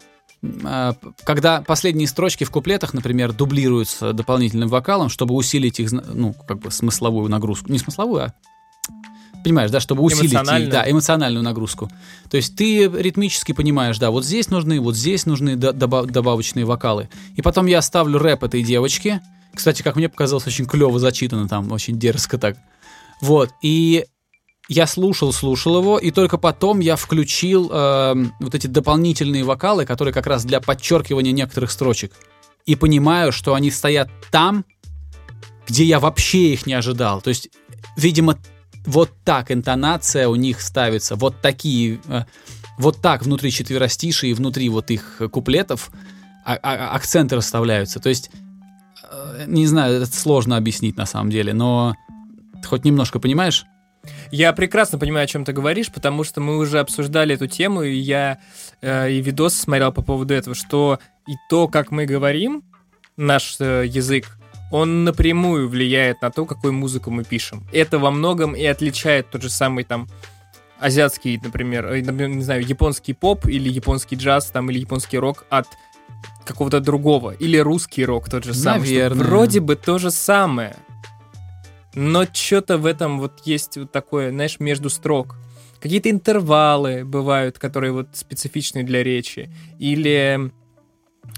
а, 0.64 0.94
когда 1.24 1.62
последние 1.62 2.08
строчки 2.08 2.44
в 2.44 2.50
куплетах, 2.50 2.94
например, 2.94 3.32
дублируются 3.32 4.12
дополнительным 4.12 4.68
вокалом, 4.68 5.08
чтобы 5.08 5.34
усилить 5.34 5.80
их, 5.80 5.90
ну, 5.92 6.34
как 6.46 6.58
бы 6.58 6.70
смысловую 6.70 7.28
нагрузку. 7.30 7.72
Не 7.72 7.78
смысловую, 7.78 8.24
а 8.24 8.34
понимаешь, 9.42 9.70
да, 9.70 9.80
чтобы 9.80 10.02
усилить 10.02 10.32
их, 10.32 10.68
да, 10.70 10.90
эмоциональную 10.90 11.42
нагрузку. 11.42 11.90
То 12.30 12.36
есть 12.36 12.56
ты 12.56 12.86
ритмически 12.88 13.52
понимаешь, 13.52 13.98
да, 13.98 14.10
вот 14.10 14.24
здесь 14.24 14.48
нужны, 14.48 14.80
вот 14.80 14.96
здесь 14.96 15.26
нужны 15.26 15.56
добав- 15.56 16.06
добавочные 16.06 16.64
вокалы. 16.64 17.08
И 17.36 17.42
потом 17.42 17.66
я 17.66 17.82
ставлю 17.82 18.18
рэп 18.18 18.44
этой 18.44 18.62
девочки. 18.62 19.20
Кстати, 19.54 19.82
как 19.82 19.96
мне 19.96 20.08
показалось, 20.08 20.46
очень 20.46 20.66
клево 20.66 20.98
зачитано 20.98 21.48
там, 21.48 21.70
очень 21.72 21.98
дерзко 21.98 22.38
так. 22.38 22.56
Вот, 23.20 23.50
и 23.62 24.06
я 24.68 24.86
слушал, 24.86 25.32
слушал 25.32 25.78
его, 25.78 25.98
и 25.98 26.10
только 26.10 26.38
потом 26.38 26.80
я 26.80 26.96
включил 26.96 27.70
э, 27.70 28.14
вот 28.40 28.54
эти 28.54 28.66
дополнительные 28.66 29.44
вокалы, 29.44 29.84
которые 29.84 30.14
как 30.14 30.26
раз 30.26 30.44
для 30.44 30.60
подчеркивания 30.60 31.32
некоторых 31.32 31.70
строчек. 31.70 32.12
И 32.64 32.76
понимаю, 32.76 33.32
что 33.32 33.54
они 33.54 33.70
стоят 33.70 34.08
там, 34.30 34.64
где 35.66 35.84
я 35.84 36.00
вообще 36.00 36.52
их 36.52 36.66
не 36.66 36.74
ожидал. 36.74 37.20
То 37.20 37.28
есть, 37.28 37.50
видимо, 37.96 38.38
вот 38.86 39.10
так 39.24 39.50
интонация 39.50 40.28
у 40.28 40.34
них 40.34 40.60
ставится, 40.60 41.16
вот 41.16 41.40
такие, 41.40 42.00
э, 42.08 42.22
вот 42.78 43.00
так 43.00 43.22
внутри 43.22 43.50
четверостишей 43.50 44.30
и 44.30 44.34
внутри 44.34 44.68
вот 44.68 44.90
их 44.90 45.20
куплетов 45.30 45.90
а, 46.44 46.58
а, 46.62 46.94
акценты 46.94 47.36
расставляются. 47.36 48.00
То 48.00 48.08
есть, 48.08 48.30
э, 49.10 49.44
не 49.46 49.66
знаю, 49.66 50.02
это 50.02 50.06
сложно 50.06 50.56
объяснить 50.56 50.96
на 50.96 51.06
самом 51.06 51.30
деле, 51.30 51.52
но 51.52 51.94
хоть 52.64 52.84
немножко 52.84 53.18
понимаешь? 53.20 53.66
Я 54.32 54.52
прекрасно 54.52 54.98
понимаю, 54.98 55.24
о 55.24 55.28
чем 55.28 55.44
ты 55.44 55.52
говоришь, 55.52 55.92
потому 55.92 56.24
что 56.24 56.40
мы 56.40 56.56
уже 56.58 56.80
обсуждали 56.80 57.34
эту 57.34 57.46
тему, 57.46 57.82
и 57.82 57.94
я 57.94 58.38
э, 58.80 59.12
и 59.12 59.20
видосы 59.20 59.60
смотрел 59.60 59.92
по 59.92 60.02
поводу 60.02 60.34
этого, 60.34 60.56
что 60.56 60.98
и 61.28 61.34
то, 61.48 61.68
как 61.68 61.92
мы 61.92 62.04
говорим, 62.04 62.64
наш 63.16 63.56
э, 63.60 63.84
язык, 63.86 64.38
он 64.72 65.04
напрямую 65.04 65.68
влияет 65.68 66.22
на 66.22 66.30
то, 66.30 66.46
какую 66.46 66.72
музыку 66.72 67.10
мы 67.10 67.24
пишем. 67.24 67.62
Это 67.72 67.98
во 67.98 68.10
многом 68.10 68.56
и 68.56 68.64
отличает 68.64 69.30
тот 69.30 69.42
же 69.42 69.50
самый 69.50 69.84
там 69.84 70.08
азиатский, 70.80 71.38
например, 71.42 71.86
э, 71.86 72.00
не 72.00 72.42
знаю, 72.42 72.66
японский 72.66 73.12
поп 73.12 73.46
или 73.46 73.68
японский 73.68 74.16
джаз 74.16 74.50
там 74.50 74.70
или 74.70 74.80
японский 74.80 75.18
рок 75.18 75.44
от 75.50 75.66
какого-то 76.44 76.80
другого 76.80 77.32
или 77.32 77.58
русский 77.58 78.04
рок 78.04 78.30
тот 78.30 78.44
же 78.44 78.54
самый. 78.54 78.80
Наверное. 78.80 79.26
Вроде 79.26 79.60
бы 79.60 79.76
то 79.76 79.98
же 79.98 80.10
самое. 80.10 80.74
Но 81.94 82.24
что-то 82.32 82.78
в 82.78 82.86
этом 82.86 83.20
вот 83.20 83.42
есть 83.44 83.76
вот 83.76 83.92
такое, 83.92 84.30
знаешь, 84.30 84.58
между 84.58 84.88
строк. 84.88 85.36
Какие-то 85.80 86.08
интервалы 86.08 87.04
бывают, 87.04 87.58
которые 87.58 87.92
вот 87.92 88.08
специфичны 88.14 88.84
для 88.84 89.02
речи. 89.02 89.50
Или 89.78 90.50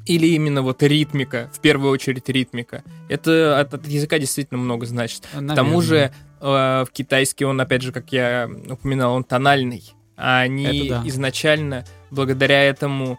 или 0.07 0.29
именно 0.29 0.63
вот 0.63 0.83
ритмика, 0.83 1.51
в 1.53 1.61
первую 1.61 1.91
очередь 1.93 2.29
ритмика. 2.29 2.83
Это 3.09 3.59
от, 3.59 3.75
от 3.75 3.87
языка 3.87 4.19
действительно 4.19 4.61
много 4.61 4.87
значит. 4.87 5.27
К 5.33 5.55
тому 5.55 5.81
же 5.81 6.13
э, 6.41 6.85
в 6.87 6.89
китайский 6.93 7.45
он, 7.45 7.61
опять 7.61 7.83
же, 7.83 7.93
как 7.93 8.13
я 8.13 8.49
упоминал, 8.69 9.15
он 9.15 9.25
тональный. 9.25 9.83
А 10.17 10.41
они 10.41 10.89
да. 10.91 11.03
изначально, 11.07 11.85
благодаря 12.11 12.63
этому, 12.63 13.19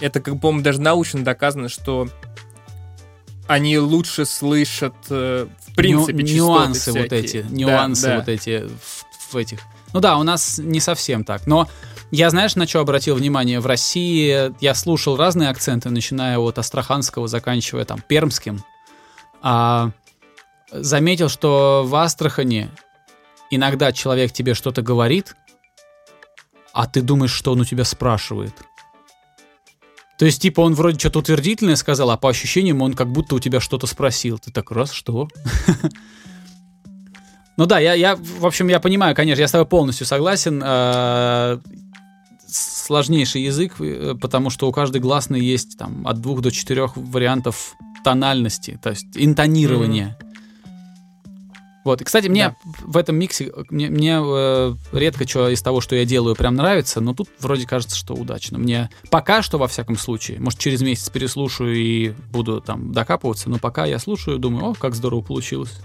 это, 0.00 0.20
как 0.20 0.40
по-моему, 0.40 0.62
даже 0.62 0.80
научно 0.80 1.24
доказано, 1.24 1.68
что 1.68 2.08
они 3.48 3.78
лучше 3.78 4.26
слышат, 4.26 4.94
э, 5.08 5.46
в 5.58 5.74
принципе, 5.74 6.22
Ню- 6.22 6.46
Нюансы 6.46 6.90
всякие. 6.90 7.02
вот 7.02 7.12
эти, 7.12 7.46
нюансы 7.50 8.02
да, 8.02 8.08
да. 8.08 8.18
вот 8.18 8.28
эти 8.28 8.64
в, 8.66 9.32
в 9.32 9.36
этих. 9.36 9.60
Ну 9.92 10.00
да, 10.00 10.18
у 10.18 10.22
нас 10.22 10.58
не 10.58 10.80
совсем 10.80 11.24
так, 11.24 11.46
но 11.46 11.68
я, 12.10 12.30
знаешь, 12.30 12.54
на 12.54 12.66
что 12.66 12.80
обратил 12.80 13.16
внимание? 13.16 13.60
В 13.60 13.66
России 13.66 14.52
я 14.62 14.74
слушал 14.74 15.16
разные 15.16 15.48
акценты, 15.48 15.90
начиная 15.90 16.38
от 16.38 16.58
астраханского, 16.58 17.26
заканчивая 17.28 17.84
там 17.84 18.00
пермским. 18.00 18.62
А, 19.42 19.90
заметил, 20.70 21.28
что 21.28 21.84
в 21.84 21.94
Астрахани 21.96 22.70
иногда 23.50 23.92
человек 23.92 24.32
тебе 24.32 24.54
что-то 24.54 24.82
говорит, 24.82 25.34
а 26.72 26.86
ты 26.86 27.02
думаешь, 27.02 27.32
что 27.32 27.52
он 27.52 27.60
у 27.60 27.64
тебя 27.64 27.84
спрашивает. 27.84 28.54
То 30.18 30.24
есть, 30.24 30.40
типа, 30.40 30.60
он 30.60 30.74
вроде 30.74 30.98
что-то 30.98 31.18
утвердительное 31.18 31.76
сказал, 31.76 32.10
а 32.10 32.16
по 32.16 32.30
ощущениям 32.30 32.80
он 32.82 32.94
как 32.94 33.10
будто 33.10 33.34
у 33.34 33.40
тебя 33.40 33.60
что-то 33.60 33.86
спросил. 33.86 34.38
Ты 34.38 34.50
так, 34.50 34.70
раз, 34.70 34.92
что? 34.92 35.28
Ну 37.58 37.64
да, 37.64 37.78
я, 37.78 37.94
я, 37.94 38.16
в 38.16 38.44
общем, 38.44 38.68
я 38.68 38.80
понимаю, 38.80 39.14
конечно, 39.14 39.40
я 39.40 39.48
с 39.48 39.52
тобой 39.52 39.66
полностью 39.66 40.06
согласен. 40.06 40.62
Сложнейший 42.56 43.42
язык, 43.42 43.74
э, 43.80 44.14
потому 44.20 44.50
что 44.50 44.68
у 44.68 44.72
каждой 44.72 45.00
гласной 45.00 45.40
есть 45.40 45.78
там 45.78 46.06
от 46.06 46.20
двух 46.20 46.40
до 46.40 46.50
четырех 46.50 46.96
вариантов 46.96 47.74
тональности, 48.04 48.78
то 48.82 48.90
есть 48.90 49.06
интонирования. 49.14 50.16
Mm-hmm. 50.20 50.26
Вот. 51.86 52.00
И, 52.00 52.04
кстати, 52.04 52.26
мне 52.26 52.48
да. 52.48 52.56
в 52.84 52.96
этом 52.96 53.14
миксе 53.14 53.52
мне, 53.70 53.88
мне 53.88 54.18
э, 54.20 54.74
редко 54.92 55.28
что 55.28 55.48
из 55.48 55.62
того, 55.62 55.80
что 55.80 55.94
я 55.94 56.04
делаю, 56.04 56.34
прям 56.34 56.56
нравится, 56.56 57.00
но 57.00 57.14
тут 57.14 57.28
вроде 57.38 57.64
кажется, 57.64 57.96
что 57.96 58.14
удачно. 58.14 58.58
Мне 58.58 58.90
пока 59.08 59.40
что, 59.40 59.56
во 59.56 59.68
всяком 59.68 59.96
случае, 59.96 60.40
может, 60.40 60.58
через 60.58 60.82
месяц 60.82 61.08
переслушаю 61.10 61.76
и 61.76 62.12
буду 62.32 62.60
там 62.60 62.90
докапываться, 62.90 63.48
но 63.48 63.58
пока 63.58 63.86
я 63.86 64.00
слушаю, 64.00 64.40
думаю, 64.40 64.70
о, 64.70 64.74
как 64.74 64.96
здорово 64.96 65.20
получилось. 65.20 65.78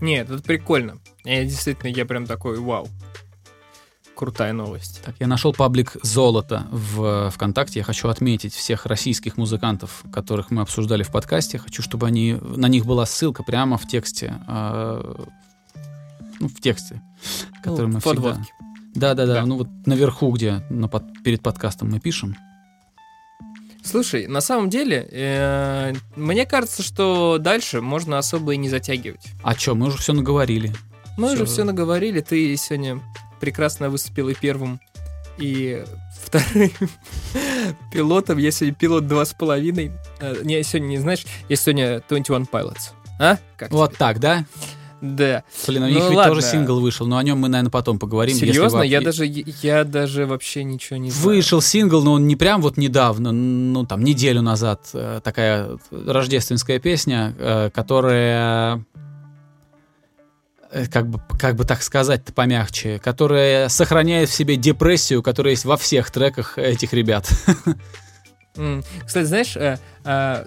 Нет, 0.00 0.28
это 0.28 0.42
прикольно. 0.42 0.98
Я 1.24 1.44
действительно, 1.44 1.90
я 1.90 2.04
прям 2.04 2.26
такой, 2.26 2.58
вау 2.58 2.88
крутая 4.16 4.52
новость. 4.52 5.02
Так, 5.04 5.14
я 5.20 5.26
нашел 5.26 5.52
паблик 5.52 5.96
«Золото» 6.02 6.66
в 6.72 7.30
ВКонтакте. 7.30 7.80
Я 7.80 7.84
хочу 7.84 8.08
отметить 8.08 8.54
всех 8.54 8.86
российских 8.86 9.36
музыкантов, 9.36 10.02
которых 10.12 10.50
мы 10.50 10.62
обсуждали 10.62 11.02
в 11.02 11.10
подкасте. 11.10 11.58
Хочу, 11.58 11.82
чтобы 11.82 12.06
они, 12.06 12.36
на 12.40 12.66
них 12.66 12.86
была 12.86 13.06
ссылка 13.06 13.42
прямо 13.42 13.78
в 13.78 13.86
тексте. 13.86 14.40
Э, 14.48 15.14
ну, 16.40 16.48
в 16.48 16.60
тексте, 16.60 17.00
который 17.62 17.86
ну, 17.86 17.94
мы 17.94 18.00
всегда... 18.00 18.38
Да-да-да, 18.94 19.34
да. 19.34 19.46
ну 19.46 19.58
вот 19.58 19.68
наверху, 19.84 20.30
где 20.32 20.62
на 20.70 20.88
под, 20.88 21.04
перед 21.22 21.42
подкастом 21.42 21.90
мы 21.90 22.00
пишем. 22.00 22.34
Слушай, 23.84 24.26
на 24.26 24.40
самом 24.40 24.70
деле, 24.70 25.06
э, 25.12 25.92
мне 26.16 26.46
кажется, 26.46 26.82
что 26.82 27.38
дальше 27.38 27.80
можно 27.82 28.18
особо 28.18 28.54
и 28.54 28.56
не 28.56 28.68
затягивать. 28.68 29.28
А 29.42 29.54
что, 29.54 29.74
мы 29.74 29.88
уже 29.88 29.98
все 29.98 30.12
наговорили. 30.12 30.72
Мы 31.16 31.28
все. 31.28 31.34
уже 31.34 31.44
все 31.44 31.64
наговорили, 31.64 32.20
ты 32.20 32.56
сегодня 32.56 33.00
прекрасно 33.40 33.90
выступил 33.90 34.28
и 34.28 34.34
первым, 34.34 34.80
и 35.38 35.84
вторым 36.22 36.72
пилотом. 37.92 38.38
Я 38.38 38.50
сегодня 38.50 38.74
пилот 38.74 39.06
два 39.06 39.24
с 39.24 39.34
половиной. 39.34 39.92
Э, 40.20 40.36
не, 40.42 40.62
сегодня 40.62 40.88
не 40.88 40.98
знаешь, 40.98 41.24
я 41.48 41.56
сегодня 41.56 42.02
21 42.08 42.46
Pilots. 42.50 42.92
А? 43.18 43.38
Как 43.56 43.70
вот 43.70 43.90
тебе? 43.90 43.98
так, 43.98 44.20
да? 44.20 44.44
Да. 45.00 45.44
Блин, 45.66 45.82
у 45.82 45.88
них 45.88 45.98
ну, 45.98 46.08
ведь 46.08 46.16
ладно. 46.16 46.34
тоже 46.34 46.46
сингл 46.46 46.80
вышел, 46.80 47.06
но 47.06 47.18
о 47.18 47.22
нем 47.22 47.38
мы, 47.38 47.48
наверное, 47.48 47.70
потом 47.70 47.98
поговорим. 47.98 48.36
Серьезно? 48.36 48.82
Если... 48.82 48.92
Я, 48.92 49.00
даже, 49.00 49.24
я 49.62 49.84
даже 49.84 50.26
вообще 50.26 50.64
ничего 50.64 50.96
не 50.96 51.10
знаю. 51.10 51.24
Вышел 51.26 51.60
сингл, 51.60 52.02
но 52.02 52.14
он 52.14 52.26
не 52.26 52.34
прям 52.34 52.62
вот 52.62 52.76
недавно, 52.76 53.30
ну 53.32 53.84
там 53.84 54.02
неделю 54.02 54.40
назад, 54.40 54.88
э, 54.94 55.20
такая 55.22 55.78
рождественская 55.90 56.78
песня, 56.78 57.34
э, 57.38 57.70
которая 57.74 58.84
как 60.92 61.08
бы, 61.08 61.20
как 61.38 61.56
бы 61.56 61.64
так 61.64 61.82
сказать-то 61.82 62.32
помягче, 62.32 62.98
которая 62.98 63.68
сохраняет 63.68 64.28
в 64.28 64.34
себе 64.34 64.56
депрессию, 64.56 65.22
которая 65.22 65.52
есть 65.52 65.64
во 65.64 65.76
всех 65.76 66.10
треках 66.10 66.58
этих 66.58 66.92
ребят. 66.92 67.28
Кстати, 69.04 69.24
знаешь, 69.24 69.56
э, 69.56 69.78
э, 70.04 70.44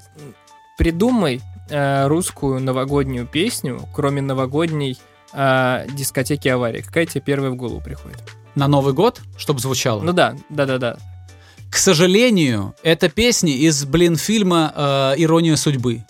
придумай 0.77 1.41
русскую 1.69 2.59
новогоднюю 2.59 3.27
песню, 3.27 3.87
кроме 3.93 4.21
новогодней 4.21 4.97
дискотеки 5.31 6.47
аварии. 6.47 6.81
Какая 6.81 7.05
тебе 7.05 7.21
первая 7.21 7.51
в 7.51 7.55
голову 7.55 7.79
приходит? 7.79 8.17
На 8.55 8.67
Новый 8.67 8.95
год, 8.95 9.21
чтобы 9.37 9.59
звучало? 9.59 10.01
Ну 10.01 10.11
да, 10.11 10.35
да-да-да. 10.49 10.97
К 11.69 11.77
сожалению, 11.77 12.73
это 12.81 13.09
песни 13.09 13.55
из, 13.55 13.85
блин, 13.85 14.15
фильма 14.15 15.13
«Ирония 15.17 15.55
судьбы» 15.55 16.03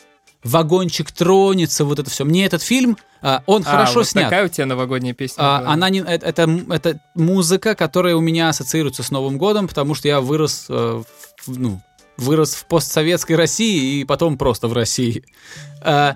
вагончик 0.44 1.12
тронется, 1.12 1.86
вот 1.86 2.00
это 2.00 2.10
все. 2.10 2.26
Мне 2.26 2.46
этот 2.46 2.62
фильм, 2.62 2.98
а, 3.22 3.44
он 3.46 3.64
а, 3.66 3.72
хорошо 3.72 4.00
вот 4.00 4.08
снят. 4.08 4.26
такая 4.26 4.46
у 4.46 4.48
тебя 4.48 4.66
новогодняя 4.66 5.14
песня? 5.14 5.42
А, 5.42 5.74
она 5.74 5.90
не, 5.90 6.00
это, 6.00 6.26
это, 6.26 6.50
это 6.70 7.00
музыка, 7.16 7.76
которая 7.76 8.16
у 8.16 8.22
меня 8.22 8.50
ассоциируется 8.50 9.04
с 9.04 9.12
Новым 9.12 9.38
годом, 9.38 9.68
потому 9.68 9.96
что 9.96 10.08
я 10.08 10.22
вырос, 10.22 10.68
э, 10.70 11.04
в, 11.46 11.60
ну, 11.60 11.82
вырос 12.18 12.56
в 12.56 12.66
постсоветской 12.66 13.36
России 13.36 14.02
и 14.02 14.06
потом 14.06 14.38
просто 14.38 14.68
в 14.68 14.74
России. 14.74 15.24
А, 15.82 16.16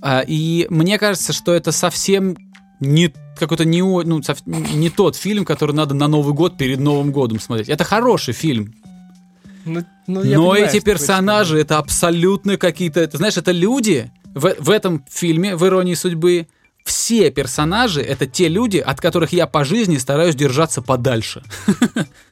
а, 0.00 0.22
и 0.26 0.66
мне 0.70 0.98
кажется, 0.98 1.32
что 1.32 1.52
это 1.52 1.72
совсем 1.72 2.36
не 2.80 3.12
какой-то 3.38 3.64
не, 3.64 3.82
ну, 3.82 4.20
не 4.46 4.90
тот 4.90 5.16
фильм, 5.16 5.44
который 5.44 5.74
надо 5.74 5.94
на 5.94 6.08
Новый 6.08 6.34
год 6.34 6.56
перед 6.56 6.80
Новым 6.80 7.12
годом 7.12 7.40
смотреть. 7.40 7.68
Это 7.68 7.84
хороший 7.84 8.34
фильм, 8.34 8.74
ну, 9.68 9.84
ну, 10.06 10.14
Но 10.24 10.50
понимаю, 10.50 10.66
эти 10.66 10.80
персонажи 10.80 11.58
это 11.58 11.78
абсолютно 11.78 12.56
какие-то, 12.56 13.00
это, 13.00 13.16
знаешь, 13.18 13.36
это 13.36 13.52
люди 13.52 14.10
в, 14.34 14.54
в 14.58 14.70
этом 14.70 15.04
фильме, 15.10 15.56
в 15.56 15.66
«Иронии 15.66 15.94
судьбы», 15.94 16.46
все 16.84 17.30
персонажи 17.30 18.00
это 18.00 18.26
те 18.26 18.48
люди, 18.48 18.78
от 18.78 19.00
которых 19.00 19.32
я 19.32 19.46
по 19.46 19.62
жизни 19.64 19.98
стараюсь 19.98 20.34
держаться 20.34 20.80
подальше. 20.80 21.42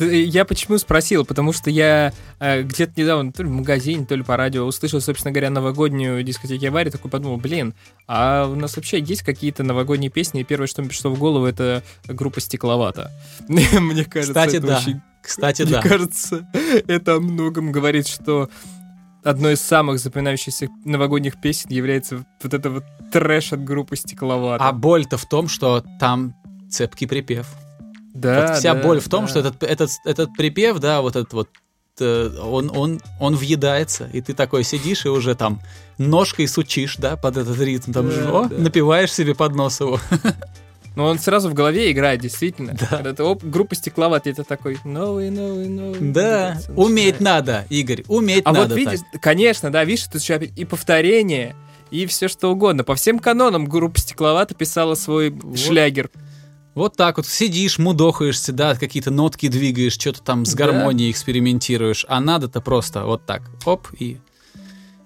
Я 0.00 0.44
почему 0.44 0.78
спросил? 0.78 1.24
Потому 1.24 1.52
что 1.52 1.70
я 1.70 2.12
э, 2.38 2.62
где-то 2.62 2.92
недавно, 3.00 3.32
то 3.32 3.42
ли 3.42 3.48
в 3.48 3.52
магазине, 3.52 4.06
то 4.06 4.14
ли 4.14 4.22
по 4.22 4.36
радио, 4.36 4.64
услышал, 4.64 5.00
собственно 5.00 5.32
говоря, 5.32 5.50
новогоднюю 5.50 6.22
дискотеку 6.22 6.66
аварии, 6.66 6.90
такой 6.90 7.10
подумал, 7.10 7.36
блин, 7.36 7.74
а 8.06 8.46
у 8.46 8.54
нас 8.54 8.76
вообще 8.76 9.00
есть 9.00 9.22
какие-то 9.22 9.62
новогодние 9.64 10.10
песни, 10.10 10.40
и 10.40 10.44
первое, 10.44 10.66
что 10.66 10.82
мне 10.82 10.90
пришло 10.90 11.10
в 11.10 11.18
голову, 11.18 11.46
это 11.46 11.82
группа 12.06 12.40
«Стекловата». 12.40 13.10
Мне 13.48 14.04
кажется, 14.04 14.32
Кстати, 14.32 14.56
это 14.56 14.66
да. 14.66 14.78
очень... 14.78 15.00
Кстати, 15.20 15.62
Мне 15.62 15.72
да. 15.72 15.82
кажется, 15.82 16.48
это 16.86 17.16
о 17.16 17.20
многом 17.20 17.72
говорит, 17.72 18.06
что 18.06 18.48
одной 19.24 19.54
из 19.54 19.60
самых 19.60 19.98
запоминающихся 19.98 20.68
новогодних 20.84 21.40
песен 21.40 21.70
является 21.70 22.24
вот 22.42 22.54
это 22.54 22.70
вот 22.70 22.84
трэш 23.12 23.52
от 23.52 23.64
группы 23.64 23.96
«Стекловата». 23.96 24.64
А 24.64 24.72
боль-то 24.72 25.16
в 25.18 25.28
том, 25.28 25.48
что 25.48 25.84
там 25.98 26.34
цепкий 26.70 27.06
припев. 27.06 27.46
Да, 28.20 28.48
вот 28.48 28.58
вся 28.58 28.74
да, 28.74 28.82
боль 28.82 29.00
в 29.00 29.08
том, 29.08 29.24
да. 29.24 29.30
что 29.30 29.40
этот, 29.40 29.62
этот, 29.62 29.90
этот 30.04 30.30
припев, 30.36 30.78
да, 30.78 31.00
вот 31.00 31.16
этот 31.16 31.32
вот, 31.32 31.48
э, 32.00 32.30
он, 32.42 32.70
он, 32.76 33.00
он 33.20 33.36
въедается, 33.36 34.08
и 34.12 34.20
ты 34.20 34.34
такой 34.34 34.64
сидишь 34.64 35.06
и 35.06 35.08
уже 35.08 35.34
там 35.34 35.60
ножкой 35.98 36.48
сучишь, 36.48 36.96
да, 36.96 37.16
под 37.16 37.36
этот 37.36 37.58
ритм, 37.60 37.92
там 37.92 38.08
да, 38.08 38.14
же, 38.14 38.28
о, 38.28 38.44
да. 38.44 38.56
напиваешь 38.58 39.12
себе 39.12 39.34
под 39.34 39.54
нос 39.54 39.80
его. 39.80 40.00
Но 40.96 41.04
он 41.04 41.20
сразу 41.20 41.48
в 41.48 41.54
голове 41.54 41.92
играет, 41.92 42.20
действительно. 42.20 42.72
Да. 42.72 42.86
Когда 42.86 43.12
ты, 43.12 43.22
оп, 43.22 43.44
группа 43.44 43.76
стекловат, 43.76 44.26
это 44.26 44.42
такой 44.42 44.78
новый, 44.82 45.30
новый, 45.30 45.68
новый. 45.68 46.00
Да, 46.00 46.58
уметь 46.74 47.20
надо, 47.20 47.66
Игорь, 47.70 48.02
уметь 48.08 48.42
а 48.44 48.52
надо. 48.52 48.64
А 48.64 48.68
вот 48.68 48.76
видишь, 48.76 49.00
так. 49.12 49.22
конечно, 49.22 49.70
да, 49.70 49.84
видишь, 49.84 50.06
тут 50.06 50.20
еще 50.20 50.40
и 50.44 50.64
повторение, 50.64 51.54
и 51.92 52.04
все 52.06 52.26
что 52.26 52.50
угодно. 52.50 52.82
По 52.82 52.96
всем 52.96 53.20
канонам 53.20 53.66
группа 53.66 54.00
стекловата 54.00 54.56
писала 54.56 54.96
свой 54.96 55.30
вот. 55.30 55.56
шлягер. 55.56 56.10
Вот 56.78 56.96
так 56.96 57.16
вот 57.16 57.26
сидишь, 57.26 57.78
мудохаешься, 57.78 58.52
да, 58.52 58.76
какие-то 58.76 59.10
нотки 59.10 59.48
двигаешь, 59.48 59.94
что-то 59.94 60.22
там 60.22 60.44
с 60.44 60.54
гармонией 60.54 61.10
да. 61.10 61.12
экспериментируешь, 61.12 62.06
а 62.08 62.20
надо-то 62.20 62.60
просто 62.60 63.04
вот 63.04 63.26
так, 63.26 63.42
оп, 63.64 63.88
и 63.98 64.18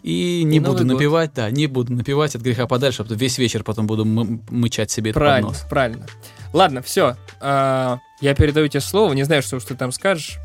и 0.03 0.43
не 0.45 0.59
и 0.59 0.61
буду 0.61 0.85
напивать, 0.85 1.31
год. 1.31 1.37
да, 1.37 1.51
не 1.51 1.67
буду 1.69 1.95
напивать 1.95 2.35
от 2.37 2.43
греха 2.43 2.67
подальше, 2.67 3.07
а 3.09 3.15
весь 3.15 3.39
вечер 3.39 3.65
потом 3.65 3.87
буду 3.87 4.05
мычать 4.05 4.91
себе 4.91 5.15
правильно, 5.15 5.49
под 5.49 5.57
нос. 5.57 5.67
Правильно, 5.71 6.07
Ладно, 6.53 6.83
все. 6.83 7.17
А, 7.41 8.01
я 8.21 8.35
передаю 8.35 8.69
тебе 8.69 8.83
слово, 8.83 9.15
не 9.15 9.23
знаю, 9.23 9.43
что, 9.43 9.59
что 9.59 9.71
ты 9.71 9.77
там 9.77 9.93
скажешь. 9.93 10.39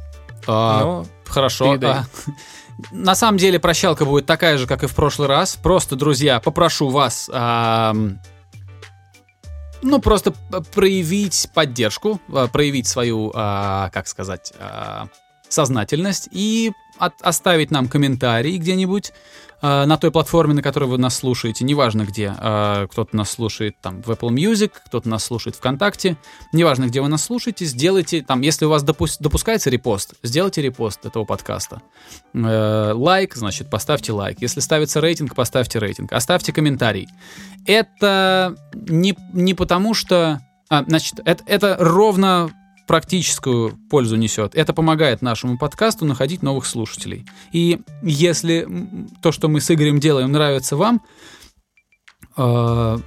А, 0.48 0.80
но 0.82 1.06
хорошо. 1.26 1.78
А, 1.84 2.06
на 2.92 3.16
самом 3.16 3.38
деле 3.38 3.60
прощалка 3.60 4.06
будет 4.06 4.26
такая 4.26 4.58
же, 4.58 4.66
как 4.66 4.84
и 4.84 4.88
в 4.88 4.96
прошлый 4.96 5.28
раз. 5.28 5.58
Просто, 5.62 5.98
друзья, 5.98 6.40
попрошу 6.40 6.88
вас 6.88 7.30
а, 7.34 7.94
ну, 9.82 10.00
просто 10.00 10.34
проявить 10.74 11.50
поддержку, 11.54 12.20
а, 12.30 12.48
проявить 12.48 12.88
свою, 12.88 13.32
а, 13.34 13.90
как 13.92 14.08
сказать, 14.08 14.54
а, 14.60 15.08
сознательность 15.50 16.30
и 16.32 16.72
оставить 17.00 17.72
нам 17.72 17.88
комментарий 17.88 18.58
где-нибудь. 18.58 19.12
э, 19.12 19.14
на 19.62 19.98
той 19.98 20.12
платформе, 20.12 20.54
на 20.54 20.62
которой 20.62 20.86
вы 20.86 20.98
нас 20.98 21.16
слушаете, 21.18 21.66
неважно 21.66 22.04
где. 22.04 22.36
Э, 22.40 22.88
кто-то 22.92 23.16
нас 23.16 23.32
слушает 23.32 23.76
там 23.82 24.02
в 24.02 24.12
Apple 24.12 24.30
Music, 24.30 24.72
кто-то 24.86 25.10
нас 25.10 25.24
слушает 25.24 25.56
ВКонтакте, 25.56 26.18
неважно 26.54 26.86
где 26.86 27.02
вы 27.02 27.08
нас 27.08 27.24
слушаете, 27.24 27.66
сделайте 27.66 28.22
там, 28.22 28.42
если 28.42 28.66
у 28.66 28.70
вас 28.70 28.84
допу- 28.84 29.18
допускается 29.20 29.70
репост, 29.70 30.14
сделайте 30.24 30.62
репост 30.62 31.06
этого 31.06 31.26
подкаста. 31.26 31.82
Э, 32.34 32.92
лайк, 32.94 33.36
значит, 33.36 33.70
поставьте 33.70 34.12
лайк. 34.12 34.38
Если 34.42 34.60
ставится 34.60 35.02
рейтинг, 35.02 35.36
поставьте 35.36 35.80
рейтинг. 35.80 36.14
Оставьте 36.14 36.54
комментарий. 36.54 37.08
Это 37.66 38.56
не, 38.74 39.16
не 39.34 39.54
потому 39.54 39.94
что... 39.94 40.42
А, 40.70 40.84
значит, 40.84 41.20
это, 41.26 41.44
это 41.48 41.78
ровно 41.80 42.52
практическую 42.88 43.78
пользу 43.90 44.16
несет. 44.16 44.56
Это 44.56 44.74
помогает 44.74 45.22
нашему 45.22 45.58
подкасту 45.58 46.06
находить 46.06 46.42
новых 46.42 46.66
слушателей. 46.66 47.26
И 47.52 47.82
если 48.02 48.68
то, 49.22 49.32
что 49.32 49.50
мы 49.50 49.60
с 49.60 49.70
Игорем 49.70 50.00
делаем, 50.00 50.32
нравится 50.32 50.78
вам, 50.78 51.02
э, 52.38 52.98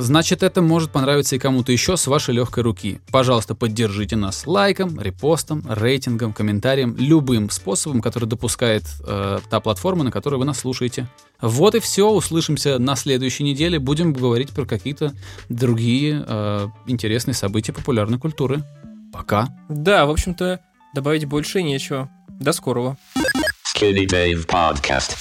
значит, 0.00 0.42
это 0.42 0.60
может 0.60 0.90
понравиться 0.90 1.36
и 1.36 1.38
кому-то 1.38 1.70
еще 1.70 1.96
с 1.96 2.08
вашей 2.08 2.34
легкой 2.34 2.64
руки. 2.64 3.00
Пожалуйста, 3.12 3.54
поддержите 3.54 4.16
нас 4.16 4.44
лайком, 4.44 5.00
репостом, 5.00 5.62
рейтингом, 5.68 6.32
комментарием, 6.32 6.96
любым 6.98 7.48
способом, 7.50 8.02
который 8.02 8.28
допускает 8.28 8.84
э, 9.06 9.38
та 9.48 9.60
платформа, 9.60 10.02
на 10.02 10.10
которой 10.10 10.36
вы 10.36 10.46
нас 10.46 10.58
слушаете. 10.58 11.08
Вот 11.40 11.76
и 11.76 11.80
все. 11.80 12.10
Услышимся 12.10 12.80
на 12.80 12.96
следующей 12.96 13.44
неделе. 13.44 13.78
Будем 13.78 14.12
говорить 14.12 14.50
про 14.50 14.64
какие-то 14.64 15.14
другие 15.48 16.24
э, 16.26 16.68
интересные 16.88 17.34
события 17.34 17.72
популярной 17.72 18.18
культуры. 18.18 18.64
Пока. 19.12 19.48
Да, 19.68 20.06
в 20.06 20.10
общем-то, 20.10 20.60
добавить 20.94 21.24
больше 21.24 21.62
нечего. 21.62 22.10
До 22.28 22.52
скорого. 22.52 22.96
Skinny 23.76 24.06
Dave 24.06 24.46
Podcast. 24.46 25.18